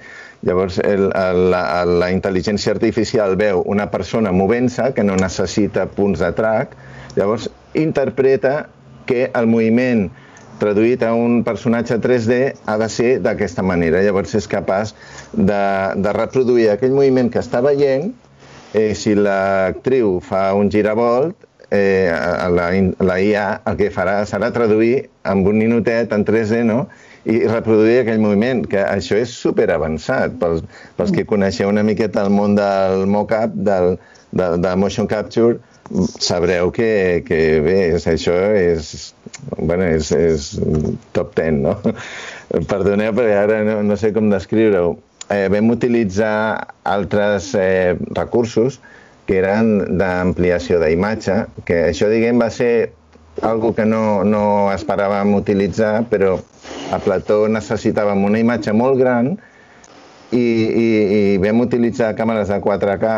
Llavors, 0.46 0.78
el, 0.78 1.08
el, 1.10 1.40
la, 1.50 1.84
la 1.84 2.10
intel·ligència 2.14 2.74
artificial 2.76 3.34
veu 3.40 3.62
una 3.66 3.88
persona 3.90 4.32
movent-se 4.32 4.92
que 4.94 5.04
no 5.04 5.16
necessita 5.18 5.88
punts 5.90 6.22
de 6.22 6.30
trac, 6.36 6.76
llavors 7.16 7.48
interpreta 7.74 8.68
que 9.06 9.30
el 9.34 9.48
moviment 9.50 10.06
traduït 10.60 11.02
a 11.04 11.12
un 11.16 11.42
personatge 11.44 11.98
3D 12.02 12.38
ha 12.64 12.76
de 12.80 12.88
ser 12.92 13.10
d'aquesta 13.24 13.64
manera. 13.66 14.02
Llavors 14.04 14.34
és 14.38 14.48
capaç 14.48 14.94
de, 15.32 15.64
de 15.98 16.14
reproduir 16.16 16.70
aquell 16.72 16.94
moviment 16.96 17.30
que 17.32 17.42
està 17.42 17.62
veient, 17.64 18.12
eh, 18.72 18.92
si 18.94 19.16
l'actriu 19.18 20.18
fa 20.24 20.48
un 20.56 20.70
giravolt, 20.72 21.45
eh, 21.70 22.10
la, 22.52 22.70
la 23.02 23.18
IA 23.22 23.46
el 23.66 23.76
que 23.80 23.90
farà 23.94 24.20
serà 24.28 24.52
traduir 24.54 25.08
amb 25.26 25.46
un 25.48 25.58
minutet 25.62 26.12
en 26.14 26.24
3D, 26.26 26.64
no?, 26.68 26.86
i 27.26 27.40
reproduir 27.50 28.04
aquell 28.04 28.20
moviment, 28.22 28.62
que 28.70 28.78
això 28.86 29.16
és 29.18 29.32
super 29.34 29.66
avançat 29.74 30.36
pels, 30.38 30.60
pels 30.94 31.10
que 31.14 31.24
coneixeu 31.26 31.72
una 31.72 31.82
miqueta 31.82 32.22
el 32.22 32.30
món 32.30 32.54
del 32.54 33.02
mock-up, 33.10 33.56
del, 33.66 33.96
de, 34.30 34.50
de 34.62 34.74
motion 34.78 35.08
capture, 35.10 35.58
sabreu 36.22 36.70
que, 36.74 37.24
que 37.26 37.40
bé, 37.62 37.78
això 37.98 38.34
és, 38.54 39.12
bueno, 39.58 39.86
és, 39.86 40.12
és 40.14 40.48
top 41.16 41.34
10, 41.38 41.60
no? 41.66 41.74
Perdoneu, 42.70 43.14
perquè 43.14 43.36
ara 43.42 43.60
no, 43.66 43.80
no 43.86 43.98
sé 43.98 44.12
com 44.14 44.30
descriure-ho. 44.30 44.96
Eh, 45.34 45.48
vam 45.50 45.72
utilitzar 45.74 46.34
altres 46.86 47.50
eh, 47.58 47.96
recursos 48.14 48.78
que 49.26 49.40
eren 49.40 49.98
d'ampliació 49.98 50.78
d'imatge, 50.82 51.40
que 51.66 51.82
això, 51.90 52.08
diguem, 52.12 52.38
va 52.42 52.50
ser 52.54 52.92
algo 53.42 53.74
que 53.76 53.84
no, 53.84 54.24
no 54.24 54.72
esperàvem 54.72 55.34
utilitzar, 55.36 56.06
però 56.10 56.36
a 56.94 57.00
Plató 57.02 57.44
necessitàvem 57.52 58.24
una 58.24 58.40
imatge 58.40 58.72
molt 58.72 58.96
gran 59.00 59.34
i, 60.32 60.38
i, 60.40 60.86
i 61.18 61.22
vam 61.42 61.60
utilitzar 61.66 62.14
càmeres 62.16 62.48
de 62.52 62.60
4K 62.62 63.16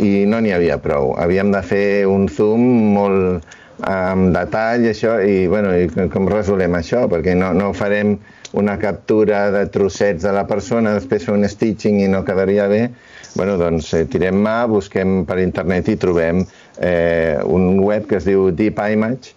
i 0.00 0.24
no 0.30 0.40
n'hi 0.40 0.54
havia 0.54 0.78
prou. 0.80 1.12
Havíem 1.20 1.50
de 1.52 1.62
fer 1.66 2.06
un 2.08 2.28
zoom 2.32 2.64
molt 2.94 3.56
amb 3.86 4.34
detall 4.34 4.84
i 4.84 4.90
això, 4.92 5.16
i, 5.24 5.46
bueno, 5.50 5.72
i 5.76 5.88
com 6.12 6.28
resolem 6.30 6.76
això? 6.78 7.06
Perquè 7.10 7.34
no, 7.36 7.52
no 7.56 7.72
farem 7.76 8.16
una 8.56 8.76
captura 8.80 9.48
de 9.54 9.64
trossets 9.72 10.24
de 10.26 10.32
la 10.34 10.46
persona, 10.48 10.96
després 10.98 11.26
fer 11.26 11.36
un 11.36 11.46
stitching 11.48 12.00
i 12.02 12.08
no 12.10 12.24
quedaria 12.26 12.66
bé, 12.70 12.82
bueno, 13.34 13.56
doncs 13.60 13.92
eh, 13.94 14.06
tirem 14.10 14.40
mà, 14.44 14.64
busquem 14.70 15.24
per 15.28 15.38
internet 15.42 15.90
i 15.92 15.98
trobem 16.00 16.44
eh, 16.78 17.38
un 17.44 17.78
web 17.84 18.08
que 18.10 18.18
es 18.20 18.26
diu 18.28 18.50
Deep 18.56 18.80
Image 18.92 19.34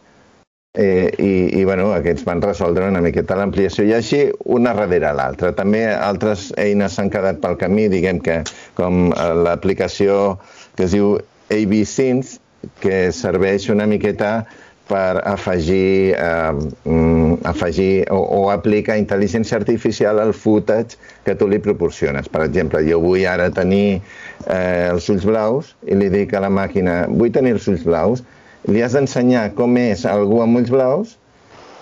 eh, 0.73 1.11
i, 1.19 1.59
i 1.59 1.63
bueno, 1.65 1.91
aquests 1.93 2.25
van 2.25 2.41
resoldre 2.41 2.87
una 2.89 3.01
miqueta 3.05 3.37
l'ampliació 3.37 3.85
i 3.85 3.93
així 3.97 4.23
una 4.45 4.73
darrere 4.77 5.13
l'altra. 5.13 5.53
També 5.55 5.85
altres 5.93 6.51
eines 6.57 6.97
s'han 6.97 7.11
quedat 7.13 7.41
pel 7.43 7.59
camí, 7.61 7.87
diguem 7.93 8.21
que 8.25 8.41
com 8.79 9.11
eh, 9.11 9.29
l'aplicació 9.45 10.39
que 10.77 10.87
es 10.87 10.97
diu 10.97 11.17
AB 11.53 11.79
Synth, 11.85 12.39
que 12.81 13.11
serveix 13.11 13.67
una 13.69 13.85
miqueta 13.89 14.43
per 14.87 15.21
afegir, 15.27 16.15
eh, 16.17 17.37
afegir 17.43 18.05
o, 18.11 18.19
o 18.19 18.41
aplicar 18.51 18.97
intel·ligència 18.99 19.57
artificial 19.57 20.19
al 20.19 20.33
footage 20.35 20.99
que 21.23 21.35
tu 21.39 21.47
li 21.47 21.59
proporciones. 21.63 22.27
Per 22.29 22.43
exemple, 22.45 22.83
jo 22.87 22.99
vull 23.03 23.23
ara 23.29 23.49
tenir 23.53 24.01
eh, 24.47 24.89
els 24.91 25.07
ulls 25.13 25.27
blaus 25.27 25.73
i 25.87 25.97
li 25.99 26.09
dic 26.13 26.35
a 26.35 26.43
la 26.43 26.51
màquina 26.51 27.03
vull 27.09 27.31
tenir 27.31 27.55
els 27.57 27.67
ulls 27.71 27.85
blaus, 27.87 28.23
li 28.67 28.83
has 28.83 28.95
d'ensenyar 28.95 29.49
com 29.57 29.77
és 29.79 30.05
algú 30.07 30.41
amb 30.43 30.59
ulls 30.59 30.71
blaus 30.71 31.17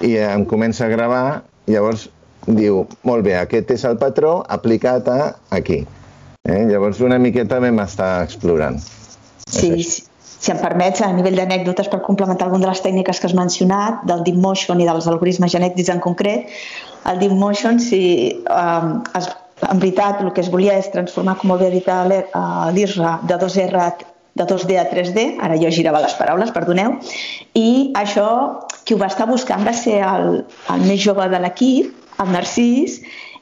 i 0.06 0.16
em 0.22 0.46
comença 0.50 0.86
a 0.86 0.94
gravar, 0.94 1.42
llavors 1.70 2.08
diu, 2.48 2.86
molt 3.06 3.26
bé, 3.26 3.36
aquest 3.38 3.74
és 3.74 3.86
el 3.86 3.98
patró 4.02 4.40
aplicat 4.50 5.10
a 5.10 5.20
aquí. 5.54 5.84
Eh? 6.50 6.64
Llavors 6.70 7.02
una 7.06 7.22
miqueta 7.22 7.62
vam 7.62 7.84
estar 7.84 8.16
explorant. 8.26 8.82
Sí, 9.46 9.76
sí 9.84 10.11
si 10.42 10.50
em 10.50 10.58
permets, 10.58 11.04
a 11.06 11.12
nivell 11.14 11.38
d'anècdotes 11.38 11.90
per 11.92 12.02
complementar 12.02 12.48
alguna 12.48 12.66
de 12.66 12.72
les 12.72 12.82
tècniques 12.82 13.20
que 13.22 13.30
has 13.30 13.38
mencionat, 13.38 14.02
del 14.10 14.24
Deep 14.26 14.40
Motion 14.42 14.82
i 14.82 14.88
dels 14.90 15.08
algoritmes 15.12 15.54
genètics 15.54 15.92
en 15.94 16.02
concret, 16.02 16.50
el 17.12 17.22
Deep 17.22 17.36
Motion, 17.38 17.78
si 17.80 18.02
um, 18.50 18.96
es, 19.18 19.30
en 19.68 19.84
veritat 19.84 20.24
el 20.26 20.32
que 20.34 20.42
es 20.42 20.50
volia 20.50 20.80
és 20.82 20.90
transformar, 20.94 21.38
com 21.38 21.54
ha 21.54 21.60
dit 21.62 21.86
l'IRRA, 21.86 23.14
de 23.30 23.38
2R 23.46 23.86
de 24.34 24.46
2D 24.48 24.78
a 24.80 24.86
3D, 24.90 25.26
ara 25.44 25.58
jo 25.60 25.70
girava 25.76 26.02
les 26.02 26.14
paraules, 26.18 26.54
perdoneu, 26.56 26.96
i 27.54 27.92
això, 28.00 28.30
qui 28.82 28.96
ho 28.96 29.02
va 29.02 29.12
estar 29.12 29.28
buscant 29.30 29.66
va 29.68 29.76
ser 29.78 30.00
el, 30.08 30.46
el 30.74 30.86
més 30.88 31.04
jove 31.04 31.28
de 31.30 31.42
l'equip, 31.44 31.92
el 32.24 32.32
Narcís, 32.34 33.02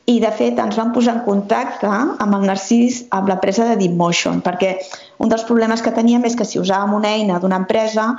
i 0.09 0.17
de 0.19 0.31
fet 0.33 0.57
ens 0.59 0.77
vam 0.79 0.89
posar 0.95 1.19
en 1.19 1.25
contacte 1.27 1.89
amb 1.89 2.33
el 2.35 2.47
Narcís 2.49 3.03
amb 3.13 3.29
l'empresa 3.29 3.67
de 3.69 3.77
Deepmotion 3.77 4.41
perquè 4.41 4.79
un 5.19 5.31
dels 5.31 5.45
problemes 5.47 5.83
que 5.85 5.95
teníem 5.95 6.25
és 6.27 6.35
que 6.39 6.47
si 6.47 6.59
usàvem 6.59 6.95
una 6.97 7.13
eina 7.15 7.39
d'una 7.39 7.59
empresa 7.63 8.13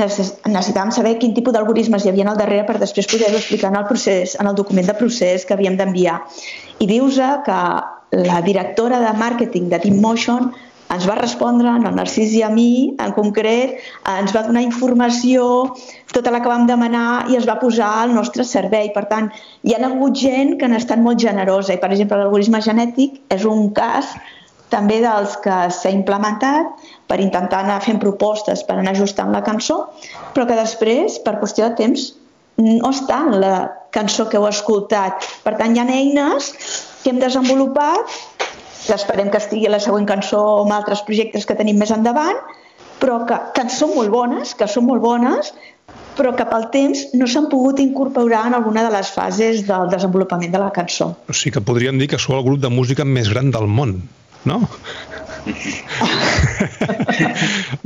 necessitàvem 0.00 0.92
saber 0.94 1.18
quin 1.20 1.34
tipus 1.36 1.52
d'algoritmes 1.52 2.04
hi 2.04 2.10
havia 2.12 2.28
al 2.30 2.38
darrere 2.40 2.64
per 2.68 2.78
després 2.80 3.08
poder-ho 3.10 3.36
explicar 3.36 3.72
en 3.72 3.80
el 3.82 3.88
procés, 3.88 4.36
en 4.40 4.48
el 4.48 4.56
document 4.56 4.88
de 4.88 4.96
procés 4.96 5.44
que 5.44 5.56
havíem 5.56 5.76
d'enviar. 5.76 6.20
I 6.80 6.88
dius 6.88 7.20
que 7.46 7.62
la 8.24 8.40
directora 8.44 9.00
de 9.04 9.12
màrqueting 9.18 9.68
de 9.68 9.80
Deepmotion 9.84 10.52
ens 10.92 11.06
va 11.08 11.14
respondre, 11.16 11.70
en 11.72 11.86
el 11.88 11.94
Narcís 11.96 12.34
i 12.36 12.42
a 12.44 12.50
mi, 12.52 12.92
en 13.00 13.14
concret, 13.16 13.78
ens 14.12 14.34
va 14.36 14.42
donar 14.44 14.64
informació, 14.64 15.46
tota 16.12 16.32
la 16.34 16.42
que 16.44 16.52
vam 16.52 16.66
demanar 16.68 17.30
i 17.32 17.38
es 17.38 17.48
va 17.48 17.56
posar 17.60 17.88
al 18.02 18.12
nostre 18.12 18.44
servei. 18.44 18.90
Per 18.92 19.06
tant, 19.08 19.30
hi 19.64 19.72
ha 19.72 19.80
hagut 19.88 20.18
gent 20.20 20.58
que 20.60 20.68
n'ha 20.68 20.80
estat 20.82 21.00
molt 21.00 21.20
generosa 21.22 21.72
i, 21.72 21.80
per 21.80 21.92
exemple, 21.94 22.20
l'algoritme 22.20 22.60
genètic 22.60 23.22
és 23.32 23.48
un 23.48 23.70
cas 23.76 24.12
també 24.72 24.98
dels 25.04 25.36
que 25.44 25.58
s'ha 25.76 25.92
implementat 25.92 26.88
per 27.10 27.20
intentar 27.20 27.62
anar 27.62 27.78
fent 27.84 28.00
propostes 28.02 28.64
per 28.66 28.78
anar 28.78 28.96
ajustant 28.96 29.32
la 29.34 29.44
cançó, 29.44 29.84
però 30.32 30.48
que 30.48 30.58
després, 30.58 31.20
per 31.22 31.38
qüestió 31.40 31.68
de 31.68 31.78
temps, 31.82 32.08
no 32.62 32.90
està 32.92 33.22
en 33.26 33.38
la 33.42 33.54
cançó 33.92 34.28
que 34.28 34.38
heu 34.40 34.48
escoltat. 34.48 35.24
Per 35.44 35.54
tant, 35.60 35.76
hi 35.76 35.82
ha 35.82 35.86
eines 35.88 36.52
que 37.02 37.12
hem 37.12 37.20
desenvolupat 37.20 38.18
que 38.86 38.96
esperem 38.96 39.30
que 39.30 39.38
estigui 39.38 39.68
a 39.68 39.76
la 39.76 39.80
següent 39.82 40.08
cançó 40.08 40.40
o 40.40 40.62
amb 40.64 40.74
altres 40.74 41.04
projectes 41.06 41.46
que 41.46 41.56
tenim 41.58 41.78
més 41.78 41.92
endavant, 41.94 42.40
però 43.02 43.22
que, 43.28 43.38
que 43.54 43.68
són 43.70 43.94
molt 43.96 44.10
bones, 44.14 44.56
que 44.58 44.66
són 44.70 44.88
molt 44.88 45.02
bones, 45.04 45.52
però 46.16 46.32
que 46.36 46.46
pel 46.48 46.66
temps 46.74 47.04
no 47.16 47.28
s'han 47.30 47.48
pogut 47.52 47.80
incorporar 47.82 48.44
en 48.50 48.56
alguna 48.58 48.84
de 48.86 48.90
les 48.94 49.12
fases 49.14 49.62
del 49.68 49.88
desenvolupament 49.92 50.52
de 50.52 50.60
la 50.60 50.72
cançó. 50.74 51.12
O 51.28 51.36
sigui 51.36 51.56
que 51.56 51.64
podríem 51.68 52.00
dir 52.00 52.10
que 52.12 52.20
sou 52.20 52.36
el 52.38 52.44
grup 52.46 52.60
de 52.62 52.72
música 52.72 53.06
més 53.08 53.30
gran 53.32 53.50
del 53.54 53.70
món, 53.70 53.96
no? 54.44 54.68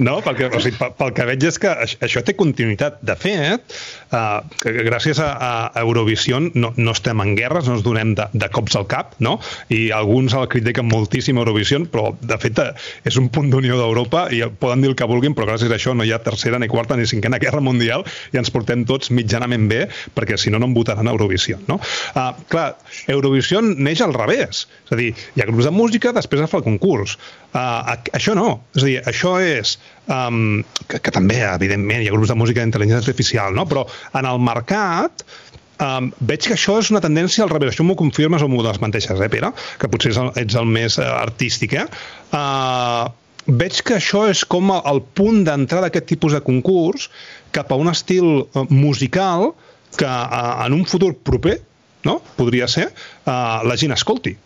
No, 0.07 0.18
perquè, 0.24 0.48
o 0.50 0.61
sigui, 0.61 0.76
pel, 0.78 0.92
pel 0.98 1.12
que 1.16 1.26
veig 1.28 1.46
és 1.48 1.59
que 1.61 1.72
això 2.04 2.22
té 2.24 2.34
continuïtat. 2.38 2.98
De 3.07 3.16
fet, 3.18 3.76
eh, 4.12 4.40
gràcies 4.88 5.20
a, 5.22 5.30
a 5.70 5.80
Eurovision 5.82 6.50
no, 6.54 6.72
no 6.76 6.94
estem 6.96 7.20
en 7.22 7.34
guerres, 7.38 7.68
no 7.68 7.74
ens 7.78 7.84
donem 7.86 8.14
de, 8.18 8.26
de 8.36 8.48
cops 8.52 8.76
al 8.78 8.86
cap, 8.90 9.14
no? 9.22 9.36
I 9.72 9.90
alguns 9.96 10.34
el 10.36 10.48
critiquen 10.52 10.88
moltíssim 10.90 11.38
Eurovision, 11.40 11.86
però 11.92 12.04
de 12.20 12.38
fet 12.42 12.61
eh, 12.62 12.72
és 13.09 13.16
un 13.20 13.30
punt 13.32 13.50
d'unió 13.52 13.78
d'Europa 13.80 14.26
i 14.34 14.42
poden 14.61 14.84
dir 14.84 14.92
el 14.92 14.98
que 14.98 15.09
vulguin, 15.09 15.34
però 15.36 15.48
gràcies 15.50 15.72
a 15.72 15.78
això 15.78 15.94
no 15.96 16.04
hi 16.07 16.12
ha 16.14 16.20
tercera 16.24 16.61
ni 16.62 16.68
quarta 16.72 16.96
ni 16.98 17.07
cinquena 17.09 17.40
guerra 17.42 17.62
mundial 17.64 18.04
i 18.34 18.40
ens 18.40 18.52
portem 18.52 18.84
tots 18.88 19.12
mitjanament 19.14 19.68
bé, 19.70 19.86
perquè 20.16 20.36
si 20.40 20.52
no, 20.52 20.61
no 20.62 20.66
en 20.70 20.76
votaran 20.76 21.09
a 21.09 21.14
Eurovision, 21.16 21.64
no? 21.70 21.80
Uh, 22.14 22.30
clar, 22.52 22.68
Eurovision 23.12 23.74
neix 23.82 24.02
al 24.04 24.14
revés. 24.16 24.66
És 24.86 24.94
a 24.94 25.00
dir, 25.00 25.12
hi 25.34 25.42
ha 25.42 25.48
grups 25.48 25.68
de 25.68 25.74
música, 25.74 26.12
després 26.16 26.44
es 26.44 26.52
fa 26.52 26.61
el 26.61 26.66
concurs. 26.66 27.16
Uh, 27.55 27.97
això 28.16 28.34
no. 28.36 28.49
És 28.76 28.82
a 28.82 28.86
dir, 28.86 28.97
això 29.09 29.36
és... 29.42 29.76
Um, 30.07 30.62
que, 30.86 31.01
que 31.03 31.12
també, 31.14 31.40
evidentment, 31.49 32.03
hi 32.03 32.11
ha 32.11 32.14
grups 32.14 32.30
de 32.30 32.38
música 32.38 32.62
d'intel·ligència 32.62 33.03
artificial, 33.03 33.55
no? 33.57 33.64
Però 33.66 33.86
en 34.14 34.28
el 34.28 34.38
mercat 34.44 35.24
um, 35.82 36.11
veig 36.30 36.47
que 36.47 36.57
això 36.57 36.76
és 36.82 36.90
una 36.92 37.03
tendència 37.05 37.44
al 37.44 37.53
revés. 37.53 37.74
Això 37.74 37.86
m'ho 37.86 37.99
confirmes 37.99 38.44
o 38.44 38.51
m'ho 38.51 38.64
desmenteixes, 38.66 39.20
eh, 39.20 39.30
Pere? 39.32 39.53
Que 39.80 39.90
potser 39.92 40.12
ets 40.12 40.20
el, 40.22 40.32
ets 40.44 40.59
el 40.61 40.68
més 40.70 40.99
uh, 41.01 41.09
artístic, 41.20 41.78
eh? 41.80 41.86
Uh, 42.30 43.09
veig 43.47 43.82
que 43.86 43.99
això 43.99 44.26
és 44.30 44.42
com 44.49 44.72
el 44.76 45.03
punt 45.18 45.44
d'entrada 45.47 45.86
d'aquest 45.86 46.09
tipus 46.11 46.34
de 46.34 46.42
concurs 46.42 47.11
cap 47.55 47.70
a 47.70 47.78
un 47.78 47.90
estil 47.92 48.47
musical 48.70 49.53
que 49.97 50.07
uh, 50.07 50.66
en 50.66 50.74
un 50.76 50.84
futur 50.84 51.14
proper 51.14 51.61
no? 52.07 52.20
podria 52.38 52.68
ser, 52.70 52.90
uh, 53.26 53.62
la 53.66 53.76
gent 53.78 53.94
escolti. 53.97 54.36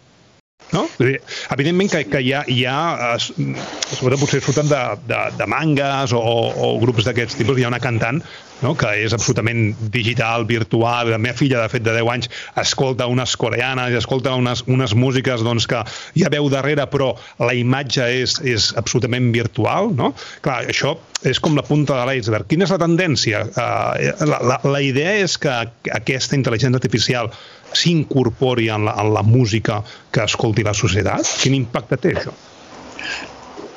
No? 0.74 0.84
Evidentment 1.00 1.90
que, 1.90 2.04
que 2.10 2.20
hi 2.22 2.34
ha, 2.36 2.44
hi 2.46 2.60
ha 2.68 3.16
sobretot 3.18 4.20
potser 4.20 4.42
surten 4.44 4.70
de, 4.70 4.82
de, 5.10 5.24
de 5.38 5.50
mangas 5.50 6.14
o, 6.16 6.20
o 6.22 6.76
grups 6.82 7.08
d'aquests 7.08 7.40
tipus, 7.40 7.58
hi 7.58 7.66
ha 7.66 7.72
una 7.72 7.82
cantant 7.82 8.22
no? 8.62 8.74
que 8.78 8.90
és 9.04 9.14
absolutament 9.16 9.74
digital, 9.92 10.44
virtual. 10.48 11.10
La 11.14 11.20
meva 11.20 11.36
filla, 11.36 11.62
de 11.62 11.72
fet, 11.72 11.84
de 11.86 11.94
10 11.96 12.10
anys, 12.14 12.30
escolta 12.60 13.08
unes 13.10 13.36
coreanes 13.40 13.96
escolta 14.00 14.34
unes, 14.38 14.64
unes 14.70 14.94
músiques 14.96 15.44
doncs, 15.44 15.66
que 15.70 15.82
hi 16.16 16.24
ha 16.24 16.32
veu 16.32 16.48
darrere, 16.52 16.86
però 16.90 17.12
la 17.40 17.54
imatge 17.56 18.06
és, 18.22 18.38
és 18.46 18.70
absolutament 18.80 19.30
virtual. 19.34 19.90
No? 19.96 20.12
Clar, 20.44 20.62
això 20.70 20.96
és 21.26 21.40
com 21.42 21.56
la 21.56 21.64
punta 21.66 21.98
de 21.98 22.06
l'iceberg. 22.08 22.48
Quina 22.48 22.66
és 22.66 22.72
la 22.72 22.80
tendència? 22.80 23.42
Uh, 23.50 24.12
la, 24.28 24.40
la, 24.52 24.60
la 24.64 24.82
idea 24.84 25.18
és 25.24 25.36
que 25.40 25.52
aquesta 25.96 26.38
intel·ligència 26.38 26.80
artificial 26.80 27.32
s'incorpori 27.76 28.68
en, 28.68 28.86
la, 28.88 28.96
en 29.00 29.12
la 29.14 29.22
música 29.22 29.80
que 30.12 30.24
escolti 30.24 30.64
la 30.66 30.74
societat? 30.76 31.26
Quin 31.42 31.56
impacte 31.58 31.98
té 32.00 32.14
això? 32.16 32.34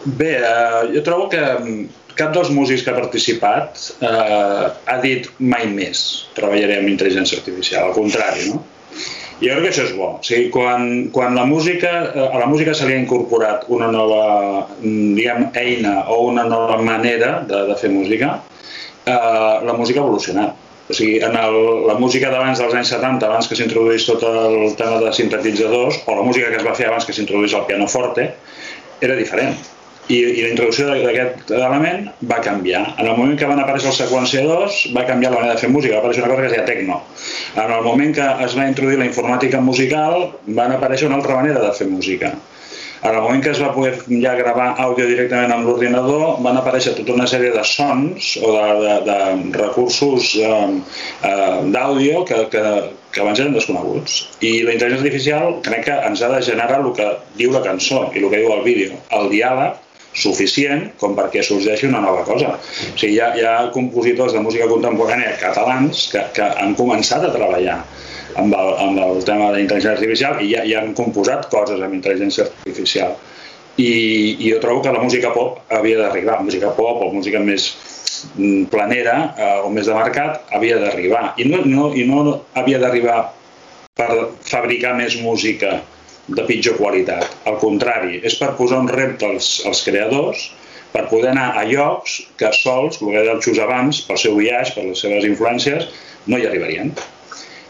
Bé, 0.04 0.34
eh, 0.40 0.82
jo 0.96 1.04
trobo 1.06 1.30
que 1.32 1.42
mm, 1.42 1.84
cap 2.20 2.34
dels 2.36 2.52
músics 2.54 2.84
que 2.84 2.92
ha 2.92 2.98
participat 2.98 3.80
eh, 4.04 4.66
ha 4.70 4.98
dit 5.04 5.30
mai 5.40 5.68
més 5.72 6.04
treballaré 6.38 6.80
amb 6.82 6.92
intel·ligència 6.92 7.40
artificial, 7.40 7.90
al 7.90 7.98
contrari, 7.98 8.50
no? 8.52 8.64
Jo 9.44 9.56
crec 9.56 9.64
que 9.64 9.70
això 9.72 9.86
és 9.88 9.94
bo. 9.98 10.10
O 10.20 10.24
sigui, 10.24 10.50
quan, 10.54 10.90
quan 11.16 11.36
la 11.36 11.46
música, 11.50 11.94
eh, 12.12 12.28
a 12.28 12.42
la 12.42 12.50
música 12.52 12.76
se 12.78 12.88
li 12.88 12.96
ha 12.96 13.02
incorporat 13.02 13.66
una 13.74 13.90
nova 13.94 14.26
mm, 14.80 15.14
diguem, 15.18 15.48
eina 15.60 16.02
o 16.14 16.26
una 16.30 16.46
nova 16.50 16.82
manera 16.84 17.40
de, 17.48 17.64
de 17.72 17.80
fer 17.80 17.92
música, 17.94 18.36
eh, 19.06 19.56
la 19.64 19.78
música 19.80 20.02
ha 20.02 20.06
evolucionat 20.06 20.63
o 20.90 20.94
sigui, 20.94 21.20
en 21.24 21.36
el, 21.40 21.58
la 21.88 21.96
música 22.00 22.32
d'abans 22.32 22.60
dels 22.60 22.74
anys 22.76 22.92
70, 22.92 23.28
abans 23.30 23.48
que 23.48 23.56
s'introduís 23.56 24.08
tot 24.08 24.24
el 24.28 24.74
tema 24.80 25.00
de 25.04 25.14
sintetitzadors, 25.16 26.02
o 26.06 26.18
la 26.18 26.26
música 26.28 26.50
que 26.52 26.60
es 26.60 26.66
va 26.68 26.76
fer 26.76 26.90
abans 26.90 27.08
que 27.08 27.16
s'introduís 27.16 27.56
el 27.56 27.64
pianoforte, 27.70 28.34
era 29.04 29.16
diferent. 29.20 29.56
I, 30.12 30.18
i 30.20 30.42
la 30.44 30.50
introducció 30.52 30.90
d'aquest 30.90 31.54
element 31.56 32.10
va 32.28 32.42
canviar. 32.44 32.82
En 33.00 33.08
el 33.08 33.16
moment 33.16 33.38
que 33.40 33.48
van 33.48 33.62
aparèixer 33.64 33.88
els 33.94 34.02
seqüenciadors, 34.02 34.82
va 34.96 35.06
canviar 35.08 35.32
la 35.32 35.40
manera 35.40 35.56
de 35.56 35.64
fer 35.64 35.70
música, 35.72 35.96
va 35.96 36.04
aparèixer 36.04 36.26
una 36.26 36.34
cosa 36.34 36.42
que 36.44 36.50
es 36.50 36.56
deia 36.58 36.66
techno. 36.68 37.00
En 37.56 37.72
el 37.72 37.86
moment 37.88 38.12
que 38.18 38.28
es 38.44 38.58
va 38.60 38.68
introduir 38.68 39.00
la 39.00 39.08
informàtica 39.08 39.64
musical, 39.64 40.34
van 40.60 40.76
aparèixer 40.76 41.08
una 41.08 41.22
altra 41.22 41.40
manera 41.40 41.64
de 41.64 41.72
fer 41.78 41.88
música. 41.88 42.34
En 43.04 43.16
el 43.16 43.22
moment 43.22 43.42
que 43.44 43.52
es 43.52 43.60
va 43.60 43.74
poder 43.76 43.98
ja 44.24 44.32
gravar 44.40 44.70
àudio 44.80 45.04
directament 45.10 45.52
amb 45.52 45.68
l'ordinador, 45.68 46.38
van 46.46 46.56
aparèixer 46.56 46.94
tota 46.96 47.12
una 47.18 47.26
sèrie 47.28 47.52
de 47.52 47.64
sons 47.68 48.30
o 48.40 48.54
de, 48.56 48.68
de, 48.80 48.94
de 49.10 49.18
recursos 49.60 50.30
eh, 50.40 50.52
eh, 51.28 51.58
d'àudio 51.76 52.24
que, 52.30 52.38
que, 52.54 52.62
que 53.12 53.24
abans 53.26 53.42
eren 53.44 53.58
desconeguts. 53.58 54.22
I 54.40 54.54
la 54.64 54.78
intel·ligència 54.78 55.04
artificial 55.04 55.58
crec 55.68 55.84
que 55.90 55.98
ens 56.08 56.24
ha 56.24 56.32
de 56.32 56.40
generar 56.48 56.80
el 56.80 56.94
que 56.96 57.10
diu 57.42 57.52
la 57.52 57.64
cançó 57.68 58.06
i 58.14 58.24
el 58.24 58.30
que 58.32 58.40
diu 58.40 58.56
el 58.56 58.64
vídeo, 58.70 58.96
el 59.20 59.28
diàleg 59.36 59.82
suficient 60.24 60.88
com 61.02 61.18
perquè 61.18 61.44
sorgeixi 61.44 61.90
una 61.90 62.06
nova 62.06 62.24
cosa. 62.24 62.56
O 62.56 62.96
sigui, 62.96 63.18
hi 63.18 63.20
ha, 63.20 63.34
hi 63.36 63.44
ha 63.44 63.56
compositors 63.76 64.32
de 64.38 64.48
música 64.48 64.70
contemporània 64.72 65.36
catalans 65.44 66.08
que, 66.14 66.24
que 66.40 66.50
han 66.64 66.78
començat 66.80 67.28
a 67.28 67.36
treballar 67.36 67.82
amb 68.40 68.56
el, 68.58 68.72
amb 68.86 69.00
el 69.04 69.24
tema 69.28 69.50
de 69.50 69.58
la 69.58 69.62
intel·ligència 69.64 69.94
artificial 69.96 70.42
i 70.42 70.52
ja, 70.54 70.64
ja 70.70 70.82
han 70.82 70.94
composat 70.98 71.50
coses 71.54 71.82
amb 71.82 71.98
intel·ligència 71.98 72.48
artificial. 72.50 73.16
I, 73.78 73.90
i 74.38 74.52
jo 74.52 74.60
trobo 74.62 74.84
que 74.86 74.94
la 74.94 75.02
música 75.02 75.32
pop 75.34 75.62
havia 75.74 76.02
d'arribar, 76.02 76.42
música 76.46 76.70
pop 76.78 77.02
o 77.02 77.10
música 77.14 77.42
més 77.42 77.72
mm, 78.38 78.68
planera 78.74 79.16
eh, 79.34 79.56
o 79.66 79.72
més 79.74 79.90
de 79.90 79.96
mercat 79.98 80.54
havia 80.54 80.78
d'arribar. 80.82 81.32
I 81.42 81.48
no, 81.50 81.64
no, 81.66 81.90
I 81.98 82.06
no 82.10 82.38
havia 82.60 82.82
d'arribar 82.84 83.24
per 83.98 84.10
fabricar 84.46 84.94
més 84.98 85.18
música 85.22 85.80
de 86.28 86.44
pitjor 86.48 86.78
qualitat. 86.80 87.26
Al 87.50 87.58
contrari, 87.62 88.22
és 88.24 88.38
per 88.40 88.54
posar 88.60 88.80
un 88.84 88.92
repte 88.92 89.28
als, 89.28 89.58
als 89.68 89.84
creadors 89.86 90.52
per 90.94 91.08
poder 91.10 91.32
anar 91.34 91.50
a 91.58 91.66
llocs 91.66 92.20
que 92.38 92.52
sols, 92.54 93.00
el 93.02 93.10
que 93.10 93.18
deia 93.18 93.34
el 93.34 93.42
Xus 93.42 93.60
abans, 93.64 94.04
pel 94.08 94.20
seu 94.22 94.38
viatge, 94.38 94.76
per 94.78 94.86
les 94.92 95.02
seves 95.02 95.26
influències, 95.26 95.90
no 96.30 96.38
hi 96.38 96.46
arribarien. 96.48 96.94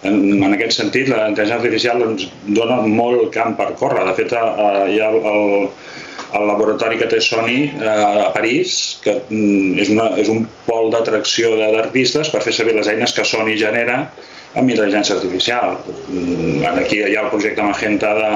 En, 0.03 0.17
en 0.43 0.55
aquest 0.55 0.81
sentit, 0.81 1.07
la 1.07 1.29
intel·ligència 1.29 1.59
artificial 1.61 2.03
ens 2.03 2.25
dona 2.57 2.81
molt 2.83 3.29
camp 3.35 3.55
per 3.59 3.71
córrer. 3.79 4.03
De 4.09 4.15
fet, 4.17 4.35
eh, 4.35 4.81
hi 4.91 4.99
ha 4.99 5.09
el, 5.13 5.67
el 6.39 6.47
laboratori 6.49 6.99
que 6.99 7.07
té 7.11 7.21
Sony 7.23 7.55
eh, 7.69 7.87
a 7.87 8.29
París, 8.35 8.99
que 9.03 9.15
mm, 9.21 9.79
és, 9.83 9.91
una, 9.93 10.09
és 10.19 10.31
un 10.33 10.45
pol 10.67 10.91
d'atracció 10.93 11.55
d'artistes 11.59 12.31
per 12.33 12.43
fer 12.45 12.55
servir 12.57 12.77
les 12.79 12.89
eines 12.91 13.15
que 13.15 13.25
Sony 13.27 13.53
genera 13.59 14.03
amb 14.59 14.69
intel·ligència 14.69 15.15
artificial. 15.17 15.77
Mm, 16.09 16.65
aquí 16.83 16.99
hi 17.01 17.15
ha 17.15 17.25
el 17.25 17.31
projecte 17.31 17.65
Magenta 17.65 18.13
de, 18.19 18.31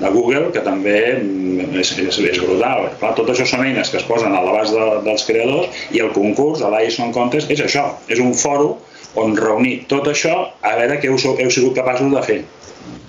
de 0.00 0.12
Google, 0.14 0.52
que 0.54 0.62
també 0.64 0.98
mm, 1.18 1.72
és, 1.82 1.94
és, 2.04 2.20
és 2.30 2.42
brutal. 2.44 2.88
Clar, 3.00 3.14
tot 3.18 3.32
això 3.32 3.48
són 3.48 3.64
eines 3.66 3.90
que 3.92 4.00
es 4.00 4.06
posen 4.08 4.36
a 4.36 4.44
l'abast 4.44 4.76
de, 4.76 4.86
dels 5.08 5.26
creadors 5.28 5.82
i 5.96 6.04
el 6.04 6.12
concurs, 6.16 6.62
l'ISON 6.62 7.10
Contest, 7.16 7.50
és 7.52 7.64
això, 7.64 7.90
és 8.12 8.22
un 8.22 8.36
fòrum 8.36 8.76
on 9.14 9.36
reunir 9.36 9.86
tot 9.88 10.06
això 10.10 10.34
a 10.62 10.76
veure 10.76 10.98
què 11.00 11.10
heu, 11.10 11.16
heu 11.16 11.50
sigut 11.50 11.76
capaços 11.78 12.12
de 12.12 12.22
fer. 12.22 12.40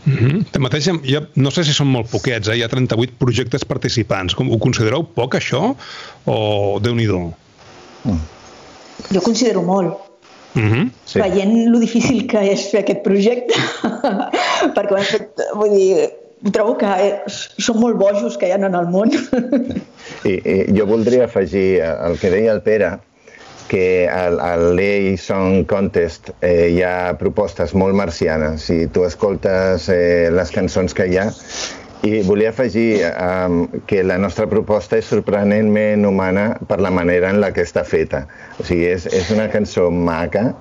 Mm 0.06 0.16
-hmm. 0.18 0.46
Tanmateix, 0.52 0.90
ja, 1.04 1.22
no 1.36 1.52
sé 1.52 1.64
si 1.64 1.74
són 1.74 1.88
molt 1.88 2.10
poquets, 2.10 2.48
eh? 2.48 2.56
hi 2.56 2.64
ha 2.64 2.68
38 2.68 3.14
projectes 3.18 3.66
participants. 3.66 4.34
Com, 4.36 4.52
ho 4.52 4.58
considereu 4.58 5.04
poc, 5.04 5.36
això? 5.36 5.76
O 6.26 6.80
déu 6.82 6.96
nhi 6.96 7.08
mm. 7.08 8.20
Jo 9.12 9.22
considero 9.22 9.62
molt. 9.62 9.98
Mm 10.54 10.70
-hmm. 10.70 10.90
sí. 11.06 11.20
Veient 11.20 11.70
lo 11.70 11.80
difícil 11.80 12.28
que 12.28 12.40
és 12.52 12.70
fer 12.72 12.80
aquest 12.80 13.02
projecte, 13.02 13.54
perquè 14.76 14.92
ho 14.92 14.98
hem 14.98 15.06
fet, 15.06 15.30
vull 15.54 15.70
dir, 15.70 16.10
trobo 16.52 16.78
que 16.78 16.86
eh, 16.86 17.22
són 17.58 17.80
molt 17.80 17.98
bojos 17.98 18.38
que 18.38 18.48
hi 18.48 18.52
ha 18.52 18.56
en 18.56 18.76
el 18.76 18.88
món. 18.88 19.12
I, 20.24 20.34
i 20.34 20.78
jo 20.78 20.86
voldria 20.86 21.26
afegir 21.26 21.82
el 21.84 22.18
que 22.20 22.30
deia 22.30 22.54
el 22.54 22.62
Pere, 22.62 23.00
que 23.70 24.10
al, 24.10 24.40
al 24.42 24.82
Song 25.22 25.64
Contest 25.70 26.32
eh, 26.42 26.70
hi 26.74 26.82
ha 26.84 27.14
propostes 27.22 27.76
molt 27.78 27.96
marcianes 27.96 28.66
i 28.74 28.88
tu 28.94 29.06
escoltes 29.06 29.88
eh, 29.94 30.30
les 30.34 30.52
cançons 30.52 30.98
que 30.98 31.06
hi 31.08 31.22
ha 31.22 31.30
i 32.02 32.22
volia 32.24 32.50
afegir 32.54 33.02
um, 33.12 33.68
que 33.88 34.04
la 34.04 34.18
nostra 34.18 34.48
proposta 34.48 34.98
és 35.00 35.08
sorprenentment 35.12 36.06
humana 36.08 36.54
per 36.70 36.80
la 36.80 36.92
manera 36.96 37.32
en 37.34 37.42
la 37.44 37.52
que 37.52 37.66
està 37.68 37.84
feta. 37.84 38.24
O 38.60 38.64
sigui, 38.64 38.88
és, 38.88 39.08
és 39.12 39.32
una 39.36 39.50
cançó 39.52 39.90
maca 39.92 40.54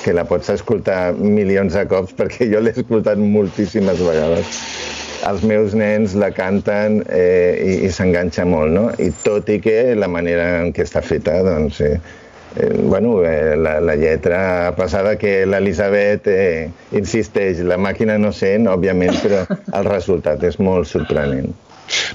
que 0.00 0.14
la 0.16 0.24
pots 0.26 0.50
escoltar 0.50 1.12
milions 1.14 1.76
de 1.76 1.84
cops 1.86 2.16
perquè 2.18 2.48
jo 2.50 2.62
l'he 2.62 2.74
escoltat 2.74 3.20
moltíssimes 3.22 4.02
vegades. 4.02 4.62
Els 5.28 5.44
meus 5.44 5.76
nens 5.76 6.16
la 6.16 6.30
canten 6.32 7.02
eh, 7.12 7.60
i, 7.60 7.72
i 7.86 7.92
s'enganxa 7.92 8.46
molt, 8.48 8.72
no? 8.74 8.88
I 8.98 9.12
tot 9.22 9.50
i 9.52 9.60
que 9.62 9.92
la 9.94 10.08
manera 10.08 10.48
en 10.64 10.72
què 10.74 10.86
està 10.88 11.04
feta, 11.04 11.36
doncs, 11.46 11.82
eh, 11.84 12.00
eh, 12.56 12.80
bueno, 12.82 13.24
eh, 13.24 13.56
la, 13.56 13.80
la 13.80 13.96
lletra, 13.96 14.68
a 14.68 14.76
pesar 14.76 15.06
de 15.08 15.16
que 15.18 15.46
l'Elisabet 15.46 16.26
eh, 16.30 16.70
insisteix, 16.92 17.62
la 17.66 17.78
màquina 17.78 18.18
no 18.18 18.32
sent, 18.32 18.68
òbviament, 18.70 19.16
però 19.22 19.44
el 19.78 19.90
resultat 19.90 20.44
és 20.46 20.58
molt 20.62 20.90
sorprenent. 20.90 21.52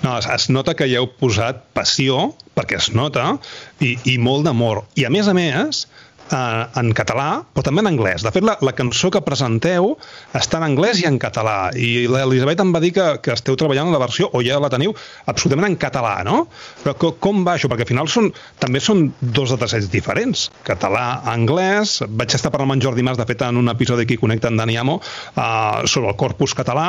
No, 0.04 0.16
es, 0.18 0.28
es 0.32 0.48
nota 0.50 0.76
que 0.78 0.88
hi 0.88 0.96
heu 1.00 1.10
posat 1.20 1.66
passió, 1.76 2.30
perquè 2.56 2.80
es 2.80 2.92
nota, 2.96 3.36
i, 3.84 3.96
i 4.08 4.18
molt 4.22 4.48
d'amor. 4.48 4.86
I 4.96 5.08
a 5.08 5.12
més 5.12 5.28
a 5.28 5.36
més, 5.36 5.86
eh, 6.32 6.66
en 6.82 6.92
català, 6.98 7.28
però 7.54 7.66
també 7.66 7.84
en 7.84 7.90
anglès. 7.92 8.26
De 8.26 8.32
fet, 8.34 8.46
la, 8.46 8.56
la 8.66 8.74
cançó 8.78 9.12
que 9.14 9.22
presenteu 9.26 9.94
està 10.38 10.60
en 10.60 10.68
anglès 10.70 11.02
i 11.02 11.08
en 11.10 11.20
català. 11.22 11.72
I 11.76 12.08
l'Elisabet 12.12 12.64
em 12.64 12.74
va 12.76 12.82
dir 12.84 12.94
que, 12.96 13.08
que 13.24 13.36
esteu 13.36 13.58
treballant 13.60 13.90
en 13.90 13.96
la 13.96 14.02
versió, 14.02 14.30
o 14.34 14.42
ja 14.46 14.60
la 14.62 14.72
teniu, 14.74 14.96
absolutament 15.32 15.74
en 15.74 15.80
català, 15.82 16.16
no? 16.28 16.46
Però 16.84 16.96
com, 17.02 17.20
com 17.22 17.44
va 17.48 17.56
això? 17.56 17.70
Perquè 17.72 17.88
al 17.88 17.92
final 17.92 18.12
són, 18.12 18.32
també 18.62 18.82
són 18.84 19.08
dos 19.22 19.54
datasets 19.56 19.92
diferents. 19.94 20.50
Català, 20.68 21.06
anglès... 21.36 22.00
Vaig 22.16 22.34
estar 22.36 22.52
parlant 22.54 22.70
amb 22.70 22.78
en 22.78 22.84
Jordi 22.86 23.04
Mas, 23.06 23.20
de 23.20 23.26
fet, 23.28 23.44
en 23.46 23.60
un 23.60 23.70
episodi 23.72 24.06
que 24.08 24.18
connecta 24.22 24.50
en 24.52 24.58
Dani 24.60 24.78
Amo, 24.80 25.00
eh, 25.36 25.86
sobre 25.92 26.12
el 26.12 26.18
corpus 26.20 26.56
català, 26.58 26.88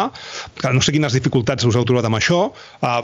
que 0.57 0.73
no 0.73 0.83
sé 0.85 0.95
quines 0.95 1.17
dificultats 1.17 1.67
us 1.69 1.77
heu 1.77 1.87
trobat 1.89 2.07
amb 2.09 2.19
això, 2.21 2.43
eh, 2.83 3.01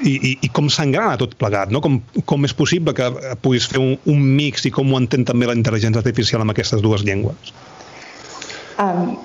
i, 0.00 0.14
i, 0.14 0.32
i 0.46 0.50
com 0.54 0.70
s'engrana 0.72 1.18
tot 1.20 1.36
plegat, 1.40 1.72
no? 1.74 1.82
com, 1.84 2.00
com 2.28 2.48
és 2.48 2.54
possible 2.56 2.94
que 2.96 3.10
puguis 3.44 3.68
fer 3.70 3.80
un, 3.82 3.94
un 4.10 4.24
mix 4.38 4.66
i 4.68 4.72
com 4.74 4.92
ho 4.92 5.00
entén 5.00 5.26
també 5.28 5.48
la 5.50 5.56
intel·ligència 5.58 6.02
artificial 6.02 6.44
amb 6.44 6.54
aquestes 6.54 6.82
dues 6.84 7.04
llengües? 7.06 7.54
Um, 8.82 9.16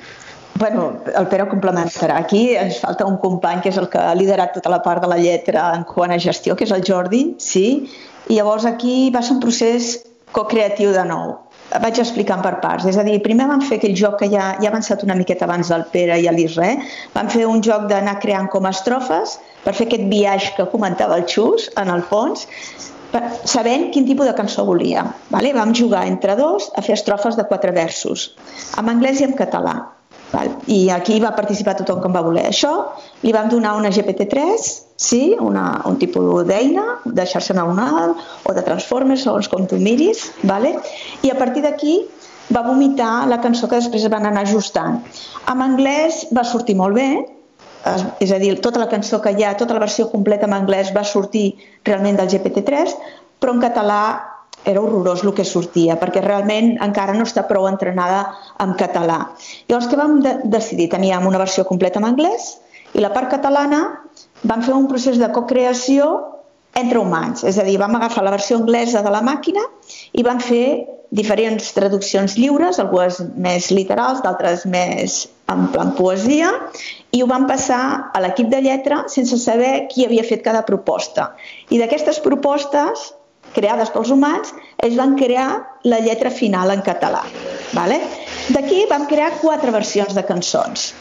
bueno, 0.60 0.90
el 1.18 1.28
Pere 1.32 1.48
complementarà. 1.50 2.20
Aquí 2.22 2.44
ens 2.60 2.82
falta 2.84 3.08
un 3.10 3.18
company 3.24 3.64
que 3.64 3.74
és 3.74 3.82
el 3.82 3.90
que 3.90 4.02
ha 4.02 4.14
liderat 4.18 4.54
tota 4.58 4.72
la 4.74 4.82
part 4.86 5.04
de 5.04 5.10
la 5.12 5.18
lletra 5.22 5.72
en 5.78 5.86
quant 5.90 6.14
a 6.14 6.22
gestió, 6.22 6.56
que 6.56 6.68
és 6.68 6.76
el 6.76 6.86
Jordi, 6.86 7.24
sí, 7.42 7.68
i 8.30 8.38
llavors 8.38 8.68
aquí 8.70 9.10
va 9.16 9.24
ser 9.26 9.38
un 9.40 9.44
procés 9.46 9.96
co-creatiu 10.36 10.92
de 10.94 11.06
nou 11.10 11.38
vaig 11.78 12.00
explicant 12.02 12.42
per 12.42 12.56
parts. 12.64 12.88
És 12.90 12.98
a 12.98 13.06
dir, 13.06 13.20
primer 13.22 13.46
vam 13.50 13.62
fer 13.62 13.78
aquell 13.78 13.96
joc 13.98 14.18
que 14.24 14.30
ja, 14.32 14.56
ja 14.58 14.70
ha 14.70 14.72
avançat 14.72 15.04
una 15.06 15.18
miqueta 15.20 15.46
abans 15.46 15.70
del 15.70 15.86
Pere 15.94 16.18
i 16.18 16.26
l'Isre. 16.34 16.72
Vam 17.14 17.30
fer 17.30 17.46
un 17.46 17.62
joc 17.66 17.86
d'anar 17.92 18.18
creant 18.24 18.50
com 18.50 18.66
estrofes 18.70 19.38
per 19.64 19.76
fer 19.76 19.88
aquest 19.88 20.08
viatge 20.12 20.56
que 20.58 20.70
comentava 20.72 21.18
el 21.20 21.28
Xus, 21.28 21.70
en 21.80 21.92
el 21.94 22.04
fons, 22.10 22.48
sabent 23.50 23.90
quin 23.94 24.06
tipus 24.06 24.28
de 24.30 24.36
cançó 24.38 24.66
volia. 24.66 25.06
Vale? 25.34 25.54
Vam 25.54 25.74
jugar 25.76 26.06
entre 26.08 26.36
dos 26.38 26.70
a 26.76 26.84
fer 26.86 26.98
estrofes 26.98 27.38
de 27.38 27.48
quatre 27.50 27.72
versos, 27.76 28.34
en 28.78 28.90
anglès 28.90 29.22
i 29.22 29.30
en 29.30 29.34
català. 29.38 29.78
Val? 30.30 30.52
I 30.70 30.92
aquí 30.94 31.18
va 31.22 31.32
participar 31.34 31.74
tothom 31.80 32.04
com 32.04 32.14
va 32.14 32.22
voler. 32.22 32.46
Això 32.52 32.70
li 33.24 33.34
vam 33.34 33.50
donar 33.50 33.74
una 33.80 33.90
GPT-3, 33.90 34.68
sí, 35.00 35.24
una, 35.42 35.82
un 35.90 35.98
tipus 35.98 36.46
d'eina, 36.46 36.86
de 37.06 37.26
xarxa 37.26 37.56
neuronal 37.58 38.14
o 38.46 38.54
de 38.54 38.66
Transformers, 38.66 39.26
segons 39.26 39.50
com 39.50 39.66
tu 39.66 39.80
miris, 39.82 40.28
vale? 40.44 40.76
i 41.26 41.34
a 41.34 41.38
partir 41.40 41.66
d'aquí 41.66 42.04
va 42.54 42.66
vomitar 42.66 43.28
la 43.30 43.40
cançó 43.42 43.68
que 43.70 43.82
després 43.82 44.06
van 44.10 44.26
anar 44.30 44.46
ajustant. 44.46 45.02
En 45.50 45.66
anglès 45.66 46.28
va 46.36 46.46
sortir 46.46 46.78
molt 46.78 46.98
bé, 46.98 47.10
és 48.20 48.32
a 48.32 48.40
dir, 48.42 48.56
tota 48.62 48.82
la 48.82 48.90
cançó 48.92 49.22
que 49.24 49.32
hi 49.32 49.46
ha, 49.46 49.56
tota 49.58 49.76
la 49.78 49.84
versió 49.86 50.10
completa 50.12 50.48
en 50.50 50.56
anglès 50.58 50.92
va 50.96 51.06
sortir 51.08 51.54
realment 51.88 52.20
del 52.20 52.30
GPT-3, 52.32 52.96
però 53.40 53.56
en 53.56 53.64
català 53.64 54.02
era 54.68 54.82
horrorós 54.82 55.24
el 55.24 55.34
que 55.34 55.46
sortia, 55.48 55.96
perquè 56.00 56.22
realment 56.26 56.74
encara 56.84 57.16
no 57.16 57.24
està 57.28 57.46
prou 57.48 57.68
entrenada 57.70 58.26
en 58.60 58.76
català. 58.80 59.20
Llavors, 59.70 59.88
què 59.88 60.00
vam 60.00 60.20
de 60.26 60.36
decidir? 60.52 60.90
Teníem 60.92 61.28
una 61.28 61.40
versió 61.40 61.64
completa 61.66 62.02
en 62.04 62.10
anglès 62.10 62.58
i 62.94 63.00
la 63.00 63.14
part 63.16 63.32
catalana 63.32 63.86
vam 64.44 64.66
fer 64.66 64.76
un 64.76 64.90
procés 64.92 65.20
de 65.22 65.32
co-creació 65.32 66.10
entre 66.80 67.00
humans, 67.00 67.44
és 67.48 67.58
a 67.58 67.66
dir, 67.66 67.80
vam 67.82 67.96
agafar 67.98 68.24
la 68.24 68.36
versió 68.36 68.60
anglesa 68.60 69.02
de 69.02 69.12
la 69.14 69.24
màquina 69.26 69.64
i 70.14 70.24
vam 70.26 70.40
fer 70.44 70.86
diferents 71.10 71.72
traduccions 71.74 72.36
lliures, 72.38 72.80
algunes 72.82 73.20
més 73.36 73.70
literals, 73.74 74.22
d'altres 74.22 74.66
més 74.70 75.24
en 75.50 75.66
plan 75.74 75.96
poesia, 75.98 76.52
i 77.12 77.24
ho 77.24 77.28
vam 77.30 77.48
passar 77.50 77.82
a 78.14 78.22
l'equip 78.22 78.52
de 78.52 78.62
lletra 78.62 79.04
sense 79.10 79.38
saber 79.42 79.88
qui 79.90 80.06
havia 80.06 80.26
fet 80.28 80.44
cada 80.46 80.62
proposta. 80.68 81.32
I 81.74 81.82
d'aquestes 81.82 82.22
propostes 82.22 83.10
creades 83.56 83.90
pels 83.90 84.12
humans, 84.14 84.54
ells 84.86 84.98
van 85.00 85.16
crear 85.18 85.50
la 85.90 86.00
lletra 86.06 86.30
final 86.30 86.70
en 86.76 86.84
català. 86.86 87.24
Vale? 87.74 87.98
D'aquí 88.54 88.84
vam 88.90 89.08
crear 89.10 89.40
quatre 89.42 89.74
versions 89.74 90.14
de 90.14 90.26
cançons. 90.26 90.92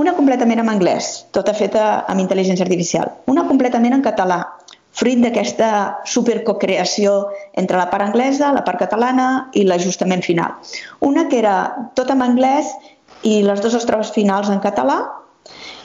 Una 0.00 0.14
completament 0.16 0.62
en 0.62 0.68
anglès, 0.70 1.26
tota 1.34 1.52
feta 1.52 2.06
amb 2.08 2.22
intel·ligència 2.22 2.64
artificial. 2.64 3.10
Una 3.28 3.44
completament 3.48 3.96
en 3.96 4.04
català, 4.04 4.38
fruit 4.96 5.20
d'aquesta 5.22 5.70
supercocreació 6.08 7.14
entre 7.58 7.78
la 7.78 7.88
part 7.92 8.08
anglesa, 8.08 8.52
la 8.52 8.64
part 8.66 8.80
catalana 8.82 9.50
i 9.54 9.64
l'ajustament 9.64 10.24
final. 10.26 10.56
Una 11.00 11.28
que 11.28 11.38
era 11.38 11.90
tot 11.94 12.10
en 12.10 12.22
anglès 12.26 12.72
i 13.22 13.40
les 13.46 13.62
dues 13.62 13.76
estrofes 13.78 14.12
finals 14.16 14.50
en 14.50 14.60
català 14.64 15.00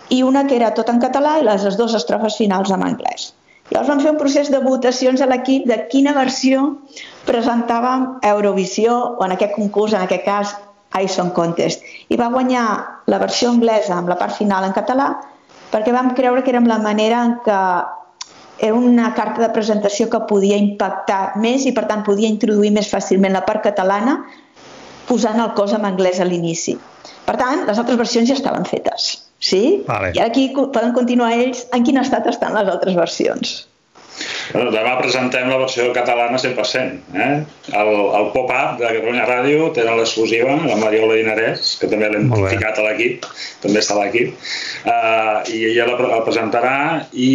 i 0.09 0.21
una 0.23 0.45
que 0.47 0.55
era 0.55 0.73
tot 0.77 0.89
en 0.89 1.01
català 1.01 1.37
i 1.39 1.45
les 1.45 1.65
dues 1.77 1.95
estrofes 1.97 2.37
finals 2.37 2.71
en 2.71 2.83
anglès. 2.85 3.33
Llavors 3.71 3.89
vam 3.89 4.01
fer 4.03 4.11
un 4.13 4.19
procés 4.21 4.51
de 4.53 4.61
votacions 4.61 5.21
a 5.21 5.27
l'equip 5.29 5.65
de 5.65 5.79
quina 5.89 6.13
versió 6.13 6.67
presentàvem 7.25 8.05
a 8.21 8.33
Eurovisió 8.35 8.97
o 9.17 9.25
en 9.25 9.33
aquest 9.33 9.55
concurs, 9.57 9.95
en 9.97 10.05
aquest 10.05 10.25
cas 10.25 10.53
iSong 10.95 11.33
Contest. 11.33 11.81
I 12.13 12.17
va 12.21 12.29
guanyar 12.31 12.65
la 13.09 13.19
versió 13.19 13.49
anglesa 13.49 13.97
amb 13.97 14.11
la 14.11 14.19
part 14.21 14.37
final 14.37 14.67
en 14.67 14.75
català 14.75 15.15
perquè 15.71 15.91
vam 15.91 16.13
creure 16.15 16.43
que 16.43 16.53
era 16.53 16.61
la 16.61 16.77
manera 16.79 17.23
en 17.25 17.39
què 17.43 17.59
era 18.59 18.73
una 18.73 19.11
carta 19.13 19.41
de 19.41 19.51
presentació 19.55 20.07
que 20.09 20.21
podia 20.29 20.57
impactar 20.57 21.35
més 21.41 21.65
i 21.67 21.73
per 21.75 21.85
tant 21.89 22.05
podia 22.07 22.31
introduir 22.31 22.71
més 22.75 22.89
fàcilment 22.91 23.35
la 23.35 23.43
part 23.47 23.63
catalana 23.65 24.19
posant 25.09 25.39
el 25.41 25.53
cos 25.57 25.75
en 25.75 25.85
anglès 25.85 26.21
a 26.21 26.27
l'inici. 26.27 26.77
Per 27.25 27.35
tant, 27.37 27.65
les 27.67 27.77
altres 27.81 27.99
versions 27.99 28.29
ja 28.29 28.37
estaven 28.37 28.65
fetes. 28.69 29.11
Sí? 29.39 29.83
Vale. 29.87 30.13
I 30.15 30.23
aquí 30.23 30.49
poden 30.55 30.93
continuar 30.95 31.33
ells 31.35 31.65
en 31.75 31.85
quin 31.85 32.01
estat 32.01 32.27
estan 32.31 32.55
les 32.57 32.69
altres 32.71 32.97
versions. 32.97 33.55
Bueno, 34.53 34.69
demà 34.71 34.93
presentem 35.01 35.49
la 35.51 35.57
versió 35.59 35.89
catalana 35.95 36.37
100%. 36.39 37.15
Eh? 37.19 37.31
El, 37.75 37.89
el 38.19 38.29
pop-up 38.31 38.77
de 38.79 38.87
Catalunya 38.87 39.25
Ràdio 39.27 39.71
tenen 39.75 39.99
l'exclusiva, 39.99 40.55
la 40.69 40.77
Mariola 40.79 41.17
Dinarès, 41.19 41.73
que 41.81 41.89
també 41.91 42.09
l'hem 42.13 42.31
ficat 42.31 42.79
a 42.79 42.85
l'equip, 42.87 43.27
també 43.65 43.81
està 43.81 43.97
a 43.97 44.05
l'equip, 44.05 44.31
uh, 44.85 45.43
i 45.51 45.65
ella 45.73 45.89
la, 45.91 45.99
la 46.13 46.21
presentarà 46.27 46.77
i 47.11 47.33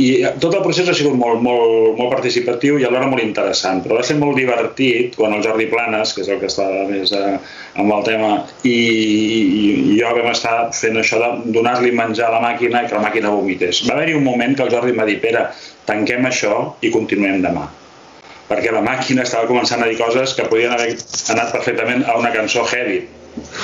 i 0.00 0.06
tot 0.42 0.54
el 0.56 0.62
procés 0.64 0.88
ha 0.90 0.94
sigut 0.96 1.14
molt, 1.18 1.38
molt, 1.44 1.94
molt 1.98 2.10
participatiu 2.16 2.80
i 2.80 2.86
alhora 2.86 3.06
molt 3.10 3.22
interessant, 3.22 3.82
però 3.84 4.00
va 4.00 4.06
ser 4.06 4.16
molt 4.18 4.34
divertit 4.40 5.14
quan 5.18 5.36
el 5.36 5.44
Jordi 5.44 5.68
Planes, 5.70 6.14
que 6.16 6.24
és 6.24 6.30
el 6.34 6.40
que 6.40 6.50
estava 6.50 6.82
més 6.88 7.12
eh, 7.14 7.36
amb 7.78 7.94
el 7.94 8.02
tema, 8.08 8.32
i, 8.66 8.74
i 8.74 10.00
jo 10.00 10.10
vam 10.18 10.32
estar 10.32 10.56
fent 10.74 10.98
això 10.98 11.20
de 11.22 11.30
donar-li 11.54 11.94
menjar 11.94 12.32
a 12.32 12.34
la 12.38 12.42
màquina 12.42 12.82
i 12.82 12.90
que 12.90 12.98
la 12.98 13.04
màquina 13.06 13.30
vomités. 13.34 13.84
Va 13.86 13.94
haver-hi 13.94 14.18
un 14.18 14.26
moment 14.26 14.58
que 14.58 14.66
el 14.66 14.74
Jordi 14.74 14.94
em 14.96 14.98
va 15.02 15.06
dir, 15.06 15.20
Pere, 15.22 15.46
tanquem 15.86 16.26
això 16.26 16.58
i 16.82 16.90
continuem 16.94 17.42
demà 17.44 17.70
perquè 18.44 18.68
la 18.74 18.82
màquina 18.84 19.22
estava 19.24 19.48
començant 19.48 19.80
a 19.80 19.86
dir 19.88 19.96
coses 19.96 20.34
que 20.36 20.44
podien 20.50 20.74
haver 20.74 20.90
anat 21.32 21.54
perfectament 21.54 22.02
a 22.04 22.18
una 22.20 22.32
cançó 22.34 22.66
heavy. 22.68 22.98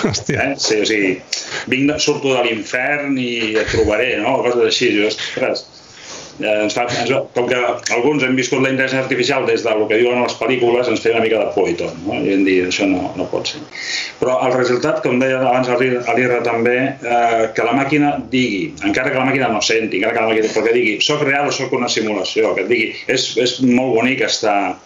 Hòstia. 0.03 0.47
Eh? 0.47 0.55
Sí, 0.59 0.79
o 0.81 0.87
sigui, 0.89 1.11
vinc, 1.71 1.93
surto 2.03 2.33
de 2.33 2.47
l'infern 2.47 3.19
i 3.21 3.59
et 3.61 3.69
trobaré, 3.71 4.15
no? 4.23 4.39
Coses 4.47 4.65
així. 4.71 4.89
Jo, 4.97 5.11
ostres, 5.13 5.67
eh, 6.41 6.57
ens 6.65 6.77
fa, 6.77 6.87
ens, 6.89 7.13
com 7.37 7.49
que 7.51 7.59
alguns 7.95 8.25
hem 8.27 8.37
viscut 8.39 8.63
la 8.63 8.73
intel·ligència 8.73 9.03
artificial 9.05 9.47
des 9.49 9.65
del 9.67 9.85
que 9.91 10.01
diuen 10.01 10.23
les 10.23 10.37
pel·lícules, 10.41 10.91
ens 10.91 11.03
feia 11.05 11.17
una 11.17 11.25
mica 11.25 11.41
de 11.43 11.49
por 11.55 11.71
i 11.71 11.77
tot, 11.79 11.97
no? 12.07 12.19
i 12.21 12.35
hem 12.35 12.45
dit, 12.47 12.65
això 12.67 12.89
no, 12.91 13.11
no 13.19 13.29
pot 13.33 13.53
ser. 13.53 13.63
Però 14.21 14.39
el 14.47 14.55
resultat, 14.57 15.03
com 15.05 15.21
deia 15.23 15.41
abans 15.41 15.71
a 15.71 15.79
l'Irra 15.81 16.43
també, 16.47 16.77
eh, 17.01 17.49
que 17.57 17.67
la 17.67 17.75
màquina 17.79 18.15
digui, 18.33 18.71
encara 18.87 19.13
que 19.13 19.19
la 19.21 19.27
màquina 19.29 19.51
no 19.53 19.65
senti, 19.65 20.01
encara 20.01 20.17
que 20.17 20.25
la 20.27 20.33
màquina, 20.35 20.53
però 20.55 20.69
que 20.69 20.77
digui, 20.77 20.95
soc 21.05 21.25
real 21.27 21.51
o 21.51 21.57
soc 21.57 21.75
una 21.77 21.91
simulació, 21.93 22.55
que 22.59 22.69
digui, 22.71 22.95
és, 23.11 23.33
és 23.41 23.59
molt 23.67 23.97
bonic 23.99 24.25
estar, 24.29 24.77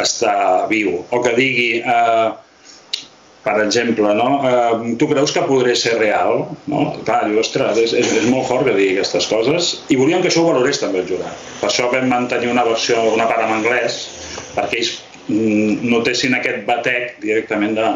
estar 0.00 0.38
viu, 0.70 0.98
o 1.10 1.22
que 1.24 1.36
digui, 1.38 1.68
eh, 1.80 2.43
per 3.44 3.58
exemple, 3.60 4.14
no? 4.16 4.28
Eh, 4.48 4.94
tu 4.98 5.08
creus 5.10 5.32
que 5.34 5.44
podré 5.44 5.74
ser 5.76 5.98
real? 6.00 6.46
No? 6.72 6.84
Clar, 7.04 7.20
diu, 7.28 7.38
ostres, 7.42 7.78
és, 7.82 7.92
és, 8.00 8.12
és 8.22 8.28
molt 8.32 8.48
fort 8.48 8.64
que 8.64 8.72
digui 8.76 8.96
aquestes 8.96 9.28
coses 9.28 9.70
i 9.92 9.98
volíem 10.00 10.24
que 10.24 10.32
això 10.32 10.42
ho 10.42 10.48
valorés 10.48 10.80
també 10.80 11.02
el 11.04 11.10
jurat. 11.12 11.46
Per 11.60 11.68
això 11.68 11.90
vam 11.92 12.08
mantenir 12.08 12.48
una 12.52 12.64
versió, 12.64 13.02
una 13.12 13.28
part 13.28 13.44
en 13.44 13.52
anglès, 13.58 14.00
perquè 14.56 14.80
ells 14.80 14.94
mm, 15.28 15.84
notessin 15.92 16.38
aquest 16.40 16.64
batec 16.68 17.18
directament 17.24 17.76
de, 17.76 17.90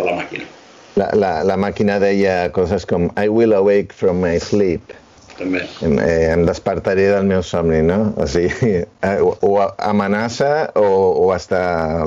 de 0.00 0.08
la 0.08 0.16
màquina. 0.16 0.48
La, 0.96 1.10
la, 1.12 1.32
la 1.44 1.58
màquina 1.60 1.98
deia 2.00 2.46
coses 2.56 2.88
com 2.88 3.10
I 3.20 3.28
will 3.28 3.52
awake 3.52 3.92
from 3.92 4.24
my 4.24 4.38
sleep 4.40 4.96
també. 5.38 5.62
Eh, 5.84 6.32
em 6.32 6.44
despertaré 6.48 7.06
del 7.12 7.26
meu 7.28 7.42
somni, 7.46 7.80
no? 7.86 8.12
O 8.20 8.26
sigui, 8.30 8.82
eh, 8.84 9.16
o, 9.20 9.32
o 9.46 9.52
amenaça 9.62 10.50
o, 10.78 10.86
o 11.26 11.30
està 11.34 11.62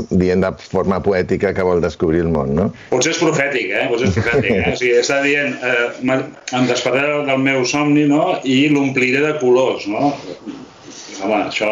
dient 0.09 0.45
de 0.45 0.51
forma 0.71 1.01
poètica 1.05 1.53
que 1.55 1.65
vol 1.65 1.83
descobrir 1.83 2.23
el 2.25 2.31
món, 2.33 2.55
no? 2.57 2.69
Potser 2.91 3.13
és 3.15 3.21
profètic, 3.21 3.71
eh? 3.71 3.85
Potser 3.91 4.09
és 4.11 4.17
profètic, 4.19 4.51
eh? 4.55 4.73
O 4.73 4.79
sigui, 4.79 4.95
està 5.01 5.21
dient, 5.25 5.55
eh, 5.61 6.19
em 6.57 6.69
despertaré 6.69 7.21
del 7.29 7.45
meu 7.45 7.65
somni, 7.69 8.07
no? 8.09 8.23
I 8.43 8.61
l'ompliré 8.73 9.23
de 9.25 9.35
colors, 9.41 9.87
no? 9.89 10.13
Home, 11.19 11.39
això, 11.49 11.67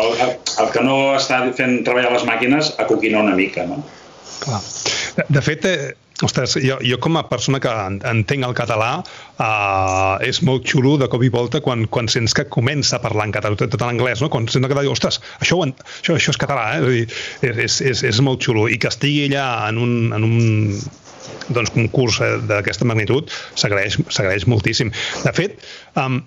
el 0.60 0.74
que 0.74 0.82
no 0.84 0.98
està 1.16 1.40
fent 1.56 1.80
treballar 1.88 2.12
les 2.18 2.26
màquines, 2.28 2.74
acoquina 2.84 3.24
una 3.24 3.36
mica, 3.38 3.64
no? 3.70 3.80
Clar. 4.44 4.62
De, 5.18 5.26
de 5.38 5.42
fet, 5.46 5.66
eh, 5.66 5.96
Ostres, 6.26 6.56
jo, 6.58 6.80
jo 6.82 6.98
com 6.98 7.14
a 7.20 7.28
persona 7.30 7.60
que 7.62 7.70
entenc 8.10 8.46
el 8.48 8.56
català 8.58 8.88
uh, 9.04 10.16
és 10.26 10.40
molt 10.42 10.66
xulo 10.66 10.96
de 10.98 11.06
cop 11.14 11.22
i 11.22 11.30
volta 11.30 11.62
quan, 11.62 11.84
quan 11.94 12.10
sents 12.10 12.34
que 12.34 12.48
comença 12.50 12.98
a 12.98 13.04
parlar 13.04 13.28
en 13.28 13.36
català, 13.36 13.54
tot, 13.60 13.76
en 13.78 13.84
anglès, 13.86 14.24
no? 14.26 14.32
quan 14.34 14.48
sents 14.50 14.66
que 14.66 14.78
diu, 14.80 14.96
ostres, 14.96 15.20
això, 15.38 15.60
això, 15.62 16.16
això 16.16 16.34
és 16.34 16.40
català, 16.42 16.72
eh? 16.80 17.04
és, 17.04 17.20
dir, 17.44 17.52
és, 17.68 17.76
és, 17.92 18.02
és 18.10 18.22
molt 18.26 18.42
xulo. 18.42 18.66
I 18.66 18.80
que 18.82 18.90
estigui 18.90 19.28
allà 19.28 19.46
en 19.70 19.78
un, 19.84 19.94
en 20.18 20.26
un 20.26 20.42
doncs, 21.54 21.70
concurs 21.76 22.18
eh, 22.26 22.34
d'aquesta 22.50 22.90
magnitud 22.90 23.30
s'agraeix 23.54 24.50
moltíssim. 24.50 24.90
De 25.22 25.36
fet, 25.38 25.62
um, 26.02 26.18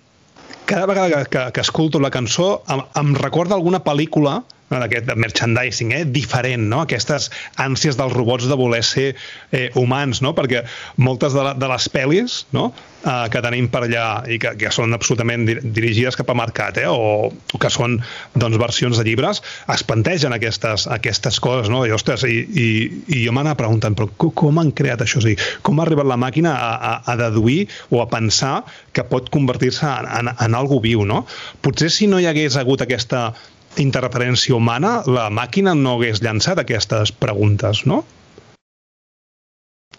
cada 0.71 0.87
vegada 0.87 1.11
que, 1.11 1.27
que, 1.35 1.45
que 1.57 1.67
escolto 1.67 1.99
la 1.99 2.15
cançó 2.15 2.61
em, 2.71 2.87
em 3.03 3.15
recorda 3.19 3.59
alguna 3.59 3.83
pel·lícula 3.83 4.39
no, 4.71 4.79
d'aquest 4.79 5.11
merchandising, 5.19 5.95
eh? 5.97 6.05
diferent, 6.07 6.69
no? 6.71 6.85
aquestes 6.85 7.29
ànsies 7.61 7.99
dels 7.99 8.15
robots 8.15 8.47
de 8.51 8.59
voler 8.59 8.83
ser 8.87 9.09
eh, 9.51 9.69
humans, 9.79 10.23
no? 10.25 10.33
perquè 10.37 10.63
moltes 11.03 11.35
de, 11.37 11.43
la, 11.45 11.55
de 11.59 11.71
les 11.71 11.89
pel·lis 11.93 12.45
no? 12.57 12.71
eh, 13.03 13.27
que 13.33 13.43
tenim 13.45 13.69
per 13.73 13.85
allà 13.87 14.07
i 14.31 14.39
que, 14.43 14.55
que 14.61 14.73
són 14.75 14.95
absolutament 14.97 15.49
dirigides 15.49 16.19
cap 16.19 16.31
a 16.31 16.39
mercat 16.39 16.81
eh? 16.83 16.87
o, 16.89 17.29
o 17.31 17.61
que 17.61 17.73
són 17.73 17.99
doncs, 18.39 18.61
versions 18.63 19.01
de 19.01 19.07
llibres, 19.07 19.43
es 19.75 19.85
plantegen 19.87 20.35
aquestes, 20.37 20.87
aquestes 20.91 21.41
coses, 21.43 21.71
no? 21.73 21.83
I, 21.87 21.95
ostres, 21.97 22.25
i, 22.29 22.41
i, 22.47 22.69
i 23.11 23.25
jo 23.25 23.35
m'anava 23.35 23.59
preguntant, 23.65 23.97
però 23.99 24.31
com 24.39 24.63
han 24.63 24.75
creat 24.77 25.03
això? 25.05 25.21
O 25.21 25.25
sigui, 25.25 25.39
com 25.67 25.81
ha 25.81 25.87
arribat 25.87 26.09
la 26.09 26.19
màquina 26.21 26.55
a, 26.55 26.73
a, 26.77 26.93
a 27.13 27.17
deduir 27.19 27.65
o 27.91 28.03
a 28.03 28.09
pensar 28.11 28.61
que 28.95 29.05
pot 29.07 29.31
convertir-se 29.35 29.87
en, 29.87 30.09
en, 30.21 30.35
en 30.37 30.59
algú 30.59 30.81
viu, 30.85 31.03
no? 31.09 31.25
Potser 31.65 31.91
si 31.93 32.07
no 32.11 32.21
hi 32.21 32.29
hagués 32.31 32.59
hagut 32.61 32.85
aquesta 32.85 33.31
interferència 33.79 34.57
humana, 34.57 35.01
la 35.07 35.29
màquina 35.31 35.75
no 35.79 35.99
hagués 35.99 36.23
llançat 36.25 36.59
aquestes 36.63 37.13
preguntes, 37.13 37.85
no? 37.87 38.03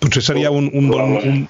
Potser 0.01 0.23
seria 0.25 0.49
un, 0.49 0.65
un, 0.73 0.87
bon, 0.89 1.11
un, 1.29 1.41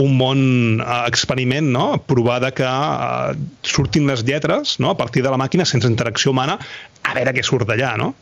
un 0.00 0.12
bon 0.16 0.42
uh, 0.80 1.02
experiment, 1.04 1.68
no? 1.74 1.86
Provar 2.08 2.38
de 2.40 2.52
que 2.56 2.64
uh, 2.64 3.36
surtin 3.68 4.08
les 4.08 4.24
lletres 4.24 4.78
no? 4.80 4.94
a 4.94 4.96
partir 4.96 5.20
de 5.22 5.32
la 5.32 5.36
màquina 5.36 5.66
sense 5.68 5.90
interacció 5.90 6.32
humana 6.32 6.56
a 7.04 7.16
veure 7.18 7.34
què 7.36 7.44
surt 7.44 7.68
d'allà, 7.68 7.92
no? 8.00 8.14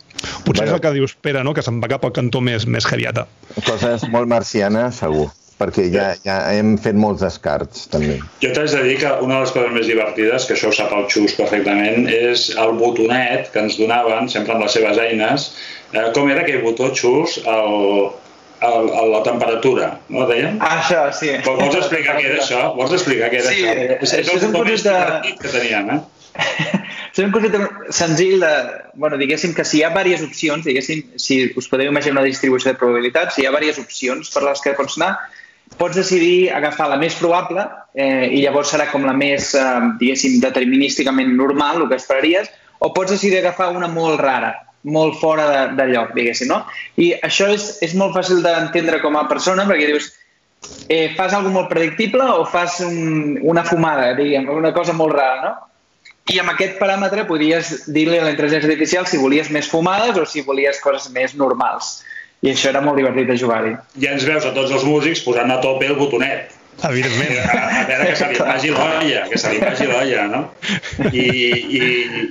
Potser 0.43 0.65
bueno, 0.65 0.71
és 0.73 0.75
el 0.75 0.83
que 0.83 0.95
dius, 0.99 1.15
espera, 1.15 1.45
no? 1.47 1.55
que 1.55 1.63
se'n 1.63 1.79
va 1.79 1.89
cap 1.93 2.03
al 2.03 2.11
cantó 2.17 2.43
més, 2.43 2.67
més 2.67 2.89
heaviata. 2.89 3.29
Coses 3.63 4.09
molt 4.11 4.27
marcianes, 4.29 4.99
segur 4.99 5.29
perquè 5.61 5.87
ja, 5.93 6.07
ja 6.25 6.37
hem 6.55 6.73
fet 6.81 6.97
molts 6.97 7.21
descarts, 7.23 7.85
també. 7.93 8.17
Jo 8.43 8.53
t'haig 8.55 8.73
de 8.73 8.81
dir 8.87 8.97
que 9.03 9.11
una 9.21 9.37
de 9.37 9.43
les 9.45 9.53
coses 9.55 9.75
més 9.75 9.89
divertides, 9.89 10.47
que 10.47 10.57
això 10.57 10.71
ho 10.71 10.75
sap 10.75 10.95
el 10.97 11.05
Xus 11.11 11.37
perfectament, 11.37 12.09
és 12.11 12.49
el 12.61 12.73
botonet 12.81 13.51
que 13.53 13.61
ens 13.65 13.77
donaven, 13.79 14.31
sempre 14.33 14.55
amb 14.55 14.65
les 14.65 14.75
seves 14.79 14.99
eines. 15.01 15.51
Eh, 15.93 16.09
com 16.15 16.31
era 16.31 16.45
aquell 16.45 16.63
botó, 16.65 16.89
Xus? 16.97 17.37
El, 17.45 18.09
el, 18.61 18.89
el, 18.89 19.11
la 19.11 19.21
temperatura, 19.25 19.91
no 20.13 20.27
deien? 20.29 20.59
Ah, 20.61 20.77
això, 20.79 21.05
sí. 21.17 21.33
Vols 21.45 21.77
explicar 21.77 22.17
què 22.19 22.27
era 22.29 22.41
això? 22.43 22.65
Vols 22.77 22.93
explicar 22.97 23.31
què 23.33 23.41
era 23.41 23.53
sí, 23.53 23.65
això? 23.65 23.97
És, 23.97 24.17
és, 24.21 24.33
és 24.37 24.47
un 24.47 24.57
més 24.57 24.85
divertit 24.85 25.41
que 25.41 25.53
teníem, 25.53 25.95
eh? 25.97 26.01
és 27.11 27.19
un 27.25 27.33
concepte 27.33 27.91
senzill 27.91 28.39
de, 28.45 28.51
bueno, 29.01 29.17
diguéssim 29.19 29.55
que 29.57 29.65
si 29.67 29.81
hi 29.81 29.83
ha 29.83 29.91
diverses 29.91 30.27
opcions, 30.29 30.63
diguéssim, 30.67 31.03
si 31.19 31.41
us 31.59 31.67
podeu 31.71 31.91
imaginar 31.91 32.21
una 32.21 32.29
distribució 32.29 32.71
de 32.71 32.79
probabilitats, 32.79 33.35
si 33.35 33.43
hi 33.43 33.49
ha 33.49 33.53
diverses 33.57 33.83
opcions 33.83 34.31
per 34.31 34.45
les 34.47 34.63
que 34.63 34.77
pots 34.77 34.99
anar, 35.01 35.15
pots 35.77 35.95
decidir 35.95 36.51
agafar 36.53 36.89
la 36.91 36.97
més 37.01 37.15
probable 37.19 37.63
eh, 37.93 38.27
i 38.31 38.41
llavors 38.43 38.73
serà 38.73 38.87
com 38.91 39.05
la 39.07 39.15
més, 39.17 39.53
eh, 39.55 39.63
diguéssim, 40.01 40.39
determinísticament 40.43 41.31
normal, 41.37 41.81
el 41.81 41.89
que 41.89 41.99
esperaries, 42.01 42.51
o 42.79 42.91
pots 42.93 43.15
decidir 43.15 43.39
agafar 43.39 43.71
una 43.75 43.89
molt 43.91 44.19
rara, 44.21 44.53
molt 44.83 45.19
fora 45.21 45.47
de, 45.49 45.61
de 45.77 45.87
lloc, 45.93 46.13
diguéssim, 46.17 46.49
no? 46.51 46.63
I 46.97 47.11
això 47.23 47.49
és, 47.53 47.77
és 47.85 47.95
molt 47.97 48.15
fàcil 48.17 48.41
d'entendre 48.45 49.01
com 49.03 49.17
a 49.17 49.27
persona 49.29 49.67
perquè 49.69 49.89
dius, 49.91 50.11
eh, 50.89 51.11
fas 51.17 51.33
alguna 51.33 51.61
molt 51.61 51.69
predictible 51.73 52.25
o 52.37 52.45
fas 52.45 52.79
un, 52.85 53.37
una 53.41 53.65
fumada, 53.65 54.13
diguem, 54.17 54.49
una 54.49 54.73
cosa 54.73 54.93
molt 54.97 55.17
rara, 55.17 55.41
no? 55.49 56.07
I 56.31 56.37
amb 56.39 56.51
aquest 56.53 56.77
paràmetre 56.79 57.25
podries 57.27 57.89
dir-li 57.89 58.19
a 58.19 58.23
la 58.23 58.31
intel·ligència 58.31 58.69
artificial 58.69 59.07
si 59.09 59.17
volies 59.19 59.49
més 59.51 59.67
fumades 59.67 60.19
o 60.21 60.25
si 60.29 60.43
volies 60.45 60.79
coses 60.79 61.09
més 61.11 61.33
normals 61.35 62.03
i 62.41 62.49
això 62.53 62.71
era 62.71 62.81
molt 62.81 62.97
divertit 62.97 63.29
de 63.29 63.37
jugar-hi. 63.37 63.75
Ja 64.01 64.15
ens 64.15 64.25
veus 64.25 64.47
a 64.47 64.55
tots 64.55 64.73
els 64.73 64.87
músics 64.87 65.21
posant 65.25 65.53
a 65.53 65.59
tope 65.61 65.87
el 65.89 65.99
botonet. 65.99 66.57
Evidentment. 66.81 67.35
A, 67.45 67.65
a 67.81 67.83
veure 67.85 68.07
que 68.09 68.15
se 68.17 68.27
li 68.31 68.39
vagi 68.39 68.71
l'olla, 68.73 69.25
que 69.29 69.37
se 69.37 69.51
li 69.53 69.59
vagi 69.61 69.85
l'olla, 69.85 70.23
no? 70.31 70.39
I, 71.11 71.25
i, 71.77 71.81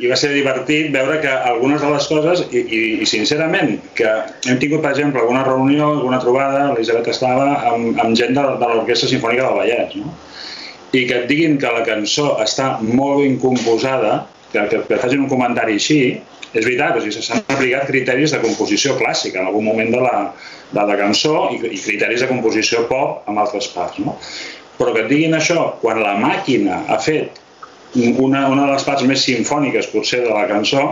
I 0.03 0.11
va 0.11 0.19
ser 0.19 0.33
divertit 0.35 0.89
veure 0.95 1.21
que 1.23 1.31
algunes 1.53 1.85
de 1.85 1.91
les 1.93 2.09
coses, 2.11 2.43
i, 2.51 2.63
i, 2.65 2.81
i 3.05 3.07
sincerament, 3.07 3.77
que 3.99 4.09
hem 4.51 4.59
tingut, 4.63 4.83
per 4.83 4.91
exemple, 4.97 5.23
alguna 5.23 5.45
reunió, 5.47 5.93
alguna 5.93 6.19
trobada, 6.25 6.65
l'Elisabet 6.73 7.13
estava 7.13 7.47
amb, 7.71 8.01
amb 8.03 8.19
gent 8.19 8.35
de, 8.35 8.49
de 8.59 8.73
l'Orquestra 8.73 9.13
Sinfònica 9.13 9.47
del 9.47 9.61
Vallès, 9.61 9.95
no? 10.01 10.17
I 10.91 11.05
que 11.07 11.21
et 11.21 11.31
diguin 11.31 11.55
que 11.63 11.71
la 11.71 11.85
cançó 11.87 12.33
està 12.43 12.73
molt 12.83 13.21
ben 13.23 13.39
composada, 13.39 14.25
que, 14.51 14.67
que, 14.73 14.83
que 14.89 14.99
facin 14.99 15.23
un 15.23 15.31
comentari 15.31 15.79
així, 15.79 16.01
és 16.53 16.65
veritat, 16.65 16.97
o 16.99 17.03
sigui, 17.05 17.43
aplicat 17.55 17.91
criteris 17.91 18.35
de 18.35 18.41
composició 18.43 18.97
clàssica 18.99 19.41
en 19.41 19.51
algun 19.51 19.69
moment 19.71 19.93
de 19.93 20.01
la, 20.03 20.15
de 20.75 20.87
la 20.87 20.97
cançó 20.99 21.51
i, 21.55 21.61
i 21.71 21.79
criteris 21.79 22.25
de 22.25 22.31
composició 22.31 22.87
pop 22.91 23.29
en 23.31 23.39
altres 23.39 23.71
parts. 23.75 24.01
No? 24.03 24.17
Però 24.81 24.95
que 24.97 25.05
et 25.05 25.13
diguin 25.13 25.37
això 25.37 25.75
quan 25.83 26.03
la 26.03 26.17
màquina 26.19 26.83
ha 26.89 26.99
fet 27.03 27.39
una, 27.95 28.49
una 28.49 28.67
de 28.67 28.73
les 28.73 28.87
parts 28.87 29.07
més 29.07 29.23
sinfòniques 29.27 29.91
potser 29.93 30.25
de 30.25 30.35
la 30.35 30.47
cançó, 30.51 30.85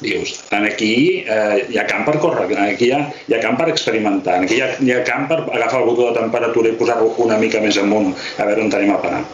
dius, 0.00 0.32
en 0.56 0.64
aquí 0.68 0.92
eh, 1.28 1.66
hi 1.68 1.78
ha 1.78 1.86
camp 1.88 2.06
per 2.08 2.16
córrer, 2.22 2.46
aquí 2.62 2.88
hi 2.88 2.92
ha, 2.96 3.00
hi 3.28 3.36
ha 3.36 3.40
camp 3.42 3.58
per 3.60 3.68
experimentar, 3.72 4.38
aquí 4.44 4.56
hi 4.56 4.62
ha, 4.64 4.70
hi 4.80 4.94
ha 4.94 5.02
camp 5.04 5.28
per 5.28 5.42
agafar 5.44 5.82
el 5.82 5.88
botó 5.90 6.08
de 6.08 6.20
temperatura 6.20 6.72
i 6.72 6.78
posar-lo 6.80 7.12
una 7.24 7.36
mica 7.40 7.60
més 7.60 7.80
amunt, 7.80 8.14
a 8.38 8.48
veure 8.48 8.64
on 8.64 8.72
tenim 8.72 8.94
a 8.94 9.00
parar. 9.02 9.24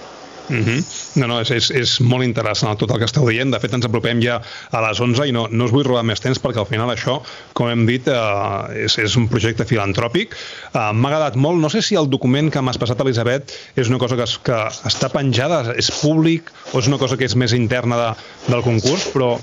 Mm 0.49 0.63
-hmm. 0.63 0.96
No, 1.17 1.29
no, 1.31 1.39
és, 1.41 1.51
és, 1.55 1.71
és 1.73 1.95
molt 2.05 2.27
interessant 2.27 2.77
tot 2.77 2.91
el 2.93 3.01
que 3.01 3.09
esteu 3.09 3.25
dient. 3.31 3.53
De 3.53 3.61
fet, 3.62 3.73
ens 3.77 3.87
apropem 3.89 4.21
ja 4.25 4.37
a 4.71 4.83
les 4.85 5.01
11 5.01 5.29
i 5.31 5.33
no, 5.33 5.47
no 5.49 5.69
us 5.69 5.73
vull 5.73 5.87
robar 5.87 6.05
més 6.05 6.21
temps 6.23 6.41
perquè 6.43 6.61
al 6.61 6.69
final 6.69 6.93
això, 6.93 7.19
com 7.57 7.71
hem 7.73 7.87
dit, 7.89 8.11
eh, 8.12 8.85
és, 8.85 8.99
és 9.01 9.17
un 9.21 9.29
projecte 9.33 9.64
filantròpic. 9.69 10.37
Eh, 10.37 10.91
M'ha 10.93 11.12
agradat 11.12 11.41
molt. 11.41 11.62
No 11.62 11.73
sé 11.73 11.83
si 11.85 11.97
el 11.97 12.11
document 12.12 12.53
que 12.53 12.62
m'has 12.64 12.81
passat, 12.83 13.01
Elisabet, 13.05 13.55
és 13.81 13.89
una 13.93 14.01
cosa 14.03 14.19
que, 14.21 14.29
es, 14.29 14.37
que 14.45 14.61
està 14.91 15.11
penjada, 15.12 15.62
és 15.77 15.91
públic 16.03 16.53
o 16.73 16.83
és 16.83 16.91
una 16.91 17.01
cosa 17.01 17.17
que 17.17 17.29
és 17.29 17.37
més 17.39 17.57
interna 17.57 18.01
de, 18.03 18.12
del 18.51 18.64
concurs, 18.67 19.09
però 19.14 19.37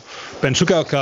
penso 0.43 0.67
que, 0.67 0.75
que 0.89 1.01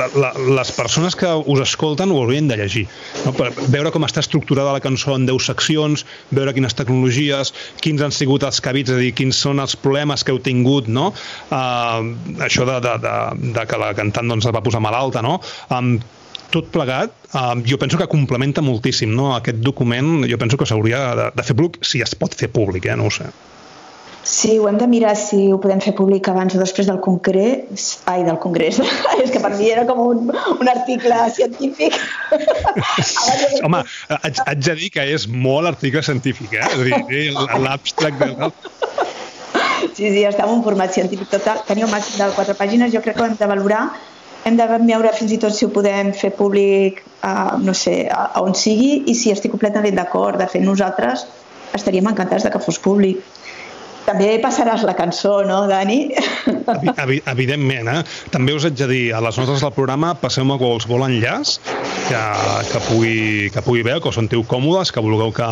la, 0.00 0.08
la, 0.16 0.32
les 0.56 0.72
persones 0.72 1.16
que 1.18 1.28
us 1.28 1.60
escolten 1.60 2.12
ho 2.12 2.22
haurien 2.22 2.48
de 2.48 2.56
llegir. 2.56 2.86
No? 3.26 3.34
Per 3.36 3.50
veure 3.68 3.92
com 3.92 4.06
està 4.08 4.24
estructurada 4.24 4.72
la 4.72 4.82
cançó 4.84 5.14
en 5.18 5.28
10 5.28 5.50
seccions, 5.52 6.06
veure 6.32 6.54
quines 6.56 6.76
tecnologies, 6.78 7.52
quins 7.84 8.02
han 8.02 8.14
sigut 8.16 8.46
els 8.48 8.62
cabits, 8.64 8.94
és 8.94 8.96
a 8.96 9.04
dir, 9.04 9.12
quins 9.18 9.36
són 9.46 9.60
els 9.60 9.76
problemes 9.76 10.24
que 10.24 10.32
heu 10.32 10.40
tingut, 10.40 10.88
no? 10.88 11.10
Uh, 11.50 12.14
això 12.46 12.64
de, 12.68 12.80
de, 12.84 12.96
de, 13.04 13.16
de 13.58 13.66
que 13.68 13.80
la 13.82 13.92
cantant 13.98 14.32
doncs, 14.32 14.48
es 14.48 14.56
va 14.56 14.64
posar 14.64 14.80
malalta, 14.84 15.24
no? 15.26 15.36
Um, 15.68 15.98
tot 16.54 16.70
plegat, 16.72 17.12
uh, 17.34 17.52
jo 17.66 17.76
penso 17.82 17.98
que 18.00 18.08
complementa 18.08 18.64
moltíssim 18.64 19.12
no? 19.12 19.32
aquest 19.34 19.58
document, 19.60 20.24
jo 20.30 20.38
penso 20.40 20.56
que 20.56 20.68
s'hauria 20.68 21.02
de, 21.18 21.28
de 21.36 21.44
fer 21.44 21.58
públic, 21.58 21.82
si 21.84 22.00
es 22.04 22.16
pot 22.16 22.32
fer 22.38 22.48
públic, 22.54 22.88
eh? 22.88 22.96
no 22.96 23.10
ho 23.10 23.12
sé. 23.12 23.28
Sí, 24.26 24.56
ho 24.58 24.66
hem 24.66 24.78
de 24.78 24.88
mirar 24.90 25.12
si 25.14 25.52
ho 25.54 25.58
podem 25.62 25.78
fer 25.84 25.92
públic 25.94 26.26
abans 26.32 26.56
o 26.56 26.58
després 26.58 26.88
del 26.90 26.98
congrés. 27.04 27.84
Ai, 28.10 28.24
del 28.26 28.40
congrés. 28.42 28.80
És 29.22 29.30
que 29.30 29.38
per 29.44 29.52
mi 29.54 29.68
era 29.70 29.84
com 29.86 30.00
un, 30.02 30.32
un 30.34 30.70
article 30.72 31.20
científic. 31.36 31.94
Home, 33.66 33.84
haig, 34.16 34.40
haig 34.48 34.64
de 34.66 34.74
dir 34.80 34.90
que 34.96 35.04
és 35.14 35.28
molt 35.30 35.70
article 35.70 36.02
científic, 36.02 36.58
eh? 36.58 36.66
És 36.66 36.96
a 36.98 37.00
dir, 37.12 37.22
l'abstract 37.68 38.24
de... 38.24 38.50
Sí, 39.94 40.10
sí, 40.10 40.26
està 40.26 40.42
en 40.42 40.56
un 40.56 40.66
format 40.66 40.90
científic 40.92 41.30
total. 41.30 41.62
Tenia 41.70 41.86
un 41.86 41.94
màxim 41.94 42.18
de 42.18 42.28
quatre 42.34 42.58
pàgines. 42.58 42.90
Jo 42.92 43.04
crec 43.06 43.14
que 43.20 43.22
ho 43.22 43.30
hem 43.30 43.38
de 43.38 43.50
valorar 43.54 43.86
hem 44.46 44.54
de 44.58 44.66
veure 44.70 45.10
fins 45.14 45.32
i 45.34 45.40
tot 45.42 45.54
si 45.54 45.66
ho 45.66 45.72
podem 45.74 46.12
fer 46.14 46.30
públic 46.38 47.00
a, 47.26 47.58
no 47.58 47.74
sé, 47.74 48.04
a, 48.06 48.28
a 48.38 48.42
on 48.46 48.54
sigui 48.54 49.02
i 49.10 49.14
si 49.18 49.32
estic 49.34 49.50
completament 49.54 49.98
d'acord 49.98 50.38
de 50.38 50.46
fer 50.50 50.62
nosaltres 50.62 51.24
estaríem 51.74 52.06
encantats 52.06 52.46
de 52.46 52.52
que 52.54 52.62
fos 52.62 52.78
públic. 52.78 53.18
També 54.06 54.36
passaràs 54.42 54.84
la 54.86 54.94
cançó, 54.94 55.40
no, 55.46 55.64
Dani? 55.66 56.12
Evidentment, 57.32 57.90
eh? 57.90 58.02
També 58.30 58.54
us 58.54 58.66
haig 58.68 58.76
de 58.78 58.86
dir, 58.90 59.04
a 59.16 59.20
les 59.24 59.38
notes 59.40 59.64
del 59.64 59.72
programa 59.74 60.12
passeu-me 60.20 60.58
qualsevol 60.60 61.02
enllaç 61.08 61.56
que, 62.06 62.22
que, 62.70 62.82
pugui, 62.86 63.16
que 63.54 63.64
pugui 63.66 63.82
veure, 63.86 64.02
que 64.04 64.12
us 64.12 64.18
sentiu 64.20 64.46
còmodes, 64.46 64.94
que 64.94 65.02
vulgueu 65.02 65.34
que, 65.34 65.50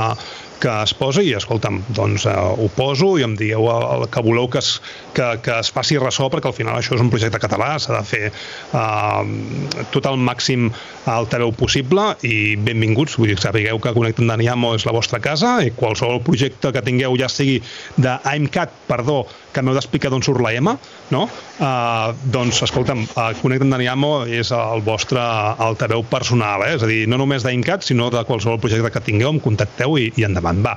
que 0.60 0.72
es 0.82 0.94
posa 0.96 1.22
i, 1.24 1.32
escolta'm, 1.36 1.80
doncs 1.96 2.26
eh, 2.30 2.34
ho 2.34 2.68
poso 2.76 3.14
i 3.18 3.24
em 3.26 3.34
dieu 3.38 3.68
el, 3.70 3.86
el 3.96 4.06
que 4.12 4.22
voleu 4.24 4.48
que 4.52 4.60
es, 4.62 4.78
que, 5.16 5.26
que 5.44 5.58
es 5.60 5.70
faci 5.74 5.98
ressò, 6.00 6.30
perquè 6.32 6.50
al 6.50 6.56
final 6.56 6.78
això 6.78 6.96
és 6.96 7.04
un 7.04 7.10
projecte 7.12 7.40
català, 7.42 7.74
s'ha 7.82 7.98
de 7.98 8.02
fer 8.08 8.22
eh, 8.30 9.86
tot 9.94 10.10
el 10.10 10.20
màxim 10.20 10.70
altaveu 11.10 11.52
possible 11.56 12.10
i 12.26 12.56
benvinguts, 12.56 13.18
vull 13.20 13.32
dir, 13.32 13.38
sapigueu 13.42 13.80
que 13.82 13.94
Connecten 13.96 14.30
Daniamo 14.30 14.74
és 14.78 14.86
la 14.88 14.94
vostra 14.96 15.20
casa 15.24 15.58
i 15.64 15.72
qualsevol 15.76 16.22
projecte 16.24 16.72
que 16.74 16.84
tingueu, 16.84 17.16
ja 17.20 17.30
sigui 17.32 17.60
de 18.00 18.18
IMCAT, 18.34 18.84
perdó, 18.88 19.24
que 19.54 19.62
m'heu 19.64 19.76
d'explicar 19.76 20.10
d'on 20.12 20.24
surt 20.24 20.42
la 20.44 20.52
M, 20.58 20.74
no? 21.14 21.22
Uh, 21.56 22.10
doncs, 22.34 22.60
escolta'm, 22.66 23.04
uh, 23.14 23.30
Connecten 23.40 23.72
Daniamo 23.72 24.12
és 24.26 24.50
el 24.54 24.84
vostre 24.86 25.22
altaveu 25.68 26.04
personal, 26.10 26.66
eh? 26.66 26.74
és 26.78 26.84
a 26.84 26.90
dir, 26.90 27.04
no 27.10 27.20
només 27.20 27.46
d'IMCAT, 27.46 27.86
sinó 27.86 28.10
de 28.14 28.24
qualsevol 28.28 28.60
projecte 28.62 28.92
que 28.94 29.04
tingueu, 29.06 29.32
em 29.32 29.42
contacteu 29.42 29.98
i, 30.00 30.10
i 30.18 30.26
endavant. 30.26 30.62
Va, 30.66 30.76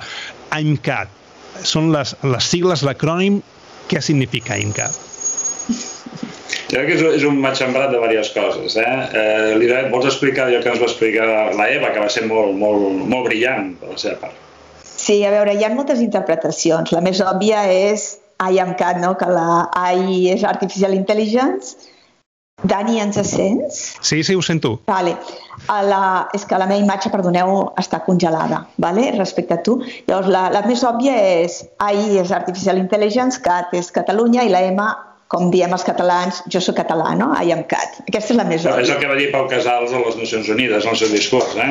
IMCAT, 0.57 1.13
són 1.65 1.91
les, 1.95 2.13
les 2.23 2.51
sigles, 2.53 2.86
l'acrònim, 2.86 3.41
què 3.89 4.03
significa 4.03 4.59
IMCAT? 4.61 5.03
Jo 6.67 6.82
crec 6.82 6.89
que 6.89 6.95
és, 6.97 7.03
és 7.21 7.23
un 7.28 7.38
matxembrat 7.39 7.93
de 7.93 7.99
diverses 8.01 8.34
coses. 8.36 8.75
Eh? 8.75 8.95
Eh, 9.15 9.53
Lira, 9.59 9.86
vols 9.91 10.07
explicar 10.09 10.49
allò 10.49 10.59
que 10.63 10.73
ens 10.73 10.82
va 10.82 10.89
explicar 10.89 11.28
la 11.55 11.67
Eva, 11.71 11.93
que 11.95 12.03
va 12.03 12.09
ser 12.11 12.25
molt, 12.28 12.57
molt, 12.59 13.05
molt 13.07 13.30
brillant 13.30 13.71
per 13.80 13.93
la 13.93 13.99
seva 14.01 14.19
part? 14.25 14.41
Sí, 14.84 15.21
a 15.23 15.32
veure, 15.32 15.53
hi 15.55 15.63
ha 15.63 15.71
moltes 15.71 16.01
interpretacions. 16.03 16.91
La 16.91 17.03
més 17.05 17.21
òbvia 17.23 17.63
és 17.71 18.09
IAMCAT, 18.40 19.02
no? 19.04 19.16
que 19.18 19.30
la 19.32 19.68
AI 19.74 20.28
és 20.34 20.44
Artificial 20.44 20.94
Intelligence. 20.94 21.94
Dani, 22.64 22.98
ens 22.98 23.20
sents? 23.30 23.76
Sí, 24.02 24.24
sí, 24.24 24.34
ho 24.34 24.42
sento. 24.42 24.80
Vale. 24.88 25.14
A 25.70 25.82
la, 25.86 26.00
és 26.34 26.46
que 26.46 26.58
la 26.58 26.66
meva 26.66 26.82
imatge, 26.82 27.12
perdoneu, 27.14 27.52
està 27.78 28.00
congelada, 28.06 28.64
vale? 28.82 29.12
respecte 29.18 29.54
a 29.54 29.62
tu. 29.62 29.78
Llavors, 30.08 30.32
la, 30.34 30.48
la 30.54 30.64
més 30.66 30.82
òbvia 30.88 31.14
és 31.44 31.60
AI 31.78 32.18
és 32.24 32.34
Artificial 32.34 32.82
Intelligence, 32.82 33.38
CAT 33.46 33.76
és 33.78 33.92
Catalunya 33.94 34.46
i 34.48 34.50
la 34.54 34.64
M 34.72 34.82
com 35.32 35.49
diem 35.51 35.73
els 35.75 35.84
catalans, 35.84 36.39
jo 36.51 36.61
sóc 36.63 36.78
català, 36.80 37.11
no? 37.19 37.30
I 37.43 37.51
am 37.51 37.65
cat. 37.67 37.99
Aquesta 38.05 38.34
és 38.34 38.38
la 38.39 38.45
més 38.47 38.63
òbvia. 38.63 38.86
És 38.86 38.91
el 38.93 39.01
que 39.01 39.09
va 39.11 39.17
dir 39.19 39.28
Pau 39.34 39.47
Casals 39.51 39.91
a 39.91 39.99
les 40.05 40.15
Nacions 40.19 40.47
Unides 40.53 40.88
en 40.88 40.93
el 40.93 40.99
seu 41.01 41.11
discurs, 41.11 41.55
eh? 41.55 41.67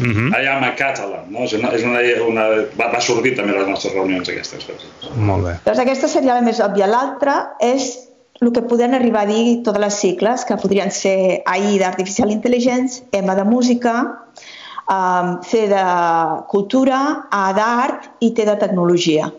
Uh 0.00 0.08
-huh. 0.08 0.26
I 0.34 0.48
am 0.50 0.64
a 0.66 0.72
catalan, 0.74 1.30
no? 1.30 1.44
És 1.44 1.52
una, 1.52 1.70
és 1.74 1.84
una, 1.86 2.00
una, 2.26 2.48
va, 2.78 2.90
va 2.96 3.00
sortir 3.00 3.36
també 3.36 3.54
a 3.54 3.60
les 3.60 3.68
nostres 3.68 3.94
reunions 3.94 4.28
aquestes 4.28 4.64
coses. 4.64 5.14
Molt 5.14 5.44
bé. 5.44 5.54
Doncs 5.64 5.78
aquesta 5.78 6.08
seria 6.08 6.34
la 6.34 6.42
més 6.42 6.60
òbvia. 6.60 6.86
L'altra 6.86 7.54
és 7.60 8.08
el 8.40 8.52
que 8.52 8.62
podem 8.62 8.92
arribar 8.94 9.22
a 9.22 9.26
dir 9.26 9.62
totes 9.62 9.80
les 9.80 9.94
cicles, 9.94 10.44
que 10.44 10.56
podrien 10.56 10.90
ser 10.90 11.42
AI 11.46 11.78
d'Artificial 11.78 12.30
Intelligence, 12.30 13.02
M 13.12 13.34
de 13.34 13.44
música, 13.44 13.94
um, 14.90 15.40
C 15.42 15.68
de 15.68 15.84
cultura, 16.48 17.28
A 17.30 17.52
d'art 17.52 18.10
i 18.20 18.34
T 18.34 18.44
de 18.44 18.56
tecnologia 18.56 19.32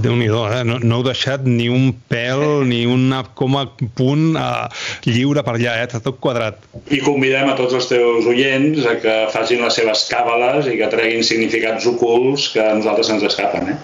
déu 0.00 0.16
nhi 0.16 0.28
eh? 0.30 0.62
No, 0.64 0.78
no 0.80 0.98
heu 0.98 1.04
deixat 1.06 1.44
ni 1.44 1.68
un 1.72 1.92
pèl, 2.08 2.64
ni 2.68 2.84
una 2.88 3.22
coma 3.38 3.66
punt 3.98 4.36
eh, 4.38 4.82
lliure 5.06 5.44
per 5.44 5.56
allà, 5.58 5.76
eh? 5.80 5.86
Està 5.88 6.00
tot 6.04 6.20
quadrat. 6.22 6.60
I 6.90 7.02
convidem 7.04 7.50
a 7.50 7.56
tots 7.58 7.76
els 7.76 7.88
teus 7.90 8.28
oients 8.30 8.86
a 8.88 8.96
que 9.02 9.16
facin 9.34 9.64
les 9.64 9.76
seves 9.78 10.06
càbales 10.10 10.70
i 10.70 10.78
que 10.80 10.90
treguin 10.92 11.26
significats 11.26 11.88
ocults 11.90 12.50
que 12.54 12.62
a 12.64 12.76
nosaltres 12.78 13.12
ens 13.12 13.26
escapen, 13.28 13.74
eh? 13.74 13.80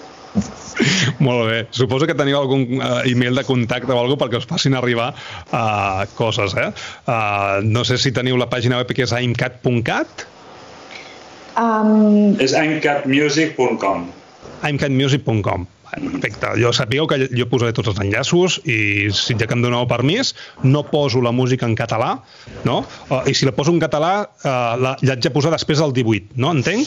Molt 1.19 1.49
bé. 1.49 1.63
Suposo 1.75 2.07
que 2.07 2.15
teniu 2.15 2.37
algun 2.39 2.79
uh, 2.79 3.01
email 3.09 3.35
de 3.35 3.43
contacte 3.43 3.91
o 3.91 3.99
alguna 3.99 4.19
perquè 4.21 4.39
us 4.39 4.47
facin 4.47 4.77
arribar 4.79 5.09
uh, 5.11 6.05
coses, 6.15 6.55
eh? 6.55 6.69
Uh, 7.03 7.59
no 7.67 7.83
sé 7.87 7.99
si 7.99 8.13
teniu 8.15 8.39
la 8.39 8.47
pàgina 8.51 8.79
web 8.79 8.93
que 8.95 9.03
és 9.03 9.15
aimcat.cat? 9.15 10.23
Um... 11.59 12.39
És 12.39 12.55
aimcatmusic.com 12.55 14.07
aimcatmusic.com 14.63 15.67
Perfecte. 15.91 16.53
Jo 16.61 16.71
sapigueu 16.75 17.07
que 17.09 17.19
jo 17.33 17.47
posaré 17.51 17.73
tots 17.75 17.91
els 17.93 18.01
enllaços 18.03 18.59
i 18.69 19.09
si 19.15 19.37
ja 19.39 19.47
que 19.49 19.57
em 19.57 19.63
doneu 19.65 19.87
permís, 19.89 20.33
no 20.63 20.83
poso 20.89 21.23
la 21.25 21.33
música 21.35 21.69
en 21.69 21.75
català, 21.79 22.15
no? 22.67 22.81
I 23.25 23.33
si 23.33 23.49
la 23.49 23.55
poso 23.57 23.73
en 23.75 23.81
català, 23.81 24.13
eh, 24.43 24.49
la, 24.83 24.97
l'haig 25.01 25.23
de 25.25 25.33
posar 25.33 25.53
després 25.55 25.81
del 25.81 25.95
18, 25.95 26.37
no? 26.37 26.53
Entenc? 26.57 26.85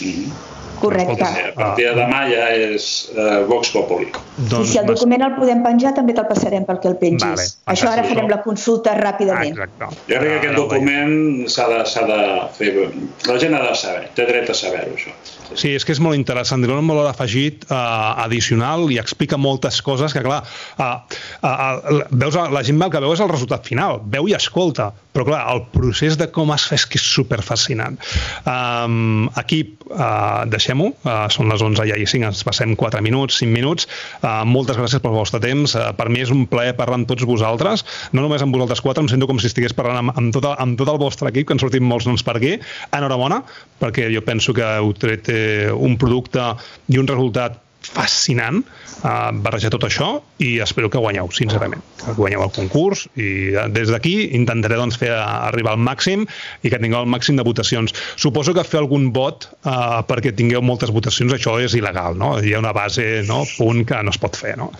Mm 0.00 0.12
-hmm. 0.12 0.54
Correcte. 0.80 1.24
a 1.24 1.52
partir 1.54 1.86
de 1.88 1.94
demà 1.96 2.22
ja 2.28 2.48
és 2.52 2.86
uh, 3.14 3.44
Vox 3.48 3.70
Populi. 3.72 4.08
Doncs, 4.36 4.68
I 4.68 4.72
si 4.72 4.80
el 4.80 4.88
document 4.88 5.24
el 5.24 5.36
podem 5.38 5.62
penjar, 5.64 5.94
també 5.96 6.14
te'l 6.16 6.28
passarem 6.28 6.66
perquè 6.68 6.90
el 6.90 6.98
pengis. 7.00 7.24
Vale, 7.24 7.46
Això 7.72 7.88
ara 7.90 8.04
farem 8.06 8.28
la 8.30 8.40
consulta 8.44 8.96
ràpidament. 8.98 9.56
Ah, 9.56 9.68
exacte. 9.68 10.02
Jo 10.10 10.20
crec 10.20 10.34
que 10.34 10.38
aquest 10.42 10.58
document 10.60 11.14
s'ha 11.52 11.68
de, 11.72 11.80
de 12.12 12.20
fer... 12.58 12.72
La 13.30 13.38
gent 13.42 13.56
ha 13.56 13.62
de 13.64 13.74
saber, 13.80 14.04
té 14.18 14.28
dret 14.28 14.52
a 14.52 14.58
saber-ho, 14.58 14.92
això. 14.98 15.14
Sí, 15.54 15.72
és 15.78 15.86
que 15.86 15.94
és 15.94 16.02
molt 16.02 16.18
interessant. 16.18 16.64
Diu 16.64 16.76
un 16.76 16.92
valor 16.92 17.08
afegit 17.08 17.64
uh, 17.70 18.26
addicional 18.36 18.86
i 18.92 19.00
explica 19.00 19.40
moltes 19.40 19.80
coses 19.82 20.12
que, 20.12 20.22
clar, 20.24 20.42
uh, 20.78 20.84
uh, 21.40 21.48
uh, 21.48 22.04
veus, 22.12 22.36
la 22.36 22.62
gent 22.66 22.82
el 22.82 22.92
que 22.92 23.02
veu 23.02 23.16
és 23.16 23.24
el 23.24 23.32
resultat 23.32 23.66
final, 23.66 24.02
veu 24.12 24.28
i 24.28 24.36
escolta, 24.36 24.92
però, 25.16 25.24
clar, 25.30 25.40
el 25.48 25.62
procés 25.72 26.18
de 26.20 26.28
com 26.28 26.52
es 26.52 26.66
fa 26.68 26.76
és 26.76 26.84
que 26.84 26.98
és 27.00 27.06
superfascinant. 27.16 27.96
Um, 28.44 29.30
aquí 29.40 29.62
uh, 29.88 30.44
deixem-ho, 30.52 30.90
uh, 30.92 31.24
són 31.32 31.48
les 31.48 31.64
11 31.64 31.86
ja 31.88 31.96
i 31.96 32.04
5, 32.04 32.28
ens 32.28 32.44
passem 32.44 32.74
4 32.76 33.00
minuts, 33.04 33.38
5 33.40 33.54
minuts. 33.54 33.88
Uh, 34.20 34.44
moltes 34.44 34.76
gràcies 34.76 35.00
pel 35.00 35.16
vostre 35.16 35.40
temps. 35.40 35.72
Uh, 35.72 35.88
per 35.96 36.10
mi 36.12 36.20
és 36.20 36.32
un 36.34 36.44
plaer 36.50 36.76
parlar 36.76 37.00
amb 37.00 37.08
tots 37.08 37.24
vosaltres, 37.24 37.86
no 38.12 38.26
només 38.26 38.44
amb 38.44 38.52
vosaltres 38.52 38.84
quatre, 38.84 39.06
em 39.06 39.08
sento 39.12 39.30
com 39.30 39.40
si 39.40 39.48
estigués 39.48 39.76
parlant 39.76 40.02
amb, 40.04 40.16
amb, 40.20 40.34
tot, 40.36 40.50
amb 40.52 40.76
tot 40.76 40.92
el 40.92 41.00
vostre 41.00 41.32
equip, 41.32 41.48
que 41.48 41.56
han 41.56 41.64
sortit 41.64 41.84
molts 41.84 42.08
noms 42.10 42.26
per 42.26 42.36
aquí. 42.36 42.58
Enhorabona, 42.92 43.40
perquè 43.80 44.10
jo 44.12 44.20
penso 44.26 44.52
que 44.56 44.68
heu 44.76 44.92
tret 45.00 45.32
eh, 45.32 45.72
un 45.72 45.96
producte 45.96 46.52
i 46.92 47.00
un 47.00 47.08
resultat 47.08 47.62
fascinant 47.96 48.60
uh, 48.62 49.32
barrejar 49.44 49.72
tot 49.74 49.86
això 49.88 50.08
i 50.42 50.56
espero 50.64 50.90
que 50.92 51.00
guanyeu, 51.02 51.30
sincerament, 51.34 51.82
que 52.02 52.14
guanyeu 52.18 52.44
el 52.46 52.52
concurs 52.56 53.06
i 53.16 53.30
uh, 53.54 53.66
des 53.72 53.92
d'aquí 53.92 54.14
intentaré 54.38 54.78
doncs, 54.80 54.98
fer 55.00 55.12
arribar 55.16 55.76
al 55.76 55.82
màxim 55.88 56.26
i 56.62 56.72
que 56.72 56.80
tingueu 56.82 57.02
el 57.04 57.10
màxim 57.12 57.40
de 57.40 57.46
votacions. 57.46 57.96
Suposo 58.20 58.54
que 58.56 58.66
fer 58.66 58.82
algun 58.82 59.10
vot 59.16 59.48
uh, 59.64 60.02
perquè 60.08 60.34
tingueu 60.36 60.64
moltes 60.64 60.92
votacions, 60.94 61.34
això 61.36 61.56
és 61.62 61.76
il·legal, 61.78 62.18
no? 62.20 62.36
Hi 62.42 62.54
ha 62.54 62.62
una 62.62 62.76
base, 62.76 63.24
no?, 63.28 63.44
punt 63.56 63.84
que 63.88 64.02
no 64.04 64.14
es 64.14 64.20
pot 64.20 64.36
fer, 64.38 64.56
no? 64.60 64.72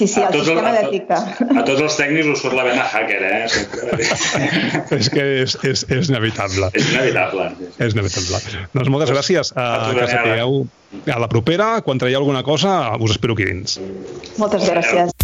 Sí, 0.00 0.06
sí, 0.08 0.22
el 0.24 0.32
sistema 0.32 0.70
d'ètica. 0.72 1.16
A 1.60 1.62
tots 1.68 1.82
els 1.84 1.96
tècnics 1.98 2.30
us 2.32 2.40
surt 2.40 2.56
la 2.56 2.62
vena 2.64 2.86
hacker, 2.88 3.18
eh? 3.20 3.42
és 4.96 5.10
que 5.12 5.26
és, 5.42 5.58
és, 5.68 5.82
és 5.92 6.08
inevitable. 6.08 6.70
És 6.72 6.88
inevitable. 6.94 7.50
És 7.76 7.92
inevitable. 7.92 8.40
Doncs 8.72 8.92
moltes 8.96 9.12
gràcies. 9.12 9.52
Uh, 9.52 9.92
que 9.98 10.08
sapigueu 10.08 10.62
a 11.04 11.20
la 11.20 11.28
propera, 11.28 11.74
quan 11.84 12.00
traieu 12.00 12.24
alguna 12.24 12.40
cosa, 12.48 12.78
us 12.96 13.18
espero 13.18 13.36
aquí 13.36 13.52
dins. 13.52 13.76
Moltes 14.40 14.64
gràcies. 14.72 15.19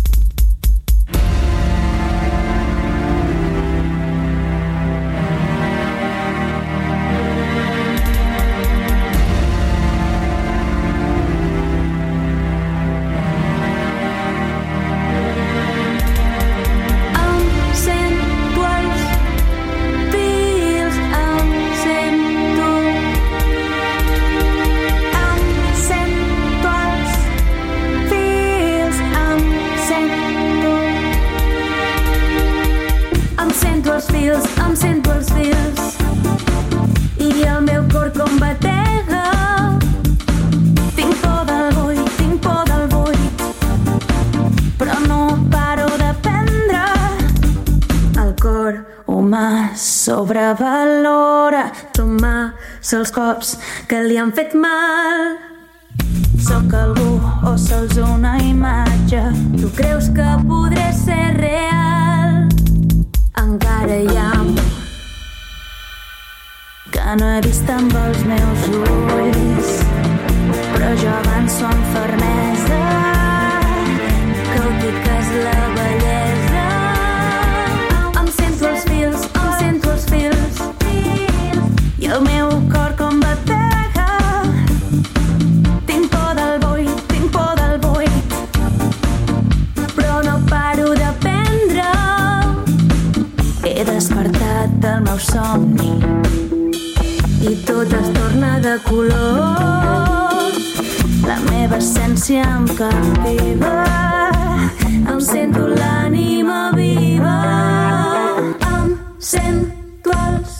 valora 50.58 51.70
tomar-se 51.92 52.96
els 52.98 53.12
cops 53.12 53.56
que 53.88 54.00
li 54.06 54.18
han 54.18 54.32
fet 54.36 54.54
mal. 54.54 55.36
Sóc 56.46 56.74
algú 56.76 57.16
o 57.48 57.56
sols 57.58 57.96
una 57.98 58.36
imatge, 58.42 59.22
tu 59.56 59.70
creus 59.76 60.10
que 60.16 60.28
podré 60.46 60.88
ser 60.94 61.36
real? 61.40 62.46
Encara 63.42 64.00
hi 64.02 64.16
ha 64.16 64.32
que 66.92 67.16
no 67.20 67.30
he 67.34 67.40
vist 67.44 67.68
amb 67.70 67.92
els 68.02 68.22
meus 68.28 68.68
ulls, 68.72 69.72
però 70.72 70.92
jo 71.02 71.12
avanço 71.20 71.66
amb 71.68 71.88
fermesa, 71.94 72.82
que 74.52 74.60
ho 74.60 74.76
dic 74.82 75.02
que 75.04 75.18
és 75.22 75.34
la 75.44 75.75
del 94.96 95.04
meu 95.04 95.18
somni. 95.18 95.92
I 97.42 97.54
tot 97.66 97.92
es 97.92 98.08
torna 98.14 98.60
de 98.60 98.78
color. 98.84 100.52
La 101.26 101.36
meva 101.50 101.76
essència 101.76 102.44
em 102.44 102.64
captiva, 102.78 103.74
em 104.86 105.20
sento 105.20 105.66
l'ànima 105.68 106.70
viva, 106.76 107.36
em 108.70 108.96
sento 109.18 110.14
els 110.28 110.56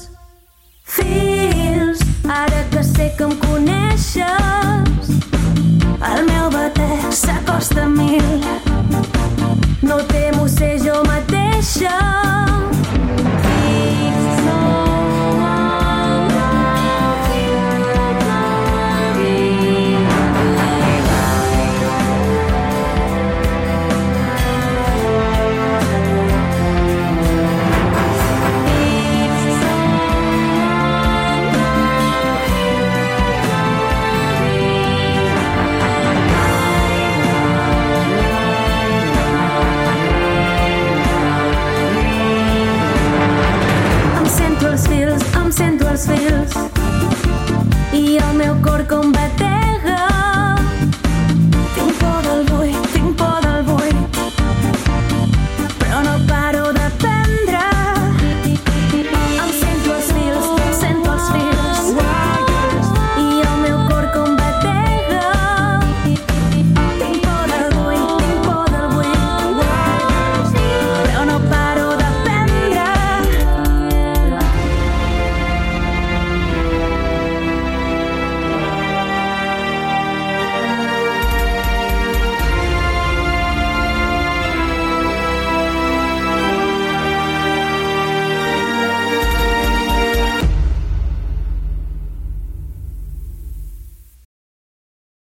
fils, 0.82 2.03
ara 2.28 2.64
que 2.74 2.84
sé 2.84 3.12
que 3.16 3.30
em 3.30 3.37
coneixes, 3.47 5.12
el 6.12 6.24
meu 6.32 6.51
batec 6.51 7.12
s'acosta 7.24 7.87